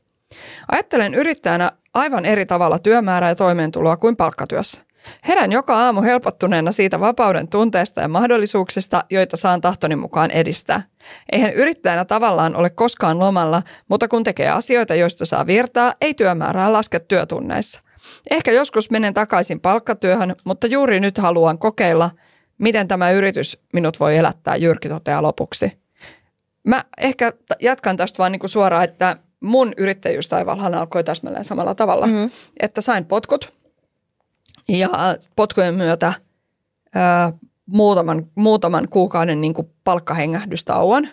Ajattelen 0.72 1.14
yrittäjänä 1.14 1.72
aivan 1.94 2.24
eri 2.24 2.46
tavalla 2.46 2.78
työmäärää 2.78 3.30
ja 3.30 3.34
toimeentuloa 3.34 3.96
kuin 3.96 4.16
palkkatyössä. 4.16 4.82
Herän 5.28 5.52
joka 5.52 5.76
aamu 5.76 6.02
helpottuneena 6.02 6.72
siitä 6.72 7.00
vapauden 7.00 7.48
tunteesta 7.48 8.00
ja 8.00 8.08
mahdollisuuksista, 8.08 9.04
joita 9.10 9.36
saan 9.36 9.60
tahtoni 9.60 9.96
mukaan 9.96 10.30
edistää. 10.30 10.82
Eihän 11.32 11.52
yrittäjänä 11.52 12.04
tavallaan 12.04 12.56
ole 12.56 12.70
koskaan 12.70 13.18
lomalla, 13.18 13.62
mutta 13.88 14.08
kun 14.08 14.24
tekee 14.24 14.50
asioita, 14.50 14.94
joista 14.94 15.26
saa 15.26 15.46
virtaa, 15.46 15.94
ei 16.00 16.14
työmäärää 16.14 16.72
laske 16.72 17.00
työtunneissa. 17.00 17.80
Ehkä 18.30 18.52
joskus 18.52 18.90
menen 18.90 19.14
takaisin 19.14 19.60
palkkatyöhön, 19.60 20.36
mutta 20.44 20.66
juuri 20.66 21.00
nyt 21.00 21.18
haluan 21.18 21.58
kokeilla, 21.58 22.10
miten 22.58 22.88
tämä 22.88 23.10
yritys 23.10 23.58
minut 23.72 24.00
voi 24.00 24.16
elättää, 24.16 24.56
Jyrki 24.56 24.88
toteaa 24.88 25.22
lopuksi. 25.22 25.72
Mä 26.64 26.84
ehkä 26.98 27.32
jatkan 27.60 27.96
tästä 27.96 28.18
vaan 28.18 28.32
niin 28.32 28.40
kuin 28.40 28.50
suoraan, 28.50 28.84
että 28.84 29.16
mun 29.40 29.72
yrittäjyystaivalhan 29.76 30.74
alkoi 30.74 31.04
täsmälleen 31.04 31.44
samalla 31.44 31.74
tavalla, 31.74 32.06
mm-hmm. 32.06 32.30
että 32.60 32.80
sain 32.80 33.04
potkut 33.04 33.52
ja 34.68 34.88
potkujen 35.36 35.74
myötä 35.74 36.12
ää, 36.94 37.32
muutaman, 37.66 38.26
muutaman 38.34 38.88
kuukauden 38.88 39.40
niin 39.40 39.54
kuin 39.54 39.70
palkkahengähdystauon 39.84 41.08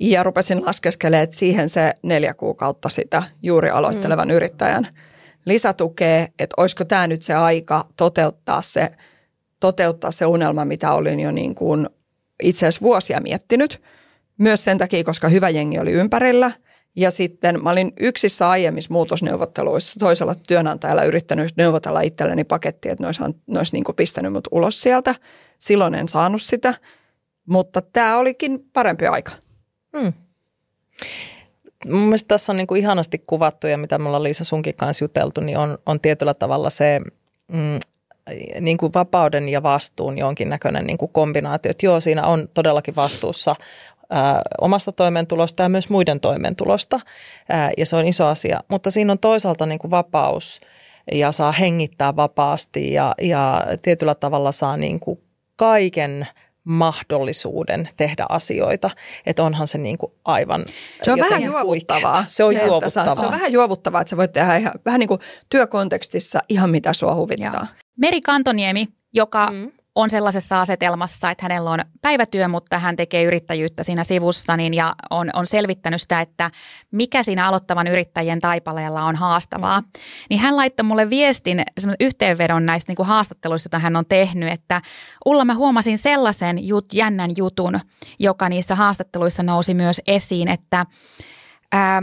ja 0.00 0.22
rupesin 0.22 0.66
laskeskelemaan, 0.66 1.24
että 1.24 1.36
siihen 1.36 1.68
se 1.68 1.94
neljä 2.02 2.34
kuukautta 2.34 2.88
sitä 2.88 3.22
juuri 3.42 3.70
aloittelevan 3.70 4.28
mm. 4.28 4.34
yrittäjän 4.34 4.88
lisätukea, 5.44 6.26
että 6.38 6.54
olisiko 6.56 6.84
tämä 6.84 7.06
nyt 7.06 7.22
se 7.22 7.34
aika 7.34 7.86
toteuttaa 7.96 8.62
se, 8.62 8.90
toteuttaa 9.60 10.12
se 10.12 10.26
unelma, 10.26 10.64
mitä 10.64 10.92
olin 10.92 11.20
jo 11.20 11.30
niin 11.30 11.54
kuin 11.54 11.88
itse 12.42 12.66
asiassa 12.66 12.82
vuosia 12.82 13.20
miettinyt. 13.20 13.82
Myös 14.38 14.64
sen 14.64 14.78
takia, 14.78 15.04
koska 15.04 15.28
hyvä 15.28 15.48
jengi 15.48 15.78
oli 15.78 15.92
ympärillä– 15.92 16.52
ja 16.98 17.10
sitten 17.10 17.62
mä 17.62 17.70
olin 17.70 17.92
yksissä 18.00 18.48
aiemmissa 18.48 18.92
muutosneuvotteluissa 18.92 20.00
toisella 20.00 20.34
työnantajalla 20.48 21.02
yrittänyt 21.02 21.52
neuvotella 21.56 22.00
itselleni 22.00 22.44
pakettia, 22.44 22.92
että 22.92 23.04
ne 23.04 23.08
olisi, 23.08 23.22
ne 23.46 23.58
olisi 23.58 23.72
niin 23.76 23.84
pistänyt 23.96 24.32
mut 24.32 24.48
ulos 24.50 24.82
sieltä. 24.82 25.14
Silloin 25.58 25.94
en 25.94 26.08
saanut 26.08 26.42
sitä, 26.42 26.74
mutta 27.46 27.82
tämä 27.82 28.16
olikin 28.16 28.64
parempi 28.72 29.06
aika. 29.06 29.32
Hmm. 29.98 30.12
Mun 31.86 32.00
mielestä 32.00 32.28
tässä 32.28 32.52
on 32.52 32.56
niin 32.56 32.66
kuin 32.66 32.80
ihanasti 32.80 33.24
kuvattu 33.26 33.66
ja 33.66 33.78
mitä 33.78 33.98
me 33.98 34.06
ollaan 34.06 34.22
Liisa 34.22 34.44
sunkin 34.44 34.74
kanssa 34.74 35.04
juteltu, 35.04 35.40
niin 35.40 35.58
on, 35.58 35.78
on 35.86 36.00
tietyllä 36.00 36.34
tavalla 36.34 36.70
se 36.70 37.00
mm, 37.52 37.78
niin 38.60 38.78
kuin 38.78 38.94
vapauden 38.94 39.48
ja 39.48 39.62
vastuun 39.62 40.18
jonkinnäköinen 40.18 40.86
niin 40.86 40.98
kuin 40.98 41.12
kombinaatio. 41.12 41.70
Että 41.70 41.86
joo, 41.86 42.00
siinä 42.00 42.26
on 42.26 42.48
todellakin 42.54 42.96
vastuussa 42.96 43.56
ää, 44.10 44.42
omasta 44.60 44.92
toimeentulosta 44.92 45.62
ja 45.62 45.68
myös 45.68 45.90
muiden 45.90 46.20
toimeentulosta, 46.20 47.00
ää, 47.48 47.70
ja 47.76 47.86
se 47.86 47.96
on 47.96 48.06
iso 48.06 48.26
asia. 48.26 48.60
Mutta 48.68 48.90
siinä 48.90 49.12
on 49.12 49.18
toisaalta 49.18 49.66
niin 49.66 49.78
kuin 49.78 49.90
vapaus 49.90 50.60
ja 51.12 51.32
saa 51.32 51.52
hengittää 51.52 52.16
vapaasti 52.16 52.92
ja, 52.92 53.14
ja 53.20 53.66
tietyllä 53.82 54.14
tavalla 54.14 54.52
saa 54.52 54.76
niin 54.76 55.00
kuin 55.00 55.20
kaiken 55.56 56.28
mahdollisuuden 56.68 57.88
tehdä 57.96 58.26
asioita. 58.28 58.90
Että 59.26 59.42
onhan 59.42 59.66
se 59.66 59.78
niin 59.78 59.98
kuin 59.98 60.12
aivan 60.24 60.64
Se 61.02 61.12
on 61.12 61.18
vähän 61.18 61.42
juovuttavaa. 61.42 62.24
Se 62.26 62.44
on 62.44 62.54
se, 62.54 62.66
juovuttavaa. 62.66 63.14
se 63.14 63.24
on 63.24 63.32
vähän 63.32 63.52
juovuttavaa, 63.52 64.00
että 64.00 64.10
sä 64.10 64.16
voit 64.16 64.32
tehdä 64.32 64.56
ihan, 64.56 64.72
vähän 64.84 65.00
niin 65.00 65.08
kuin 65.08 65.20
työkontekstissa 65.48 66.40
ihan 66.48 66.70
mitä 66.70 66.92
sua 66.92 67.14
huvittaa. 67.14 67.52
Ja. 67.54 67.66
Meri 67.96 68.20
Kantoniemi, 68.20 68.88
joka 69.12 69.50
mm 69.50 69.70
on 69.98 70.10
sellaisessa 70.10 70.60
asetelmassa, 70.60 71.30
että 71.30 71.44
hänellä 71.44 71.70
on 71.70 71.80
päivätyö, 72.02 72.48
mutta 72.48 72.78
hän 72.78 72.96
tekee 72.96 73.24
yrittäjyyttä 73.24 73.84
siinä 73.84 74.04
sivussa 74.04 74.56
niin, 74.56 74.74
ja 74.74 74.94
on, 75.10 75.30
on 75.34 75.46
selvittänyt 75.46 76.02
sitä, 76.02 76.20
että 76.20 76.50
mikä 76.90 77.22
siinä 77.22 77.48
aloittavan 77.48 77.86
yrittäjien 77.86 78.38
taipaleella 78.40 79.04
on 79.04 79.16
haastavaa. 79.16 79.82
Niin 80.30 80.40
hän 80.40 80.56
laittoi 80.56 80.84
mulle 80.84 81.10
viestin, 81.10 81.62
yhteenvedon 82.00 82.66
näistä 82.66 82.90
niin 82.90 82.96
kuin 82.96 83.06
haastatteluista, 83.06 83.66
joita 83.66 83.78
hän 83.78 83.96
on 83.96 84.06
tehnyt, 84.06 84.52
että 84.52 84.82
Ulla 85.26 85.44
mä 85.44 85.54
huomasin 85.54 85.98
sellaisen 85.98 86.66
jut, 86.66 86.92
jännän 86.92 87.30
jutun, 87.36 87.80
joka 88.18 88.48
niissä 88.48 88.74
haastatteluissa 88.74 89.42
nousi 89.42 89.74
myös 89.74 90.00
esiin, 90.06 90.48
että 90.48 90.86
ää, 91.72 92.02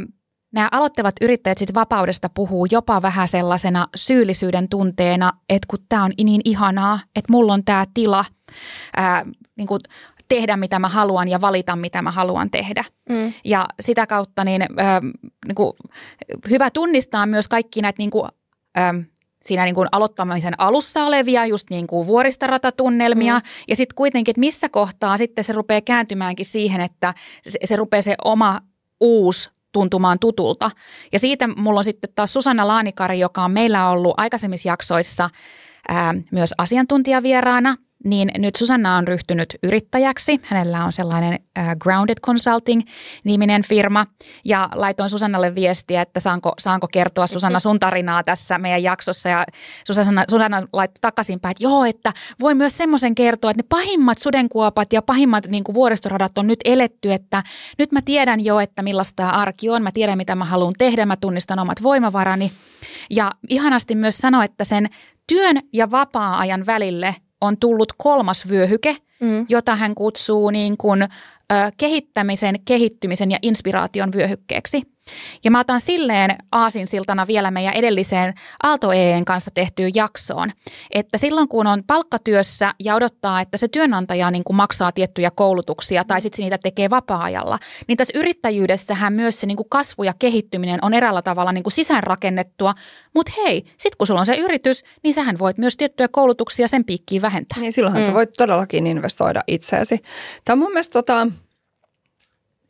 nämä 0.52 0.70
aloittavat 0.72 1.16
yrittäjät 1.22 1.58
sitten 1.58 1.76
vapaudesta 1.76 2.30
puhuu 2.30 2.68
jopa 2.72 3.02
vähän 3.02 3.28
sellaisena 3.28 3.88
syyllisyyden 3.96 4.70
tunteena, 4.70 5.32
että 5.50 5.66
kun 5.70 5.80
tämä 5.90 6.04
on 6.04 6.12
niin 6.24 6.42
ihanaa, 6.46 7.00
että 7.16 7.32
mulla 7.32 7.54
on 7.54 7.66
tämä 7.66 7.86
tila 7.94 8.26
ää, 8.98 9.26
niin 9.56 9.68
kuin 9.68 9.80
tehdä 10.28 10.58
mitä 10.58 10.80
mä 10.80 10.90
haluan 10.90 11.28
ja 11.28 11.42
valita 11.42 11.76
mitä 11.76 12.02
mä 12.02 12.12
haluan 12.12 12.52
tehdä. 12.52 12.84
Mm. 13.10 13.34
Ja 13.46 13.66
sitä 13.80 14.08
kautta 14.08 14.44
niin, 14.44 14.62
ää, 14.78 15.02
niin 15.48 15.56
kuin, 15.56 15.74
hyvä 16.50 16.70
tunnistaa 16.70 17.26
myös 17.26 17.48
kaikki 17.48 17.82
näitä 17.82 17.98
niin 17.98 18.12
kuin, 18.12 18.30
ää, 18.76 18.94
siinä 19.42 19.66
niin 19.66 19.76
kuin 19.76 19.88
aloittamisen 19.92 20.60
alussa 20.60 21.06
olevia 21.06 21.46
just 21.46 21.70
niin 21.70 21.88
kuin 21.88 22.08
vuoristoratatunnelmia 22.08 23.34
mm. 23.34 23.42
ja 23.68 23.76
sitten 23.76 23.96
kuitenkin, 23.96 24.32
että 24.32 24.40
missä 24.40 24.70
kohtaa 24.70 25.18
sitten 25.18 25.44
se 25.44 25.54
rupeaa 25.54 25.82
kääntymäänkin 25.82 26.46
siihen, 26.46 26.82
että 26.82 27.14
se, 27.48 27.60
se 27.64 27.76
rupeaa 27.76 28.02
se 28.02 28.16
oma 28.24 28.62
uusi 29.00 29.55
tuntumaan 29.76 30.20
tutulta. 30.20 30.72
Ja 31.12 31.20
siitä 31.20 31.48
mulla 31.48 31.80
on 31.80 31.84
sitten 31.84 32.10
taas 32.16 32.34
Susanna 32.34 32.68
Laanikari, 32.68 33.20
joka 33.20 33.44
on 33.44 33.52
meillä 33.52 33.90
ollut 33.90 34.14
aikaisemmissa 34.18 34.70
jaksoissa 34.70 35.30
ää, 35.90 36.14
myös 36.32 36.54
asiantuntijavieraana 36.58 37.76
niin 38.06 38.32
nyt 38.38 38.56
Susanna 38.56 38.98
on 38.98 39.08
ryhtynyt 39.08 39.56
yrittäjäksi. 39.64 40.40
Hänellä 40.44 40.86
on 40.86 40.94
sellainen 40.94 41.40
äh, 41.58 41.76
Grounded 41.80 42.18
Consulting-niminen 42.26 43.62
firma. 43.68 44.06
Ja 44.46 44.70
laitoin 44.76 45.10
Susannalle 45.10 45.56
viestiä, 45.56 46.02
että 46.02 46.20
saanko, 46.20 46.54
saanko 46.60 46.88
kertoa 46.88 47.28
Susanna 47.28 47.60
sun 47.60 47.80
tarinaa 47.80 48.24
tässä 48.24 48.58
meidän 48.58 48.84
jaksossa. 48.84 49.30
Ja 49.30 49.46
Susanna, 49.88 50.24
Susanna 50.30 50.68
laittoi 50.74 51.00
takaisinpäin, 51.02 51.52
että 51.52 51.64
joo, 51.64 51.86
että 51.86 52.14
voi 52.40 52.56
myös 52.56 52.78
semmoisen 52.78 53.16
kertoa, 53.16 53.52
että 53.52 53.64
ne 53.64 53.68
pahimmat 53.70 54.18
sudenkuopat 54.18 54.94
ja 54.94 55.02
pahimmat 55.02 55.48
niin 55.48 55.64
kuin 55.64 55.74
vuoristoradat 55.74 56.38
on 56.38 56.48
nyt 56.48 56.60
eletty, 56.66 57.14
että 57.14 57.44
nyt 57.78 57.92
mä 57.92 58.02
tiedän 58.02 58.46
jo, 58.46 58.60
että 58.60 58.82
millaista 58.82 59.30
arki 59.30 59.70
on, 59.70 59.84
mä 59.84 59.92
tiedän 59.92 60.18
mitä 60.18 60.36
mä 60.36 60.46
haluan 60.46 60.74
tehdä, 60.78 61.06
mä 61.06 61.18
tunnistan 61.18 61.60
omat 61.60 61.84
voimavarani. 61.84 62.52
Ja 63.10 63.32
ihanasti 63.50 63.96
myös 63.96 64.18
sanoa, 64.18 64.44
että 64.44 64.64
sen 64.64 64.90
työn 65.28 65.60
ja 65.74 65.92
vapaa-ajan 65.92 66.66
välille– 66.66 67.16
on 67.46 67.58
tullut 67.58 67.94
kolmas 67.98 68.50
vyöhyke, 68.50 68.98
mm. 69.20 69.46
jota 69.50 69.76
hän 69.76 69.96
kutsuu 69.96 70.50
niin 70.50 70.78
kuin, 70.78 71.02
ö, 71.02 71.08
kehittämisen, 71.78 72.56
kehittymisen 72.66 73.32
ja 73.32 73.40
inspiraation 73.42 74.12
vyöhykkeeksi. 74.12 74.95
Ja 75.44 75.52
mä 75.52 75.60
otan 75.60 75.82
silleen 75.82 76.36
aasinsiltana 76.52 77.28
vielä 77.28 77.52
meidän 77.52 77.74
edelliseen 77.74 78.34
Aalto 78.64 78.92
EEn 78.92 79.26
kanssa 79.26 79.52
tehtyyn 79.54 79.92
jaksoon, 79.96 80.52
että 80.92 81.18
silloin 81.18 81.48
kun 81.48 81.68
on 81.68 81.84
palkkatyössä 81.88 82.74
ja 82.80 82.96
odottaa, 82.96 83.42
että 83.42 83.58
se 83.58 83.68
työnantaja 83.68 84.32
niin 84.32 84.44
kuin 84.44 84.58
maksaa 84.58 84.92
tiettyjä 84.92 85.32
koulutuksia 85.32 86.04
tai 86.04 86.22
sitten 86.22 86.44
niitä 86.44 86.58
tekee 86.58 86.90
vapaa-ajalla, 86.90 87.60
niin 87.88 87.98
tässä 87.98 88.20
yrittäjyydessähän 88.20 89.14
myös 89.14 89.40
se 89.40 89.48
niin 89.48 89.58
kuin 89.58 89.70
kasvu 89.70 90.04
ja 90.04 90.14
kehittyminen 90.20 90.80
on 90.82 90.94
eräällä 90.94 91.22
tavalla 91.22 91.52
niin 91.52 91.64
kuin 91.64 91.74
sisäänrakennettua, 91.74 92.74
mutta 93.16 93.32
hei, 93.38 93.62
sitten 93.62 93.98
kun 93.98 94.08
sulla 94.08 94.20
on 94.20 94.26
se 94.26 94.36
yritys, 94.36 94.84
niin 95.04 95.14
sähän 95.14 95.40
voit 95.40 95.58
myös 95.58 95.78
tiettyjä 95.78 96.08
koulutuksia 96.08 96.68
sen 96.68 96.86
piikkiin 96.86 97.22
vähentää. 97.22 97.60
Niin 97.60 97.74
silloinhan 97.74 98.04
mm. 98.04 98.08
sä 98.08 98.14
voit 98.14 98.30
todellakin 98.38 98.88
investoida 98.88 99.44
itseesi. 99.48 100.00
Tämä 100.46 100.54
on 100.54 100.60
mun 100.60 100.72
mielestä 100.72 100.94
tota, 100.94 101.28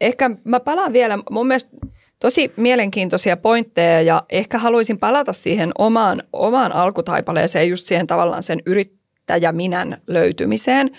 ehkä 0.01 0.31
mä 0.43 0.59
palaan 0.59 0.93
vielä, 0.93 1.19
mun 1.31 1.47
mielestä 1.47 1.77
tosi 2.19 2.53
mielenkiintoisia 2.57 3.37
pointteja 3.37 4.01
ja 4.01 4.23
ehkä 4.29 4.57
haluaisin 4.57 4.97
palata 4.97 5.33
siihen 5.33 5.71
omaan, 5.77 6.23
omaan 6.33 6.71
alkutaipaleeseen, 6.71 7.69
just 7.69 7.87
siihen 7.87 8.07
tavallaan 8.07 8.43
sen 8.43 8.59
yrittäjäminän 8.65 9.97
löytymiseen. 10.07 10.91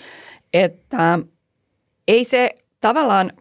että 0.53 1.19
ei 2.07 2.25
se 2.25 2.49
tavallaan, 2.81 3.31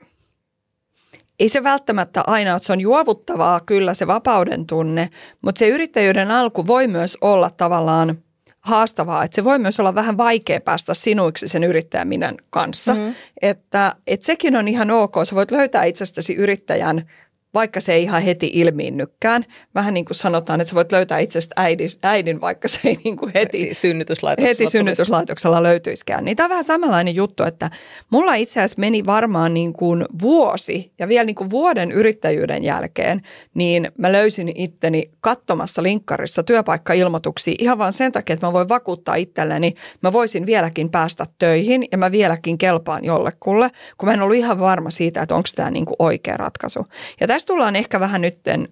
ei 1.41 1.49
se 1.49 1.63
välttämättä 1.63 2.23
aina, 2.27 2.57
että 2.57 2.67
se 2.67 2.73
on 2.73 2.81
juovuttavaa 2.81 3.61
kyllä 3.61 3.95
se 3.95 4.07
vapauden 4.07 4.67
tunne, 4.67 5.09
mutta 5.43 5.59
se 5.59 5.69
yrittäjyyden 5.69 6.31
alku 6.31 6.67
voi 6.67 6.89
myös 6.89 7.19
olla 7.21 7.51
tavallaan 7.51 8.19
haastavaa, 8.61 9.25
että 9.25 9.35
se 9.35 9.45
voi 9.45 9.59
myös 9.59 9.81
olla 9.81 9.95
vähän 9.95 10.17
vaikea 10.17 10.61
päästä 10.61 10.95
sinuiksi 10.95 11.49
sen 11.49 11.65
yrittäjäminen 11.65 12.37
kanssa. 12.51 12.95
Mm. 12.95 13.15
Että, 13.43 13.97
että 14.07 14.27
sekin 14.27 14.57
on 14.57 14.69
ihan 14.69 14.91
ok, 14.91 15.15
sä 15.25 15.37
voit 15.37 15.51
löytää 15.51 15.85
itsestäsi 15.85 16.35
yrittäjän 16.35 17.07
vaikka 17.57 17.81
se 17.81 17.93
ei 17.93 18.03
ihan 18.03 18.23
heti 18.23 18.51
ilmiinnykään. 18.55 19.45
Vähän 19.75 19.95
niin 19.95 20.05
kuin 20.05 20.17
sanotaan, 20.17 20.61
että 20.61 20.71
sä 20.71 20.75
voit 20.75 20.93
löytää 20.93 21.19
itsestä 21.19 21.55
äidin, 21.57 21.91
äidin 22.03 22.41
vaikka 22.41 22.69
se 22.69 22.81
ei 22.85 22.99
niin 23.05 23.17
kuin 23.17 23.33
heti, 23.35 23.69
synnytyslaitoksella, 23.73 24.49
heti 24.49 24.71
synnytyslaitoksella 24.71 25.63
löytyisikään. 25.63 26.25
Niin 26.25 26.37
tämä 26.37 26.45
on 26.45 26.51
vähän 26.51 26.65
samanlainen 26.65 27.15
juttu, 27.15 27.43
että 27.43 27.71
mulla 28.11 28.35
itse 28.35 28.61
asiassa 28.61 28.81
meni 28.81 29.07
varmaan 29.07 29.55
niin 29.55 29.73
kuin 29.73 30.05
vuosi 30.23 30.93
ja 30.99 31.09
vielä 31.09 31.25
niin 31.25 31.37
kuin 31.37 31.51
vuoden 31.51 31.93
yrittäjyyden 31.93 32.65
jälkeen, 32.65 33.23
niin 33.55 33.93
mä 33.99 34.13
löysin 34.13 34.53
itteni 34.55 35.11
katsomassa 35.21 35.83
linkkarissa 35.83 36.43
työpaikkailmoituksia 36.43 37.55
ihan 37.59 37.79
vaan 37.79 37.93
sen 37.93 38.13
takia, 38.13 38.35
että 38.35 38.47
mä 38.47 38.53
voin 38.53 38.69
vakuuttaa 38.69 39.15
itselleni, 39.15 39.75
mä 40.03 40.13
voisin 40.13 40.47
vieläkin 40.47 40.91
päästä 40.91 41.27
töihin 41.39 41.85
ja 41.93 41.99
mä 41.99 42.13
vieläkin 42.13 42.59
kelpaan 42.59 43.05
jollekulle, 43.05 43.71
kun 43.99 44.09
mä 44.09 44.13
en 44.13 44.23
ollut 44.23 44.37
ihan 44.37 44.61
varma 44.61 44.91
siitä, 44.91 45.23
että 45.23 45.35
onko 45.35 45.49
tämä 45.55 45.71
niin 45.71 45.87
kuin 45.87 45.97
oikea 45.99 46.37
ratkaisu. 46.37 46.87
Ja 47.21 47.27
tästä 47.27 47.46
tullaan 47.47 47.77
ehkä 47.77 48.01
vähän 48.01 48.21
nytten, 48.21 48.69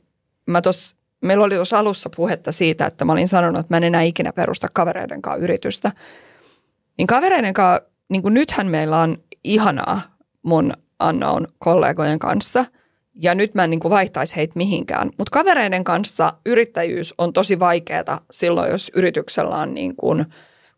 mä 0.47 0.63
tos, 0.63 0.97
meillä 1.21 1.45
oli 1.45 1.55
tuossa 1.55 1.79
alussa 1.79 2.11
puhetta 2.17 2.53
siitä, 2.53 2.87
että 2.87 3.05
mä 3.05 3.13
olin 3.13 3.29
sanonut, 3.29 3.61
että 3.61 3.75
mä 3.75 3.77
en 3.77 3.85
enää 3.85 4.03
ikinä 4.03 4.33
perusta 4.33 4.69
kavereiden 4.73 5.23
kanssa 5.23 5.45
yritystä. 5.45 5.93
Niin 6.99 7.07
kavereiden 7.07 7.55
kanssa, 7.55 7.89
niin 8.09 8.23
kuin 8.23 8.35
nythän 8.35 8.67
meillä 8.67 9.01
on 9.01 9.19
ihanaa 9.45 10.17
mun 10.43 10.73
Anna 10.99 11.33
kollegojen 11.59 12.19
kanssa. 12.19 12.65
Ja 13.15 13.35
nyt 13.35 13.55
mä 13.55 13.65
en 13.65 13.71
niin 13.71 13.81
kuin 13.81 13.91
vaihtaisi 13.91 14.37
heitä 14.37 14.53
mihinkään. 14.57 15.11
Mutta 15.19 15.31
kavereiden 15.31 15.85
kanssa 15.85 16.33
yrittäjyys 16.47 17.15
on 17.19 17.33
tosi 17.33 17.59
vaikeaa 17.59 18.21
silloin, 18.31 18.71
jos 18.71 18.91
yrityksellä 18.95 19.57
on 19.57 19.75
niin 19.75 19.97
kuin 19.97 20.27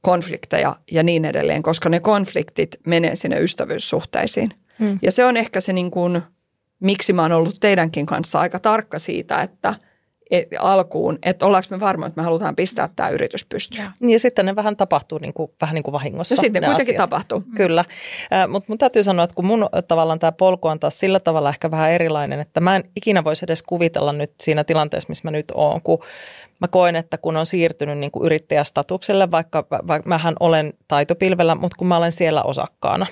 konflikteja 0.03 0.77
ja 0.93 1.03
niin 1.03 1.25
edelleen, 1.25 1.63
koska 1.63 1.89
ne 1.89 2.01
konfliktit 2.01 2.77
menee 2.87 3.17
sinne 3.17 3.41
ystävyyssuhteisiin. 3.41 4.51
Hmm. 4.79 4.99
Ja 5.03 5.13
se 5.13 5.25
on 5.25 5.37
ehkä 5.37 5.61
se 5.61 5.73
niin 5.73 5.91
kuin– 5.91 6.23
miksi 6.81 7.12
mä 7.12 7.22
oon 7.22 7.33
ollut 7.33 7.57
teidänkin 7.61 8.07
kanssa 8.07 8.41
aika 8.41 8.59
tarkka 8.59 8.99
siitä, 8.99 9.41
että 9.41 9.74
et, 10.31 10.49
alkuun, 10.59 11.18
että 11.22 11.47
ollaanko 11.47 11.66
me 11.70 11.81
varmoja, 11.81 12.09
että 12.09 12.20
me 12.20 12.24
halutaan 12.24 12.57
pistää 12.57 12.89
tämä 12.97 13.09
yritys 13.09 13.45
pystyyn. 13.45 13.91
Niin 14.01 14.12
ja 14.12 14.18
sitten 14.18 14.47
ne 14.47 14.57
vähän 14.57 14.77
tapahtuu 14.77 15.18
niin 15.18 15.33
kuin, 15.33 15.51
vähän 15.61 15.74
niin 15.74 15.83
kuin 15.83 15.93
vahingossa. 15.93 16.35
No 16.35 16.41
sitten 16.41 16.64
kuitenkin 16.64 16.95
asiat. 16.95 17.11
tapahtuu. 17.11 17.45
Kyllä, 17.57 17.85
äh, 18.33 18.49
mutta 18.49 18.66
mun 18.68 18.79
täytyy 18.79 19.05
sanoa, 19.05 19.24
että 19.24 19.35
kun 19.35 19.45
mun 19.45 19.68
tavallaan 19.89 20.18
tämä 20.18 20.33
polku 20.33 20.68
on 20.68 20.81
taas 20.81 20.99
sillä 20.99 21.20
tavalla 21.20 21.49
ehkä 21.49 21.70
vähän 21.70 21.91
erilainen, 21.91 22.41
että 22.41 22.61
mä 22.61 22.77
en 22.77 22.85
ikinä 22.97 23.24
voisi 23.24 23.45
edes 23.45 23.62
kuvitella 23.62 24.12
nyt 24.12 24.33
siinä 24.41 24.64
tilanteessa, 24.64 25.09
missä 25.09 25.22
mä 25.24 25.31
nyt 25.31 25.53
oon, 25.55 25.83
kun 25.83 25.99
mä 26.61 26.69
koen, 26.69 26.97
että 26.97 27.19
kun 27.19 27.37
on 27.37 27.47
siirtynyt 27.47 27.99
niin 27.99 28.11
kuin 28.11 28.27
yrittäjästatukselle, 28.27 29.31
vaikka, 29.31 29.67
vaikka 29.71 30.09
mähän 30.09 30.35
olen 30.41 30.73
taitopilvellä, 30.89 31.55
mutta 31.55 31.77
kun 31.77 31.87
mä 31.87 31.97
olen 31.97 32.13
siellä 32.13 32.43
osakkaana, 32.43 33.07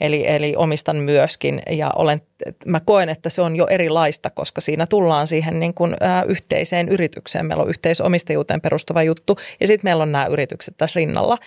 eli, 0.00 0.24
eli 0.26 0.56
omistan 0.56 0.96
myöskin 0.96 1.62
ja 1.70 1.90
olen, 1.96 2.22
mä 2.66 2.80
koen, 2.80 3.08
että 3.08 3.28
se 3.28 3.42
on 3.42 3.56
jo 3.56 3.66
erilaista, 3.66 4.30
koska 4.30 4.60
siinä 4.60 4.86
tullaan 4.86 5.26
siihen 5.26 5.60
niin 5.60 5.74
kuin, 5.74 5.92
ä, 6.02 6.22
yhteiseen 6.28 6.88
yritykseen. 6.88 7.46
Meillä 7.46 7.62
on 7.62 7.70
yhteisomistajuuteen 7.70 8.60
perustuva 8.60 9.02
juttu 9.02 9.36
ja 9.60 9.66
sitten 9.66 9.88
meillä 9.88 10.02
on 10.02 10.12
nämä 10.12 10.26
yritykset 10.26 10.74
tässä 10.76 11.00
rinnalla. 11.00 11.38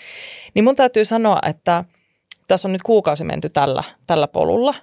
Niin 0.53 0.63
mun 0.63 0.75
täytyy 0.75 1.05
sanoa, 1.05 1.39
että 1.47 1.83
tässä 2.47 2.67
on 2.67 2.71
nyt 2.71 2.83
kuukausi 2.83 3.23
menty 3.23 3.49
tällä, 3.49 3.83
tällä 4.07 4.27
polulla, 4.27 4.75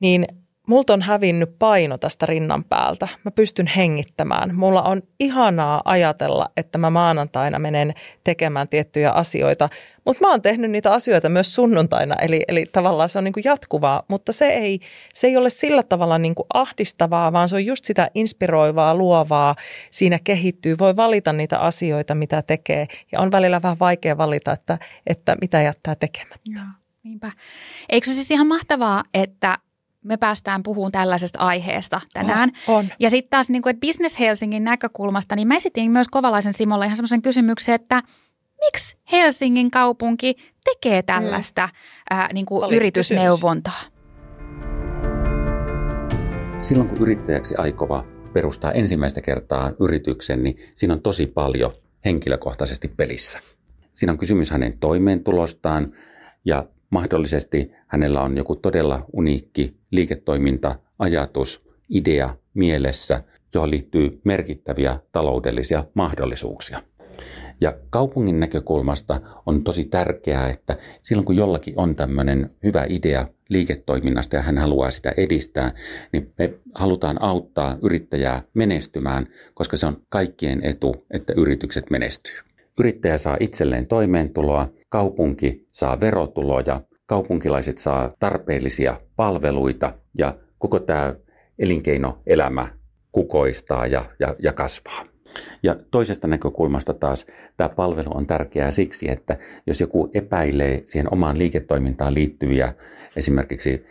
niin 0.00 0.26
multa 0.66 0.92
on 0.92 1.02
hävinnyt 1.02 1.58
paino 1.58 1.98
tästä 1.98 2.26
rinnan 2.26 2.64
päältä. 2.64 3.08
Mä 3.24 3.30
pystyn 3.30 3.66
hengittämään. 3.66 4.54
Mulla 4.54 4.82
on 4.82 5.02
ihanaa 5.20 5.82
ajatella, 5.84 6.50
että 6.56 6.78
mä 6.78 6.90
maanantaina 6.90 7.58
menen 7.58 7.94
tekemään 8.24 8.68
tiettyjä 8.68 9.10
asioita, 9.10 9.68
mutta 10.04 10.24
mä 10.24 10.30
oon 10.30 10.42
tehnyt 10.42 10.70
niitä 10.70 10.92
asioita 10.92 11.28
myös 11.28 11.54
sunnuntaina, 11.54 12.14
eli, 12.14 12.42
eli 12.48 12.66
tavallaan 12.72 13.08
se 13.08 13.18
on 13.18 13.24
niin 13.24 13.32
kuin 13.32 13.44
jatkuvaa, 13.44 14.02
mutta 14.08 14.32
se 14.32 14.46
ei, 14.46 14.80
se 15.14 15.26
ei 15.26 15.36
ole 15.36 15.50
sillä 15.50 15.82
tavalla 15.82 16.18
niin 16.18 16.34
kuin 16.34 16.46
ahdistavaa, 16.54 17.32
vaan 17.32 17.48
se 17.48 17.56
on 17.56 17.66
just 17.66 17.84
sitä 17.84 18.10
inspiroivaa, 18.14 18.94
luovaa. 18.94 19.56
Siinä 19.90 20.18
kehittyy, 20.24 20.78
voi 20.78 20.96
valita 20.96 21.32
niitä 21.32 21.58
asioita, 21.58 22.14
mitä 22.14 22.42
tekee, 22.42 22.88
ja 23.12 23.20
on 23.20 23.32
välillä 23.32 23.62
vähän 23.62 23.78
vaikea 23.80 24.18
valita, 24.18 24.52
että, 24.52 24.78
että 25.06 25.36
mitä 25.40 25.62
jättää 25.62 25.94
tekemättä. 25.94 26.50
Joo. 26.54 26.64
Niinpä. 27.02 27.32
Eikö 27.88 28.06
se 28.06 28.14
siis 28.14 28.30
ihan 28.30 28.46
mahtavaa, 28.46 29.02
että 29.14 29.58
me 30.06 30.16
päästään 30.16 30.62
puhumaan 30.62 30.92
tällaisesta 30.92 31.38
aiheesta 31.38 32.00
tänään. 32.12 32.52
Oh, 32.68 32.76
on. 32.76 32.88
Ja 32.98 33.10
sitten 33.10 33.30
taas 33.30 33.50
niin 33.50 33.62
kuin, 33.62 33.70
että 33.70 33.86
Business 33.86 34.18
Helsingin 34.18 34.64
näkökulmasta, 34.64 35.36
niin 35.36 35.48
mä 35.48 35.56
esitin 35.56 35.90
myös 35.90 36.08
Kovalaisen 36.08 36.52
Simolle 36.52 36.84
ihan 36.84 36.96
semmoisen 36.96 37.22
kysymyksen, 37.22 37.74
että 37.74 38.02
miksi 38.64 38.96
Helsingin 39.12 39.70
kaupunki 39.70 40.36
tekee 40.64 41.02
tällaista 41.02 41.66
mm. 41.66 41.72
ää, 42.10 42.28
niin 42.32 42.46
kuin 42.46 42.74
yritysneuvontaa? 42.74 43.80
Silloin 46.60 46.88
kun 46.88 46.98
yrittäjäksi 46.98 47.54
aikova 47.58 48.04
perustaa 48.32 48.72
ensimmäistä 48.72 49.20
kertaa 49.20 49.72
yrityksen, 49.80 50.42
niin 50.42 50.56
siinä 50.74 50.94
on 50.94 51.02
tosi 51.02 51.26
paljon 51.26 51.72
henkilökohtaisesti 52.04 52.88
pelissä. 52.88 53.38
Siinä 53.94 54.12
on 54.12 54.18
kysymys 54.18 54.50
hänen 54.50 54.78
toimeentulostaan 54.78 55.92
ja 56.44 56.64
Mahdollisesti 56.96 57.72
hänellä 57.86 58.22
on 58.22 58.36
joku 58.36 58.56
todella 58.56 59.04
uniikki 59.12 59.76
liiketoiminta, 59.90 60.78
ajatus, 60.98 61.66
idea 61.88 62.36
mielessä, 62.54 63.24
johon 63.54 63.70
liittyy 63.70 64.20
merkittäviä 64.24 64.98
taloudellisia 65.12 65.84
mahdollisuuksia. 65.94 66.82
Ja 67.60 67.72
kaupungin 67.90 68.40
näkökulmasta 68.40 69.20
on 69.46 69.64
tosi 69.64 69.84
tärkeää, 69.84 70.48
että 70.48 70.76
silloin 71.02 71.24
kun 71.24 71.36
jollakin 71.36 71.74
on 71.76 71.96
tämmöinen 71.96 72.50
hyvä 72.64 72.86
idea 72.88 73.28
liiketoiminnasta 73.48 74.36
ja 74.36 74.42
hän 74.42 74.58
haluaa 74.58 74.90
sitä 74.90 75.12
edistää, 75.16 75.72
niin 76.12 76.32
me 76.38 76.54
halutaan 76.74 77.22
auttaa 77.22 77.78
yrittäjää 77.82 78.42
menestymään, 78.54 79.26
koska 79.54 79.76
se 79.76 79.86
on 79.86 80.02
kaikkien 80.08 80.64
etu, 80.64 81.06
että 81.10 81.32
yritykset 81.36 81.90
menestyy. 81.90 82.34
Yrittäjä 82.78 83.18
saa 83.18 83.36
itselleen 83.40 83.86
toimeentuloa, 83.86 84.68
kaupunki 84.96 85.66
saa 85.72 86.00
verotuloja, 86.00 86.80
kaupunkilaiset 87.06 87.78
saa 87.78 88.14
tarpeellisia 88.18 89.00
palveluita 89.16 89.94
ja 90.18 90.38
koko 90.58 90.78
tämä 90.78 91.14
elinkeinoelämä 91.58 92.68
kukoistaa 93.12 93.86
ja, 93.86 94.04
ja, 94.20 94.36
ja 94.38 94.52
kasvaa. 94.52 95.04
Ja 95.62 95.76
toisesta 95.90 96.28
näkökulmasta 96.28 96.94
taas 96.94 97.26
tämä 97.56 97.68
palvelu 97.68 98.16
on 98.16 98.26
tärkeää 98.26 98.70
siksi, 98.70 99.10
että 99.10 99.36
jos 99.66 99.80
joku 99.80 100.10
epäilee 100.14 100.82
siihen 100.84 101.12
omaan 101.12 101.38
liiketoimintaan 101.38 102.14
liittyviä 102.14 102.74
esimerkiksi 103.16 103.84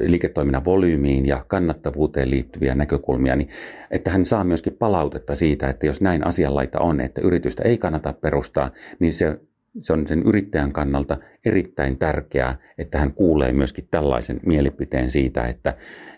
liiketoiminnan 0.00 0.64
volyymiin 0.64 1.26
ja 1.26 1.44
kannattavuuteen 1.48 2.30
liittyviä 2.30 2.74
näkökulmia, 2.74 3.36
niin 3.36 3.48
että 3.90 4.10
hän 4.10 4.24
saa 4.24 4.44
myöskin 4.44 4.72
palautetta 4.72 5.34
siitä, 5.34 5.68
että 5.68 5.86
jos 5.86 6.00
näin 6.00 6.26
asianlaita 6.26 6.80
on, 6.80 7.00
että 7.00 7.20
yritystä 7.24 7.62
ei 7.62 7.78
kannata 7.78 8.12
perustaa, 8.12 8.70
niin 8.98 9.12
se 9.12 9.40
se 9.80 9.92
on 9.92 10.08
sen 10.08 10.22
yrittäjän 10.22 10.72
kannalta 10.72 11.16
erittäin 11.44 11.98
tärkeää, 11.98 12.58
että 12.78 12.98
hän 12.98 13.12
kuulee 13.12 13.52
myöskin 13.52 13.88
tällaisen 13.90 14.40
mielipiteen 14.46 15.10
siitä, 15.10 15.46
että 15.46 15.74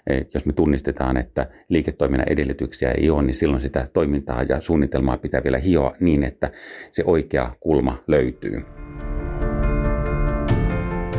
eh, 0.07 0.27
jos 0.35 0.47
me 0.47 0.53
tunnistetaan, 0.53 1.17
että 1.17 1.51
liiketoiminnan 1.69 2.29
edellytyksiä 2.29 2.91
ei 2.91 3.11
ole, 3.11 3.23
niin 3.23 3.35
silloin 3.35 3.63
sitä 3.63 3.87
toimintaa 3.93 4.43
ja 4.43 4.61
suunnitelmaa 4.61 5.17
pitää 5.17 5.45
vielä 5.45 5.59
hioa 5.59 5.95
niin, 6.01 6.25
että 6.25 6.51
se 6.91 7.03
oikea 7.07 7.57
kulma 7.61 7.99
löytyy. 8.07 8.63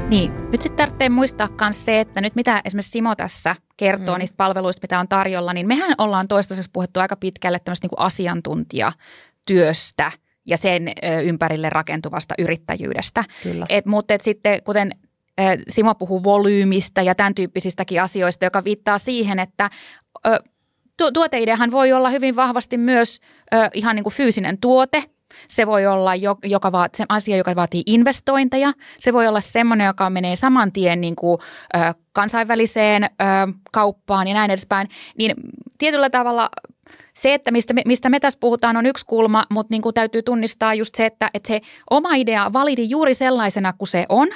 Niin, 0.10 0.32
nyt 0.52 0.62
sitten 0.62 0.78
tarvitsee 0.78 1.10
muistaa 1.10 1.50
myös 1.62 1.86
se, 1.86 2.00
että 2.00 2.22
nyt 2.22 2.36
mitä 2.36 2.62
esimerkiksi 2.66 2.92
Simo 2.92 3.16
tässä 3.16 3.56
kertoo 3.78 4.16
mm. 4.16 4.20
niistä 4.20 4.38
palveluista, 4.38 4.84
mitä 4.84 5.00
on 5.00 5.08
tarjolla, 5.08 5.54
niin 5.54 5.68
mehän 5.68 5.96
ollaan 5.98 6.28
toistaiseksi 6.28 6.70
puhuttu 6.74 7.00
aika 7.00 7.16
pitkälle 7.16 7.60
tämmöistä 7.60 7.88
niin 7.88 8.00
asiantuntijatyöstä– 8.00 10.12
ja 10.46 10.58
sen 10.58 10.92
ympärille 11.24 11.70
rakentuvasta 11.70 12.36
yrittäjyydestä. 12.40 13.24
Kyllä. 13.44 13.66
Et, 13.70 13.86
mutta 13.86 14.14
et 14.14 14.22
sitten 14.22 14.64
kuten 14.64 14.92
Simo 15.68 15.96
puhuu 15.96 16.24
volyymista 16.24 17.02
ja 17.02 17.16
tämän 17.16 17.36
tyyppisistäkin 17.36 18.02
asioista, 18.02 18.46
joka 18.46 18.64
viittaa 18.64 18.98
siihen, 18.98 19.40
että 19.40 19.70
tuoteideahan 21.14 21.72
voi 21.72 21.94
olla 21.94 22.10
hyvin 22.10 22.36
vahvasti 22.36 22.78
myös 22.78 23.20
ihan 23.74 23.96
niin 23.96 24.04
kuin 24.04 24.14
fyysinen 24.14 24.58
tuote, 24.58 25.04
se 25.48 25.68
voi 25.68 25.88
olla 25.88 26.16
jo, 26.16 26.36
joka 26.44 26.72
va, 26.72 26.88
se 26.94 27.06
asia, 27.10 27.38
joka 27.38 27.56
vaatii 27.56 27.84
investointeja. 27.86 28.72
Se 29.00 29.14
voi 29.14 29.28
olla 29.28 29.42
semmoinen, 29.42 29.86
joka 29.86 30.10
menee 30.10 30.36
saman 30.36 30.72
tien 30.72 31.02
niin 31.02 31.16
kuin, 31.16 31.38
ö, 31.76 31.80
kansainväliseen 32.14 33.04
ö, 33.04 33.08
kauppaan 33.72 34.28
ja 34.28 34.34
näin 34.34 34.52
edespäin. 34.52 34.90
Niin 35.18 35.34
tietyllä 35.78 36.10
tavalla 36.10 36.50
se, 37.14 37.34
että 37.34 37.52
mistä 37.52 37.74
me, 37.74 37.82
mistä 37.86 38.10
me 38.10 38.20
tässä 38.20 38.40
puhutaan, 38.40 38.78
on 38.78 38.86
yksi 38.86 39.06
kulma, 39.06 39.46
mutta 39.50 39.74
niin 39.74 39.82
kuin 39.82 39.94
täytyy 39.94 40.24
tunnistaa 40.24 40.74
just 40.74 40.96
se, 40.96 41.06
että, 41.06 41.30
että 41.34 41.48
se 41.48 41.62
oma 41.90 42.16
idea 42.16 42.54
validi 42.54 42.86
juuri 42.90 43.14
sellaisena 43.14 43.74
kuin 43.74 43.88
se 43.88 44.06
on, 44.10 44.28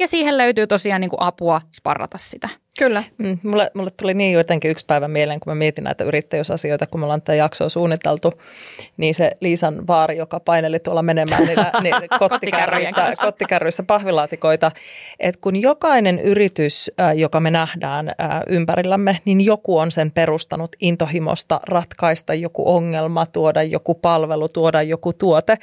Ja 0.00 0.08
siihen 0.08 0.38
löytyy 0.38 0.66
tosiaan 0.66 1.00
niin 1.00 1.10
kuin 1.10 1.22
apua 1.22 1.60
sparrata 1.76 2.18
sitä. 2.18 2.48
Kyllä. 2.78 3.04
Mm, 3.18 3.38
mulle, 3.42 3.70
mulle 3.74 3.90
tuli 3.90 4.14
niin 4.14 4.32
jotenkin 4.32 4.70
yksi 4.70 4.86
päivä 4.86 5.08
mieleen, 5.08 5.40
kun 5.40 5.50
mä 5.50 5.54
mietin 5.54 5.84
näitä 5.84 6.04
yrittäjyysasioita, 6.04 6.86
kun 6.86 7.00
me 7.00 7.04
ollaan 7.04 7.22
tätä 7.22 7.34
jaksoa 7.34 7.68
suunniteltu, 7.68 8.32
niin 8.96 9.14
se 9.14 9.30
Liisan 9.40 9.86
vaari, 9.86 10.16
joka 10.16 10.40
paineli 10.40 10.78
tuolla 10.78 11.02
menemään 11.02 11.46
niillä, 11.46 11.72
niin 11.82 11.94
kottikärryissä, 12.18 13.12
kottikärryissä 13.20 13.82
pahvilaatikoita, 13.82 14.70
että 15.20 15.40
kun 15.40 15.62
jokainen 15.62 16.18
yritys, 16.18 16.90
joka 17.16 17.40
me 17.40 17.50
nähdään 17.50 18.12
ympärillämme, 18.48 19.18
niin 19.24 19.40
joku 19.40 19.78
on 19.78 19.90
sen 19.90 20.10
perustanut 20.10 20.76
intohimosta 20.80 21.60
ratkaista 21.68 22.34
joku 22.34 22.74
ongelma, 22.74 23.26
tuoda 23.26 23.62
joku 23.62 23.94
palvelu, 23.94 24.48
tuoda 24.48 24.82
joku 24.82 25.12
tuote. 25.12 25.58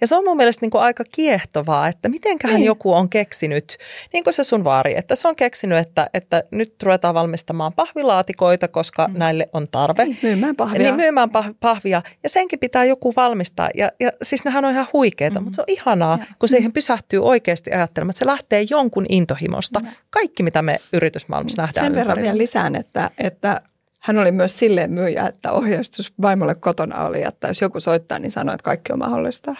Ja 0.00 0.06
se 0.06 0.16
on 0.16 0.24
mun 0.24 0.36
mielestä 0.36 0.64
niin 0.64 0.70
kuin 0.70 0.82
aika 0.82 1.04
kiehtovaa, 1.14 1.88
että 1.88 2.08
mitenköhän 2.08 2.56
niin. 2.56 2.66
joku 2.66 2.92
on 2.92 3.08
keksinyt, 3.08 3.76
niin 4.12 4.24
kuin 4.24 4.34
se 4.34 4.44
sun 4.44 4.64
vaari, 4.64 4.94
että 4.96 5.14
se 5.14 5.28
on 5.28 5.36
keksinyt, 5.36 5.78
että, 5.78 6.10
että 6.14 6.42
nyt 6.60 6.82
ruvetaan 6.82 7.14
valmistamaan 7.14 7.72
pahvilaatikoita, 7.72 8.68
koska 8.68 9.08
mm. 9.08 9.18
näille 9.18 9.48
on 9.52 9.66
tarve. 9.70 10.04
Niin, 10.04 10.18
myymään 10.22 10.56
pahvia. 10.56 10.78
Niin, 10.82 10.94
myymään 10.94 11.30
pahvia. 11.60 12.02
Ja 12.22 12.28
senkin 12.28 12.58
pitää 12.58 12.84
joku 12.84 13.12
valmistaa. 13.16 13.68
Ja, 13.74 13.90
ja 14.00 14.10
siis 14.22 14.44
nehän 14.44 14.64
on 14.64 14.70
ihan 14.70 14.86
huikeita, 14.92 15.40
mm. 15.40 15.44
mutta 15.44 15.56
se 15.56 15.62
on 15.62 15.68
ihanaa, 15.68 16.16
ja. 16.20 16.26
kun 16.38 16.48
siihen 16.48 16.72
pysähtyy 16.72 17.24
oikeasti 17.24 17.72
ajattelemaan, 17.72 18.10
että 18.10 18.18
se 18.18 18.26
lähtee 18.26 18.66
jonkun 18.70 19.06
intohimosta. 19.08 19.80
Mm. 19.80 19.86
Kaikki, 20.10 20.42
mitä 20.42 20.62
me 20.62 20.78
yritysmaailmassa 20.92 21.62
nähdään 21.62 21.86
Sen 21.86 21.94
verran 21.94 22.22
vielä 22.22 22.38
lisään, 22.38 22.76
että, 22.76 23.10
että 23.18 23.60
hän 24.00 24.18
oli 24.18 24.32
myös 24.32 24.58
silleen 24.58 24.90
myyjä, 24.90 25.26
että 25.26 25.52
ohjeistus 25.52 26.12
vaimolle 26.22 26.54
kotona 26.54 27.04
oli, 27.04 27.22
että 27.22 27.48
jos 27.48 27.60
joku 27.60 27.80
soittaa, 27.80 28.18
niin 28.18 28.30
sanoi, 28.30 28.54
että 28.54 28.64
kaikki 28.64 28.92
on 28.92 28.98
mahdollista. 28.98 29.54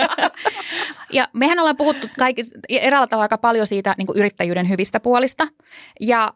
ja 1.12 1.28
mehän 1.32 1.58
ollaan 1.58 1.76
puhuttu 1.76 2.08
kaikki, 2.18 2.42
eräällä 2.68 3.06
tavalla 3.06 3.24
aika 3.24 3.38
paljon 3.38 3.66
siitä 3.66 3.94
niin 3.98 4.08
yrittäjyyden 4.14 4.68
hyvistä 4.68 5.00
puolista. 5.00 5.48
Ja 6.00 6.32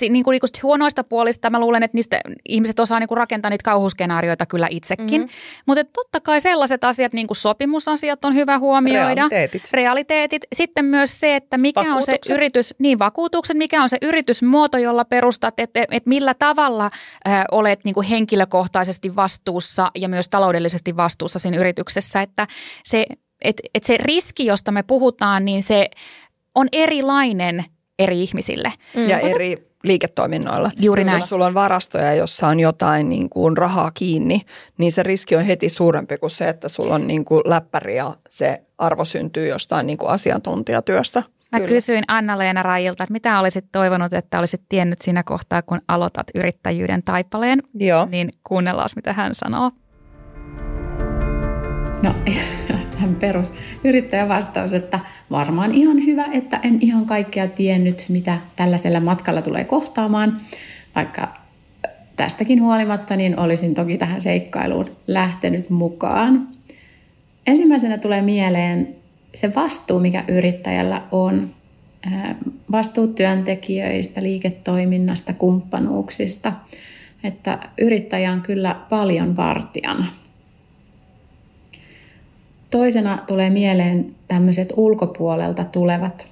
niin 0.00 0.24
kuin, 0.24 0.40
huonoista 0.62 1.04
puolista 1.04 1.50
mä 1.50 1.60
luulen, 1.60 1.82
että 1.82 1.96
niistä 1.96 2.20
ihmiset 2.48 2.80
osaa 2.80 3.00
niin 3.00 3.08
kuin 3.08 3.18
rakentaa 3.18 3.50
niitä 3.50 3.64
kauhuskenaarioita 3.64 4.46
kyllä 4.46 4.66
itsekin. 4.70 5.20
Mm-hmm. 5.20 5.34
Mutta 5.66 5.84
totta 5.84 6.20
kai 6.20 6.40
sellaiset 6.40 6.84
asiat, 6.84 7.12
niin 7.12 7.26
kuin 7.26 7.36
sopimusasiat 7.36 8.24
on 8.24 8.34
hyvä 8.34 8.58
huomioida. 8.58 9.14
Realiteetit. 9.14 9.62
Realiteetit. 9.72 10.42
Sitten 10.54 10.84
myös 10.84 11.20
se, 11.20 11.36
että 11.36 11.58
mikä 11.58 11.94
on 11.94 12.02
se 12.02 12.18
yritys, 12.30 12.74
niin 12.78 12.98
vakuutukset, 12.98 13.56
mikä 13.56 13.82
on 13.82 13.88
se 13.88 13.98
yritysmuoto, 14.02 14.78
jolla 14.78 15.04
perustat, 15.04 15.60
että, 15.60 15.80
että 15.80 16.08
millä 16.08 16.34
tavalla 16.34 16.90
äh, 17.28 17.44
olet 17.50 17.84
niin 17.84 17.94
kuin 17.94 18.06
henkilökohtaisesti 18.06 19.16
vastuussa 19.16 19.90
ja 19.94 20.08
myös 20.08 20.28
taloudellisesti 20.28 20.96
vastuussa 20.96 21.38
siinä 21.38 21.56
yrityksessä. 21.56 22.22
Että 22.22 22.46
se, 22.84 23.06
et, 23.44 23.60
et 23.74 23.84
se 23.84 23.96
riski, 23.96 24.46
josta 24.46 24.72
me 24.72 24.82
puhutaan, 24.82 25.44
niin 25.44 25.62
se 25.62 25.90
on 26.54 26.68
erilainen 26.72 27.64
eri 27.98 28.22
ihmisille. 28.22 28.72
Mm. 28.96 29.08
Ja 29.08 29.18
eri 29.18 29.71
liiketoiminnoilla. 29.82 30.70
Juuri 30.80 31.04
näin. 31.04 31.20
Jos 31.20 31.28
sulla 31.28 31.46
on 31.46 31.54
varastoja, 31.54 32.14
jossa 32.14 32.48
on 32.48 32.60
jotain 32.60 33.08
niin 33.08 33.30
kuin 33.30 33.56
rahaa 33.56 33.90
kiinni, 33.94 34.40
niin 34.78 34.92
se 34.92 35.02
riski 35.02 35.36
on 35.36 35.44
heti 35.44 35.68
suurempi 35.68 36.18
kuin 36.18 36.30
se, 36.30 36.48
että 36.48 36.68
sulla 36.68 36.94
on 36.94 37.06
niin 37.06 37.24
kuin 37.24 37.42
läppäri 37.44 37.96
ja 37.96 38.16
se 38.28 38.62
arvo 38.78 39.04
syntyy 39.04 39.48
jostain 39.48 39.86
niin 39.86 39.98
kuin 39.98 40.10
asiantuntijatyöstä. 40.10 41.22
Mä 41.52 41.58
Kyllä. 41.58 41.68
kysyin 41.68 42.04
Anna-Leena 42.08 42.62
Rajilta, 42.62 43.04
että 43.04 43.12
mitä 43.12 43.40
olisit 43.40 43.64
toivonut, 43.72 44.12
että 44.12 44.38
olisit 44.38 44.62
tiennyt 44.68 45.00
siinä 45.00 45.22
kohtaa, 45.22 45.62
kun 45.62 45.80
aloitat 45.88 46.26
yrittäjyyden 46.34 47.02
taipaleen. 47.02 47.62
Joo. 47.74 48.06
Niin 48.10 48.30
kuunnellaan, 48.44 48.88
mitä 48.96 49.12
hän 49.12 49.34
sanoo. 49.34 49.70
No 52.02 52.14
tähän 53.02 53.16
perus 53.16 53.52
vastaus, 54.28 54.74
että 54.74 55.00
varmaan 55.30 55.74
ihan 55.74 56.04
hyvä, 56.06 56.24
että 56.32 56.60
en 56.62 56.78
ihan 56.80 57.06
kaikkea 57.06 57.48
tiennyt, 57.48 58.04
mitä 58.08 58.38
tällaisella 58.56 59.00
matkalla 59.00 59.42
tulee 59.42 59.64
kohtaamaan, 59.64 60.40
vaikka 60.94 61.34
tästäkin 62.16 62.62
huolimatta 62.62 63.16
niin 63.16 63.38
olisin 63.38 63.74
toki 63.74 63.98
tähän 63.98 64.20
seikkailuun 64.20 64.96
lähtenyt 65.06 65.70
mukaan. 65.70 66.48
Ensimmäisenä 67.46 67.98
tulee 67.98 68.22
mieleen 68.22 68.88
se 69.34 69.54
vastuu, 69.54 70.00
mikä 70.00 70.24
yrittäjällä 70.28 71.02
on. 71.10 71.50
Vastuu 72.72 73.06
työntekijöistä, 73.06 74.22
liiketoiminnasta, 74.22 75.32
kumppanuuksista. 75.32 76.52
Että 77.24 77.58
yrittäjä 77.80 78.32
on 78.32 78.40
kyllä 78.40 78.76
paljon 78.88 79.36
vartijana– 79.36 80.06
Toisena 82.72 83.18
tulee 83.26 83.50
mieleen 83.50 84.14
tämmöiset 84.28 84.72
ulkopuolelta 84.76 85.64
tulevat 85.64 86.30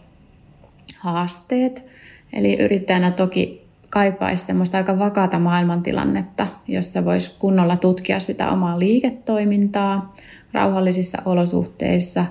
haasteet. 0.98 1.84
Eli 2.32 2.62
yrittäjänä 2.62 3.10
toki 3.10 3.66
kaipaisi 3.90 4.46
semmoista 4.46 4.78
aika 4.78 4.98
vakaata 4.98 5.38
maailmantilannetta, 5.38 6.46
jossa 6.68 7.04
voisi 7.04 7.34
kunnolla 7.38 7.76
tutkia 7.76 8.20
sitä 8.20 8.50
omaa 8.50 8.78
liiketoimintaa 8.78 10.16
rauhallisissa 10.52 11.18
olosuhteissa. 11.24 12.26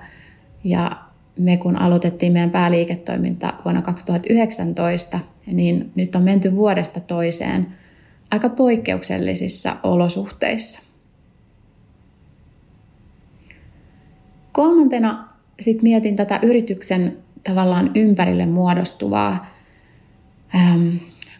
Ja 0.63 0.91
me 1.39 1.57
kun 1.57 1.75
aloitettiin 1.75 2.33
meidän 2.33 2.51
pääliiketoiminta 2.51 3.53
vuonna 3.65 3.81
2019, 3.81 5.19
niin 5.45 5.91
nyt 5.95 6.15
on 6.15 6.23
menty 6.23 6.55
vuodesta 6.55 6.99
toiseen 6.99 7.67
aika 8.31 8.49
poikkeuksellisissa 8.49 9.75
olosuhteissa. 9.83 10.88
Kolmantena 14.59 15.29
sitten 15.59 15.83
mietin 15.83 16.15
tätä 16.15 16.39
yrityksen 16.43 17.17
tavallaan 17.43 17.91
ympärille 17.95 18.45
muodostuvaa 18.45 19.45
äm, 20.55 20.91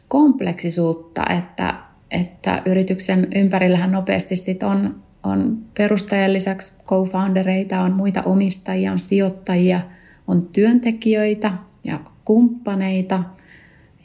kompleksisuutta, 0.07 1.25
että, 1.37 1.75
että 2.11 2.61
yrityksen 2.65 3.27
ympärillähän 3.35 3.91
nopeasti 3.91 4.35
sit 4.35 4.63
on, 4.63 4.95
on 5.23 5.57
perustajan 5.77 6.33
lisäksi 6.33 6.73
co-foundereita, 6.87 7.81
on 7.81 7.93
muita 7.93 8.21
omistajia, 8.21 8.91
on 8.91 8.99
sijoittajia, 8.99 9.81
on 10.27 10.47
työntekijöitä 10.53 11.51
ja 11.83 11.99
kumppaneita. 12.25 13.23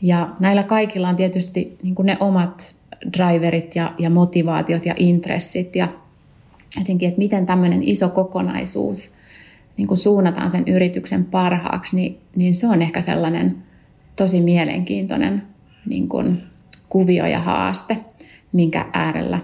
Ja 0.03 0.37
näillä 0.41 0.63
kaikilla 0.63 1.09
on 1.09 1.17
tietysti 1.17 1.79
niin 1.83 1.95
ne 2.03 2.17
omat 2.21 2.77
driverit 3.19 3.77
ja, 3.77 3.95
ja 3.99 4.11
motivaatiot 4.11 4.87
ja 4.87 4.95
intressit 4.99 5.77
ja 5.77 5.89
jotenkin, 6.79 7.09
että 7.09 7.19
miten 7.19 7.47
tämmöinen 7.47 7.83
iso 7.83 8.09
kokonaisuus 8.09 9.15
niin 9.77 9.89
kuin 9.89 9.99
suunnataan 9.99 10.51
sen 10.51 10.65
yrityksen 10.69 11.25
parhaaksi, 11.25 11.97
niin, 11.97 12.19
niin 12.37 12.55
se 12.55 12.67
on 12.67 12.83
ehkä 12.83 13.01
sellainen 13.01 13.63
tosi 14.17 14.41
mielenkiintoinen 14.41 15.43
niin 15.87 16.09
kuin 16.09 16.43
kuvio 16.89 17.27
ja 17.27 17.41
haaste, 17.41 17.97
minkä 18.53 18.87
äärellä 18.93 19.41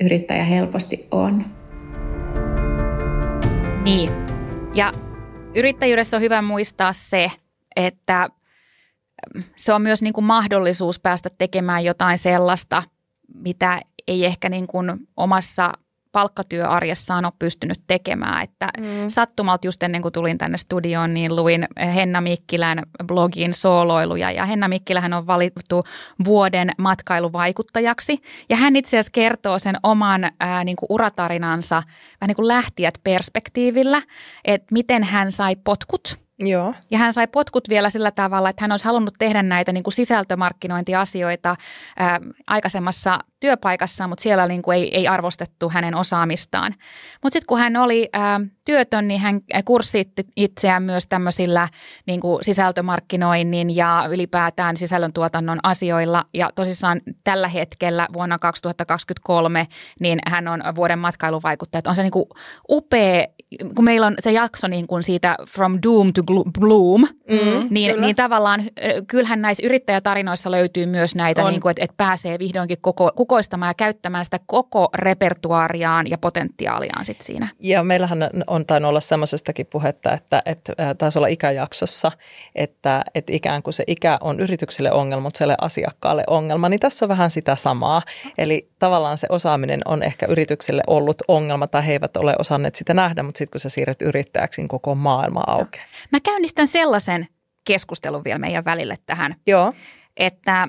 yrittäjä 0.00 0.44
helposti 0.44 1.06
on. 1.10 1.44
Niin. 3.84 4.10
Ja 4.74 4.92
yrittäjyydessä 5.54 6.16
on 6.16 6.22
hyvä 6.22 6.42
muistaa 6.42 6.92
se, 6.92 7.30
että 7.76 8.28
se 9.56 9.72
on 9.72 9.82
myös 9.82 10.02
niin 10.02 10.12
kuin 10.12 10.24
mahdollisuus 10.24 11.00
päästä 11.00 11.30
tekemään 11.38 11.84
jotain 11.84 12.18
sellaista, 12.18 12.82
mitä 13.34 13.80
ei 14.06 14.24
ehkä 14.24 14.48
niin 14.48 14.66
kuin 14.66 14.92
omassa 15.16 15.72
palkkatyöarjessaan 16.12 17.24
ole 17.24 17.32
pystynyt 17.38 17.80
tekemään. 17.86 18.42
Että 18.42 18.68
mm. 18.78 18.84
Sattumalta 19.08 19.66
just 19.66 19.82
ennen 19.82 20.02
kuin 20.02 20.12
tulin 20.12 20.38
tänne 20.38 20.58
studioon, 20.58 21.14
niin 21.14 21.36
luin 21.36 21.68
Henna 21.94 22.20
Mikkilän 22.20 22.82
blogin 23.06 23.54
sooloiluja. 23.54 24.30
Ja 24.30 24.46
Henna 24.46 24.68
Mikkilähän 24.68 25.12
on 25.12 25.26
valittu 25.26 25.84
vuoden 26.24 26.70
matkailuvaikuttajaksi. 26.78 28.22
Ja 28.48 28.56
hän 28.56 28.76
itse 28.76 28.96
asiassa 28.96 29.12
kertoo 29.12 29.58
sen 29.58 29.76
oman 29.82 30.30
ää, 30.40 30.64
niin 30.64 30.76
kuin 30.76 30.86
uratarinansa 30.90 31.82
vähän 32.20 32.28
niin 32.28 32.36
kuin 32.36 32.48
lähtijät 32.48 32.94
perspektiivillä, 33.04 34.02
että 34.44 34.66
miten 34.70 35.04
hän 35.04 35.32
sai 35.32 35.56
potkut– 35.56 36.16
Joo. 36.40 36.74
Ja 36.90 36.98
hän 36.98 37.12
sai 37.12 37.26
potkut 37.26 37.68
vielä 37.68 37.90
sillä 37.90 38.10
tavalla, 38.10 38.48
että 38.48 38.64
hän 38.64 38.72
olisi 38.72 38.84
halunnut 38.84 39.14
tehdä 39.18 39.42
näitä 39.42 39.72
niin 39.72 39.82
kuin 39.84 39.94
sisältömarkkinointiasioita 39.94 41.56
ää, 41.96 42.20
aikaisemmassa 42.46 43.18
työpaikassa, 43.40 44.08
mutta 44.08 44.22
siellä 44.22 44.46
niin 44.46 44.62
kuin 44.62 44.76
ei, 44.76 44.96
ei 44.96 45.08
arvostettu 45.08 45.68
hänen 45.68 45.94
osaamistaan. 45.94 46.74
Mutta 47.22 47.32
sitten 47.32 47.46
kun 47.46 47.58
hän 47.58 47.76
oli 47.76 48.08
ää, 48.12 48.40
työtön, 48.64 49.08
niin 49.08 49.20
hän 49.20 49.40
kurssitti 49.64 50.24
itseään 50.36 50.82
myös 50.82 51.06
tämmöisillä 51.06 51.68
niin 52.06 52.20
kuin 52.20 52.44
sisältömarkkinoinnin 52.44 53.76
ja 53.76 54.06
ylipäätään 54.10 54.76
sisällöntuotannon 54.76 55.58
asioilla. 55.62 56.24
Ja 56.34 56.50
tosissaan 56.54 57.00
tällä 57.24 57.48
hetkellä 57.48 58.08
vuonna 58.12 58.38
2023, 58.38 59.66
niin 60.00 60.18
hän 60.26 60.48
on 60.48 60.62
vuoden 60.74 60.98
matkailuvaikuttaja. 60.98 61.82
On 61.86 61.96
se 61.96 62.02
niin 62.02 62.10
kuin 62.10 62.26
upea, 62.70 63.26
kun 63.74 63.84
meillä 63.84 64.06
on 64.06 64.14
se 64.20 64.32
jakso 64.32 64.68
niin 64.68 64.86
kuin 64.86 65.02
siitä 65.02 65.36
From 65.48 65.78
Doom 65.82 66.12
to 66.12 66.22
bloom, 66.60 67.00
mm, 67.00 67.66
niin, 67.70 68.00
niin 68.00 68.16
tavallaan 68.16 68.62
kyllähän 69.06 69.42
näissä 69.42 69.66
yrittäjätarinoissa 69.66 70.50
löytyy 70.50 70.86
myös 70.86 71.14
näitä, 71.14 71.50
niin 71.50 71.60
kuin, 71.60 71.70
että, 71.70 71.84
että 71.84 71.94
pääsee 71.96 72.38
vihdoinkin 72.38 72.78
koko, 72.80 73.12
kukoistamaan 73.16 73.70
ja 73.70 73.74
käyttämään 73.74 74.24
sitä 74.24 74.40
koko 74.46 74.88
repertuaariaan 74.94 76.10
ja 76.10 76.18
potentiaaliaan 76.18 77.04
sit 77.04 77.20
siinä. 77.20 77.48
Ja 77.58 77.82
meillähän 77.82 78.30
on 78.46 78.66
tainnut 78.66 78.88
olla 78.88 79.00
semmoisestakin 79.00 79.66
puhetta, 79.66 80.12
että, 80.12 80.42
että 80.46 80.94
taisi 80.98 81.18
olla 81.18 81.26
ikäjaksossa, 81.26 82.12
että, 82.54 83.04
että 83.14 83.32
ikään 83.32 83.62
kuin 83.62 83.74
se 83.74 83.84
ikä 83.86 84.18
on 84.20 84.40
yritykselle 84.40 84.92
ongelma, 84.92 85.22
mutta 85.22 85.38
se 85.38 85.54
asiakkaalle 85.60 86.24
ongelma, 86.26 86.68
niin 86.68 86.80
tässä 86.80 87.04
on 87.04 87.08
vähän 87.08 87.30
sitä 87.30 87.56
samaa. 87.56 88.02
Eli 88.38 88.70
tavallaan 88.78 89.18
se 89.18 89.26
osaaminen 89.30 89.80
on 89.84 90.02
ehkä 90.02 90.26
yritykselle 90.26 90.82
ollut 90.86 91.22
ongelma 91.28 91.66
tai 91.66 91.86
he 91.86 91.92
eivät 91.92 92.16
ole 92.16 92.34
osanneet 92.38 92.74
sitä 92.74 92.94
nähdä, 92.94 93.22
mutta 93.22 93.38
sitten 93.38 93.50
kun 93.50 93.60
sä 93.60 93.68
siirryt 93.68 94.02
yrittäjäksi, 94.02 94.60
niin 94.60 94.68
koko 94.68 94.94
maailma 94.94 95.44
aukeaa. 95.46 95.84
Mä 96.12 96.19
käynnistän 96.20 96.68
sellaisen 96.68 97.28
keskustelun 97.64 98.24
vielä 98.24 98.38
meidän 98.38 98.64
välille 98.64 98.98
tähän. 99.06 99.36
Joo. 99.46 99.74
Että 100.16 100.68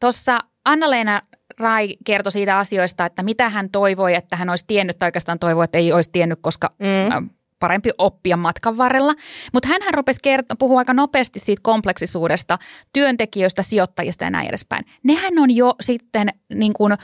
tuossa 0.00 0.38
Anna-Leena 0.64 1.22
Rai 1.58 1.96
kertoi 2.04 2.32
siitä 2.32 2.58
asioista, 2.58 3.06
että 3.06 3.22
mitä 3.22 3.48
hän 3.48 3.70
toivoi, 3.70 4.14
että 4.14 4.36
hän 4.36 4.50
olisi 4.50 4.64
tiennyt, 4.68 4.98
tai 4.98 5.06
oikeastaan 5.06 5.38
toivoi, 5.38 5.64
että 5.64 5.78
ei 5.78 5.92
olisi 5.92 6.10
tiennyt, 6.12 6.38
koska 6.42 6.70
mm. 6.78 7.30
parempi 7.58 7.90
oppia 7.98 8.36
matkan 8.36 8.76
varrella. 8.76 9.12
Mutta 9.52 9.68
hän 9.68 9.80
rupesi 9.94 10.20
kerto- 10.22 10.56
puhua 10.58 10.78
aika 10.78 10.94
nopeasti 10.94 11.38
siitä 11.38 11.60
kompleksisuudesta, 11.62 12.58
työntekijöistä, 12.92 13.62
sijoittajista 13.62 14.24
ja 14.24 14.30
näin 14.30 14.48
edespäin. 14.48 14.84
Nehän 15.02 15.38
on 15.38 15.50
jo 15.50 15.74
sitten 15.80 16.28
niin 16.54 16.72
kuin, 16.72 16.92
äh, 16.92 17.00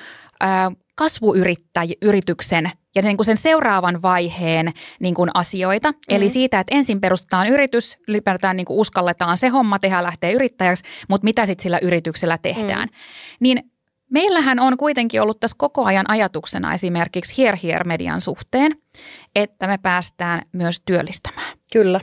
kasvuyrityksen 1.03 2.70
ja 2.94 3.03
niin 3.03 3.16
kuin 3.16 3.26
sen 3.26 3.36
seuraavan 3.36 4.03
vaiheen 4.03 4.72
niin 5.00 5.14
kuin 5.14 5.30
asioita. 5.34 5.90
Mm-hmm. 5.90 6.16
Eli 6.16 6.30
siitä, 6.30 6.61
että 6.61 6.74
ensin 6.74 7.00
perustetaan 7.00 7.48
yritys, 7.48 7.96
ylipäätään 8.09 8.57
niin 8.57 8.64
kuin 8.64 8.78
uskalletaan 8.78 9.36
se 9.36 9.48
homma 9.48 9.78
tehdä, 9.78 10.03
lähteä 10.03 10.30
yrittäjäksi, 10.30 10.84
mutta 11.09 11.24
mitä 11.24 11.46
sitten 11.46 11.62
sillä 11.62 11.78
yrityksellä 11.82 12.38
tehdään. 12.38 12.88
Mm. 12.88 12.94
Niin 13.40 13.62
meillähän 14.11 14.61
on 14.61 14.76
kuitenkin 14.76 15.22
ollut 15.22 15.40
tässä 15.40 15.57
koko 15.59 15.84
ajan 15.84 16.11
ajatuksena 16.11 16.74
esimerkiksi 16.74 17.42
Here 17.42 17.59
Here 17.62 17.84
median 17.84 18.20
suhteen, 18.20 18.76
että 19.36 19.66
me 19.66 19.78
päästään 19.78 20.42
myös 20.53 20.80
työllistämään. 20.84 21.59
Kyllä. 21.72 22.00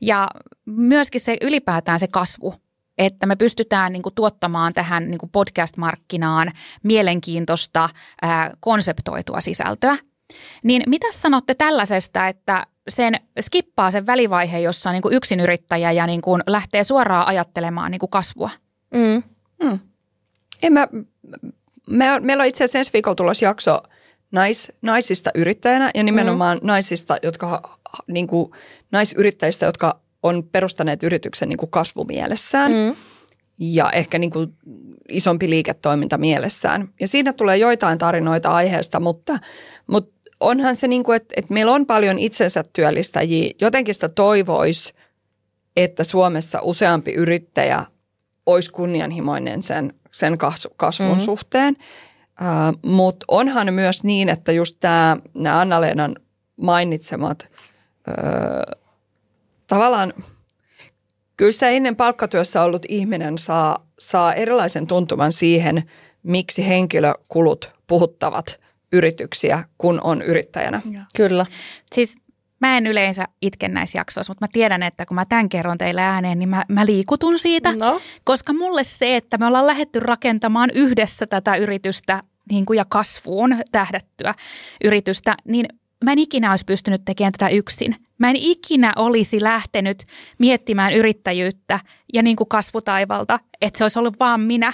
Ja 0.00 0.28
myöskin 0.66 1.20
se 1.20 1.36
ylipäätään 1.40 2.00
se 2.00 2.06
kasvu 2.08 2.54
että 2.98 3.26
me 3.26 3.36
pystytään 3.36 3.92
niin 3.92 4.02
kuin, 4.02 4.14
tuottamaan 4.14 4.72
tähän 4.72 5.10
niin 5.10 5.18
kuin 5.18 5.30
podcast-markkinaan 5.30 6.52
mielenkiintoista 6.82 7.88
ää, 8.22 8.50
konseptoitua 8.60 9.40
sisältöä. 9.40 9.96
Niin 10.62 10.82
mitä 10.86 11.06
sanotte 11.12 11.54
tällaisesta, 11.54 12.28
että 12.28 12.66
sen 12.88 13.14
skippaa 13.40 13.90
sen 13.90 14.06
välivaiheen, 14.06 14.62
jossa 14.62 14.90
on 14.90 14.94
niin 14.94 15.02
kuin 15.02 15.14
yksinyrittäjä 15.14 15.92
ja 15.92 16.06
niin 16.06 16.20
kuin 16.22 16.42
lähtee 16.46 16.84
suoraan 16.84 17.26
ajattelemaan 17.26 17.90
niin 17.90 17.98
kuin 17.98 18.10
kasvua? 18.10 18.50
Mm. 18.94 19.22
Mm. 19.62 19.78
En 20.62 20.72
mä, 20.72 20.88
me 21.90 22.12
on, 22.12 22.24
meillä 22.24 22.42
on 22.42 22.46
itse 22.46 22.64
asiassa 22.64 22.78
ensi 22.78 22.92
viikolla 22.92 23.14
tulossa 23.14 23.44
jakso 23.44 23.82
nais, 24.32 24.72
naisista 24.82 25.30
yrittäjänä 25.34 25.90
ja 25.94 26.02
nimenomaan 26.02 26.58
mm. 26.58 26.66
naisista, 26.66 27.16
jotka, 27.22 27.78
niin 28.06 28.26
kuin, 28.26 28.50
naisyrittäjistä, 28.92 29.66
jotka 29.66 30.00
on 30.22 30.44
perustaneet 30.52 31.02
yrityksen 31.02 31.48
niin 31.48 31.56
kuin 31.56 31.70
kasvumielessään 31.70 32.72
mm. 32.72 32.96
ja 33.58 33.90
ehkä 33.90 34.18
niin 34.18 34.30
kuin 34.30 34.54
isompi 35.08 35.50
liiketoiminta 35.50 36.18
mielessään. 36.18 36.88
Ja 37.00 37.08
siinä 37.08 37.32
tulee 37.32 37.56
joitain 37.56 37.98
tarinoita 37.98 38.50
aiheesta, 38.50 39.00
mutta, 39.00 39.38
mutta 39.86 40.30
onhan 40.40 40.76
se 40.76 40.88
niin 40.88 41.04
kuin, 41.04 41.16
että, 41.16 41.34
että 41.36 41.54
meillä 41.54 41.72
on 41.72 41.86
paljon 41.86 42.18
itsensä 42.18 42.64
työllistäjiä. 42.72 43.54
Jotenkin 43.60 43.94
sitä 43.94 44.08
toivoisi, 44.08 44.94
että 45.76 46.04
Suomessa 46.04 46.58
useampi 46.62 47.12
yrittäjä 47.12 47.84
olisi 48.46 48.72
kunnianhimoinen 48.72 49.62
sen, 49.62 49.94
sen 50.10 50.38
kasvun 50.76 51.08
mm-hmm. 51.08 51.24
suhteen. 51.24 51.76
Uh, 52.40 52.90
Mutta 52.90 53.24
onhan 53.28 53.74
myös 53.74 54.04
niin, 54.04 54.28
että 54.28 54.52
just 54.52 54.76
tämä, 54.80 55.16
nämä 55.34 55.60
Anna-Leenan 55.60 56.16
mainitsemat 56.56 57.48
tavallaan 59.68 60.12
kyllä 61.36 61.52
sitä 61.52 61.68
ennen 61.68 61.96
palkkatyössä 61.96 62.62
ollut 62.62 62.86
ihminen 62.88 63.38
saa, 63.38 63.86
saa 63.98 64.34
erilaisen 64.34 64.86
tuntuman 64.86 65.32
siihen, 65.32 65.82
miksi 66.22 66.68
henkilökulut 66.68 67.72
puhuttavat 67.86 68.60
yrityksiä, 68.92 69.64
kun 69.78 70.00
on 70.04 70.22
yrittäjänä. 70.22 70.82
Kyllä. 71.16 71.46
Siis 71.94 72.16
mä 72.60 72.76
en 72.76 72.86
yleensä 72.86 73.24
itke 73.42 73.68
näissä 73.68 73.98
jaksoissa, 73.98 74.30
mutta 74.30 74.44
mä 74.44 74.48
tiedän, 74.52 74.82
että 74.82 75.06
kun 75.06 75.14
mä 75.14 75.24
tämän 75.24 75.48
kerron 75.48 75.78
teille 75.78 76.02
ääneen, 76.02 76.38
niin 76.38 76.48
mä, 76.48 76.64
mä 76.68 76.86
liikutun 76.86 77.38
siitä. 77.38 77.72
No. 77.72 78.00
Koska 78.24 78.52
mulle 78.52 78.84
se, 78.84 79.16
että 79.16 79.38
me 79.38 79.46
ollaan 79.46 79.66
lähetty 79.66 80.00
rakentamaan 80.00 80.70
yhdessä 80.74 81.26
tätä 81.26 81.56
yritystä 81.56 82.22
niin 82.50 82.66
kuin 82.66 82.76
ja 82.76 82.84
kasvuun 82.88 83.56
tähdättyä 83.72 84.34
yritystä, 84.84 85.34
niin 85.44 85.66
mä 86.04 86.12
en 86.12 86.18
ikinä 86.18 86.50
olisi 86.50 86.64
pystynyt 86.64 87.04
tekemään 87.04 87.32
tätä 87.32 87.48
yksin. 87.48 87.96
Mä 88.18 88.30
en 88.30 88.36
ikinä 88.36 88.92
olisi 88.96 89.42
lähtenyt 89.42 90.06
miettimään 90.38 90.94
yrittäjyyttä 90.94 91.80
ja 92.12 92.22
niin 92.22 92.36
kuin 92.36 92.48
kasvutaivalta, 92.48 93.40
että 93.60 93.78
se 93.78 93.84
olisi 93.84 93.98
ollut 93.98 94.18
vaan 94.20 94.40
minä. 94.40 94.72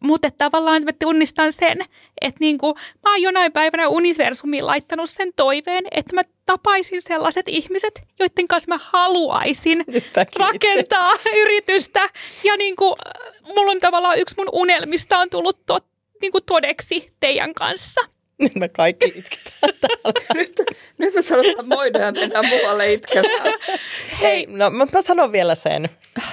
Mutta 0.00 0.30
tavallaan 0.38 0.82
mä 0.84 0.92
tunnistan 0.92 1.52
sen, 1.52 1.80
että 2.20 2.40
niin 2.40 2.58
kuin, 2.58 2.74
mä 3.02 3.10
oon 3.10 3.22
jonain 3.22 3.52
päivänä 3.52 3.88
universumiin 3.88 4.66
laittanut 4.66 5.10
sen 5.10 5.32
toiveen, 5.36 5.84
että 5.90 6.14
mä 6.14 6.22
tapaisin 6.46 7.02
sellaiset 7.02 7.48
ihmiset, 7.48 8.02
joiden 8.20 8.48
kanssa 8.48 8.68
mä 8.68 8.78
haluaisin 8.82 9.84
rakentaa 10.36 11.12
yritystä. 11.36 12.08
Ja 12.44 12.56
niin 12.56 12.76
kuin, 12.76 12.94
mulla 13.42 13.70
on 13.72 13.80
tavallaan 13.80 14.18
yksi 14.18 14.34
mun 14.38 14.48
unelmista 14.52 15.18
on 15.18 15.30
tullut 15.30 15.66
tot, 15.66 15.86
niin 16.22 16.32
kuin 16.32 16.44
todeksi 16.44 17.12
teidän 17.20 17.54
kanssa. 17.54 18.00
Nyt 18.38 18.54
me 18.54 18.68
kaikki 18.68 19.06
itketään 19.06 19.72
täällä. 19.80 20.34
nyt, 20.34 20.60
nyt 20.98 21.14
me 21.14 21.22
sanotaan 21.22 21.68
moida 21.68 21.98
ja 21.98 22.12
mennään 22.12 22.46
muualle 22.48 22.92
itkemään. 22.92 23.54
Hei, 24.20 24.46
no 24.48 24.70
mutta 24.70 24.98
mä 24.98 25.02
sanon 25.02 25.32
vielä 25.32 25.54
sen, 25.54 25.88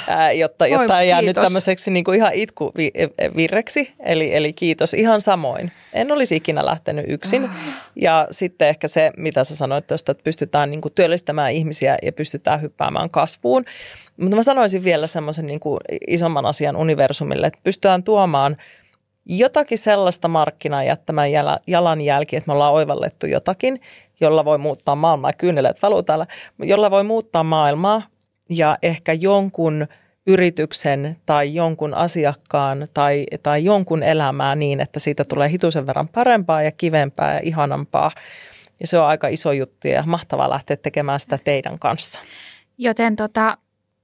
ää, 0.07 0.31
jotta, 0.31 0.65
Oi, 0.65 0.71
jotta 0.71 1.03
jää 1.03 1.19
kiitos. 1.19 1.35
nyt 1.41 1.45
tämmöiseksi 1.45 1.91
niin 1.91 2.03
kuin 2.03 2.17
ihan 2.17 2.33
itkuvirreksi. 2.33 3.93
Eli, 3.99 4.35
eli 4.35 4.53
kiitos 4.53 4.93
ihan 4.93 5.21
samoin. 5.21 5.71
En 5.93 6.11
olisi 6.11 6.35
ikinä 6.35 6.65
lähtenyt 6.65 7.05
yksin. 7.07 7.49
Ja 7.95 8.27
sitten 8.31 8.67
ehkä 8.67 8.87
se, 8.87 9.11
mitä 9.17 9.43
sä 9.43 9.55
sanoit 9.55 9.87
tuosta, 9.87 10.11
että 10.11 10.23
pystytään 10.23 10.71
niin 10.71 10.81
kuin 10.81 10.93
työllistämään 10.93 11.51
ihmisiä 11.51 11.97
ja 12.01 12.11
pystytään 12.11 12.61
hyppäämään 12.61 13.09
kasvuun. 13.09 13.65
Mutta 14.17 14.35
mä 14.35 14.43
sanoisin 14.43 14.83
vielä 14.83 15.07
semmoisen 15.07 15.47
niin 15.47 15.59
kuin 15.59 15.79
isomman 16.07 16.45
asian 16.45 16.75
universumille, 16.75 17.47
että 17.47 17.59
pystytään 17.63 18.03
tuomaan– 18.03 18.57
jotakin 19.25 19.77
sellaista 19.77 20.27
markkinaa 20.27 20.83
jättämään 20.83 21.29
jalanjälki, 21.67 22.35
että 22.35 22.47
me 22.47 22.53
ollaan 22.53 22.73
oivallettu 22.73 23.25
jotakin, 23.25 23.81
jolla 24.21 24.45
voi 24.45 24.57
muuttaa 24.57 24.95
maailmaa, 24.95 25.29
ja 25.29 25.33
kyyneleet 25.33 25.81
valuu 25.81 26.03
täällä, 26.03 26.27
jolla 26.59 26.91
voi 26.91 27.03
muuttaa 27.03 27.43
maailmaa 27.43 28.01
ja 28.49 28.77
ehkä 28.81 29.13
jonkun 29.13 29.87
yrityksen 30.27 31.17
tai 31.25 31.55
jonkun 31.55 31.93
asiakkaan 31.93 32.87
tai, 32.93 33.25
tai 33.43 33.65
jonkun 33.65 34.03
elämää 34.03 34.55
niin, 34.55 34.79
että 34.79 34.99
siitä 34.99 35.23
tulee 35.23 35.49
hitusen 35.49 35.87
verran 35.87 36.07
parempaa 36.07 36.61
ja 36.61 36.71
kivempää 36.71 37.33
ja 37.33 37.39
ihanampaa. 37.43 38.11
Ja 38.79 38.87
se 38.87 38.99
on 38.99 39.05
aika 39.05 39.27
iso 39.27 39.51
juttu 39.51 39.87
ja 39.87 40.03
mahtavaa 40.05 40.49
lähteä 40.49 40.77
tekemään 40.77 41.19
sitä 41.19 41.39
teidän 41.43 41.79
kanssa. 41.79 42.19
Joten 42.77 43.15
tota, 43.15 43.57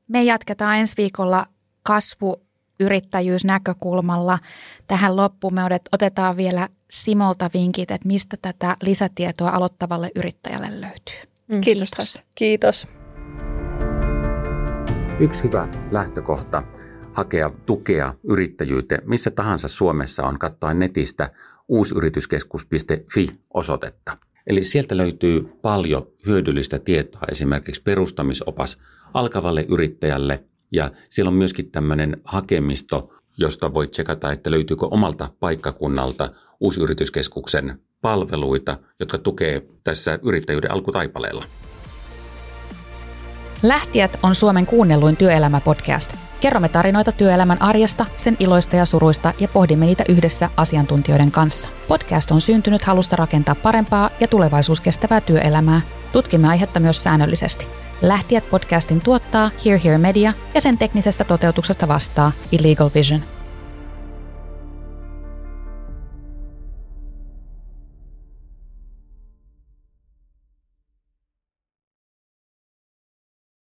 me 0.08 0.24
jatketaan 0.24 0.78
ensi 0.78 0.98
viikolla 0.98 1.46
kasvu 1.84 2.47
yrittäjyysnäkökulmalla. 2.80 4.40
Tähän 4.88 5.16
loppuun 5.16 5.54
me 5.54 5.62
otetaan 5.92 6.38
vielä 6.38 6.70
Simolta 6.92 7.50
vinkit, 7.54 7.92
että 7.92 8.08
mistä 8.08 8.38
tätä 8.42 8.76
lisätietoa 8.82 9.50
aloittavalle 9.50 10.12
yrittäjälle 10.16 10.82
löytyy. 10.82 11.16
Mm, 11.48 11.62
kiitos. 11.62 11.90
Kiitos. 11.90 12.22
Kiitos. 12.36 12.88
Yksi 15.20 15.44
hyvä 15.44 15.68
lähtökohta 15.92 16.64
hakea 17.14 17.52
tukea 17.66 18.14
yrittäjyyteen 18.24 19.02
missä 19.06 19.32
tahansa 19.32 19.68
Suomessa 19.68 20.24
on 20.24 20.40
katsoa 20.40 20.74
netistä 20.74 21.30
uusyrityskeskus.fi-osoitetta. 21.68 24.18
Eli 24.48 24.64
sieltä 24.64 24.98
löytyy 24.98 25.42
paljon 25.62 26.08
hyödyllistä 26.26 26.80
tietoa, 26.80 27.22
esimerkiksi 27.32 27.82
perustamisopas 27.82 28.78
alkavalle 29.14 29.66
yrittäjälle– 29.70 30.44
ja 30.72 30.92
siellä 31.10 31.30
on 31.30 31.36
myöskin 31.36 31.72
tämmöinen 31.72 32.22
hakemisto, 32.24 33.14
josta 33.38 33.74
voit 33.74 33.92
tsekata, 33.92 34.32
että 34.32 34.52
löytyykö 34.52 34.86
omalta 34.86 35.30
paikkakunnalta 35.40 36.30
uusyrityskeskuksen 36.60 37.80
palveluita, 38.02 38.78
jotka 39.00 39.18
tukee 39.18 39.68
tässä 39.84 40.20
yrittäjyyden 40.24 40.72
alkutaipaleella. 40.72 41.44
Lähtijät 43.64 44.20
on 44.24 44.36
Suomen 44.36 44.66
kuunnelluin 44.66 45.18
työelämäpodcast. 45.18 46.27
Kerromme 46.42 46.70
tarinoita 46.70 47.12
työelämän 47.12 47.62
arjesta, 47.62 48.06
sen 48.18 48.38
iloista 48.40 48.76
ja 48.76 48.86
suruista 48.86 49.34
ja 49.40 49.48
pohdimme 49.48 49.86
niitä 49.86 50.04
yhdessä 50.10 50.50
asiantuntijoiden 50.58 51.32
kanssa. 51.32 51.70
Podcast 51.88 52.32
on 52.32 52.42
syntynyt 52.42 52.84
halusta 52.84 53.16
rakentaa 53.16 53.56
parempaa 53.56 54.10
ja 54.20 54.28
tulevaisuuskestävää 54.28 55.22
työelämää– 55.22 55.82
Tutkimme 56.12 56.48
aihetta 56.48 56.80
myös 56.80 57.04
säännöllisesti. 57.04 57.68
Lähtijät 58.02 58.50
podcastin 58.50 59.02
tuottaa 59.02 59.50
Here 59.66 59.82
Here 59.84 59.98
Media 59.98 60.34
ja 60.54 60.62
sen 60.62 60.78
teknisestä 60.78 61.24
toteutuksesta 61.24 61.88
vastaa 61.88 62.32
Illegal 62.52 62.90
Vision. 62.96 63.37